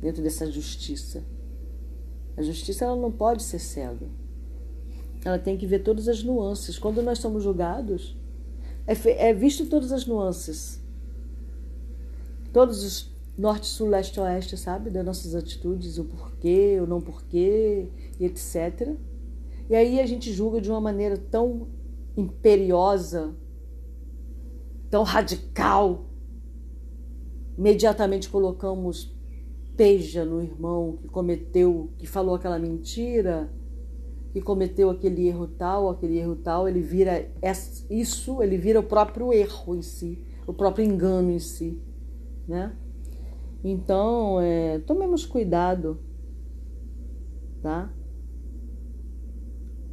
dentro 0.01 0.23
dessa 0.23 0.51
justiça. 0.51 1.23
A 2.37 2.43
justiça 2.43 2.85
ela 2.85 2.97
não 2.97 3.13
pode 3.13 3.43
ser 3.43 3.61
cega. 3.61 4.07
Ela 5.25 5.39
tem 5.39 5.57
que 5.57 5.67
ver 5.67 5.81
todas 5.81 6.09
as 6.09 6.23
nuances. 6.23 6.79
Quando 6.79 7.03
nós 7.03 7.19
somos 7.19 7.45
julgados, 7.45 8.17
é, 8.87 9.29
é 9.29 9.35
visto 9.35 9.67
todas 9.67 9.93
as 9.93 10.07
nuances, 10.07 10.81
todos 12.53 12.83
os 12.83 13.11
norte, 13.39 13.67
sul, 13.67 13.89
leste, 13.89 14.21
oeste, 14.21 14.57
sabe? 14.57 14.91
Das 14.91 15.05
nossas 15.05 15.35
atitudes, 15.35 15.99
o 15.99 16.05
porquê, 16.05 16.79
o 16.81 16.87
não 16.87 17.01
porquê, 17.01 17.89
etc. 18.19 18.95
E 19.69 19.75
aí 19.75 20.01
a 20.01 20.07
gente 20.07 20.33
julga 20.33 20.61
de 20.61 20.71
uma 20.71 20.81
maneira 20.81 21.17
tão 21.17 21.69
imperiosa, 22.17 23.35
tão 24.91 25.03
radical. 25.03 26.07
Imediatamente 27.57 28.29
colocamos 28.29 29.17
peja 29.77 30.25
no 30.25 30.43
irmão 30.43 30.99
que 31.01 31.09
cometeu, 31.09 31.91
que 31.97 32.07
falou 32.07 32.35
aquela 32.35 32.59
mentira, 32.59 33.51
que 34.33 34.41
cometeu 34.41 34.91
aquele 34.91 35.27
erro 35.27 35.47
tal, 35.47 35.89
aquele 35.89 36.19
erro 36.19 36.37
tal, 36.37 36.69
ele 36.69 36.81
vira 36.81 37.31
isso, 37.89 38.43
ele 38.43 38.57
vira 38.57 38.79
o 38.79 38.83
próprio 38.83 39.33
erro 39.33 39.75
em 39.75 39.83
si, 39.83 40.23
o 40.47 40.53
próprio 40.53 40.85
engano 40.85 41.31
em 41.31 41.39
si, 41.39 41.81
né? 42.47 42.77
Então, 43.63 44.41
é, 44.41 44.79
tomemos 44.81 45.27
cuidado, 45.27 45.99
tá? 47.63 47.93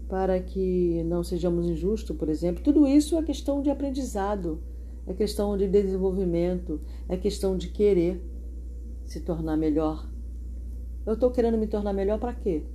Para 0.07 0.39
que 0.39 1.03
não 1.03 1.23
sejamos 1.23 1.65
injustos, 1.65 2.15
por 2.15 2.29
exemplo. 2.29 2.63
Tudo 2.63 2.87
isso 2.87 3.17
é 3.17 3.23
questão 3.23 3.61
de 3.61 3.69
aprendizado, 3.69 4.61
é 5.07 5.13
questão 5.13 5.57
de 5.57 5.67
desenvolvimento, 5.67 6.81
é 7.07 7.15
questão 7.15 7.57
de 7.57 7.69
querer 7.69 8.21
se 9.05 9.21
tornar 9.21 9.55
melhor. 9.55 10.07
Eu 11.05 11.13
estou 11.13 11.31
querendo 11.31 11.57
me 11.57 11.65
tornar 11.65 11.93
melhor 11.93 12.19
para 12.19 12.33
quê? 12.33 12.65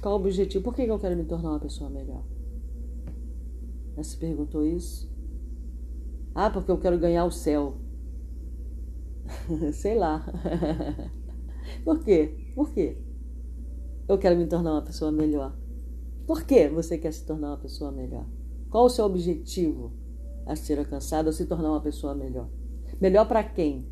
Qual 0.00 0.14
o 0.14 0.20
objetivo? 0.20 0.62
Por 0.62 0.74
que 0.74 0.82
eu 0.82 0.98
quero 0.98 1.16
me 1.16 1.24
tornar 1.24 1.50
uma 1.50 1.60
pessoa 1.60 1.90
melhor? 1.90 2.22
Já 3.96 4.04
se 4.04 4.16
perguntou 4.16 4.64
isso? 4.64 5.12
Ah, 6.32 6.48
porque 6.48 6.70
eu 6.70 6.78
quero 6.78 6.98
ganhar 6.98 7.24
o 7.24 7.30
céu. 7.30 7.74
Sei 9.74 9.96
lá. 9.96 10.24
Por 11.84 12.04
quê? 12.04 12.52
Por 12.54 12.72
quê? 12.72 12.98
Eu 14.06 14.18
quero 14.18 14.36
me 14.36 14.46
tornar 14.46 14.72
uma 14.72 14.82
pessoa 14.82 15.10
melhor. 15.10 15.56
Por 16.26 16.44
que 16.44 16.68
você 16.68 16.98
quer 16.98 17.12
se 17.12 17.24
tornar 17.24 17.48
uma 17.48 17.58
pessoa 17.58 17.90
melhor? 17.90 18.26
Qual 18.70 18.84
o 18.84 18.90
seu 18.90 19.04
objetivo 19.04 19.92
a 20.46 20.54
ser 20.54 20.78
alcançado 20.78 21.28
a 21.28 21.32
se 21.32 21.46
tornar 21.46 21.70
uma 21.70 21.80
pessoa 21.80 22.14
melhor? 22.14 22.48
Melhor 23.00 23.26
para 23.26 23.42
quem? 23.42 23.86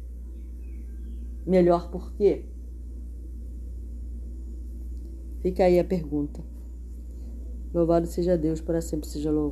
Melhor 1.46 1.90
por 1.90 2.12
quê? 2.12 2.44
Fica 5.40 5.64
aí 5.64 5.80
a 5.80 5.84
pergunta. 5.84 6.44
Louvado 7.74 8.06
seja 8.06 8.38
Deus, 8.38 8.60
para 8.60 8.80
sempre 8.80 9.08
seja 9.08 9.30
louvado. 9.30 9.40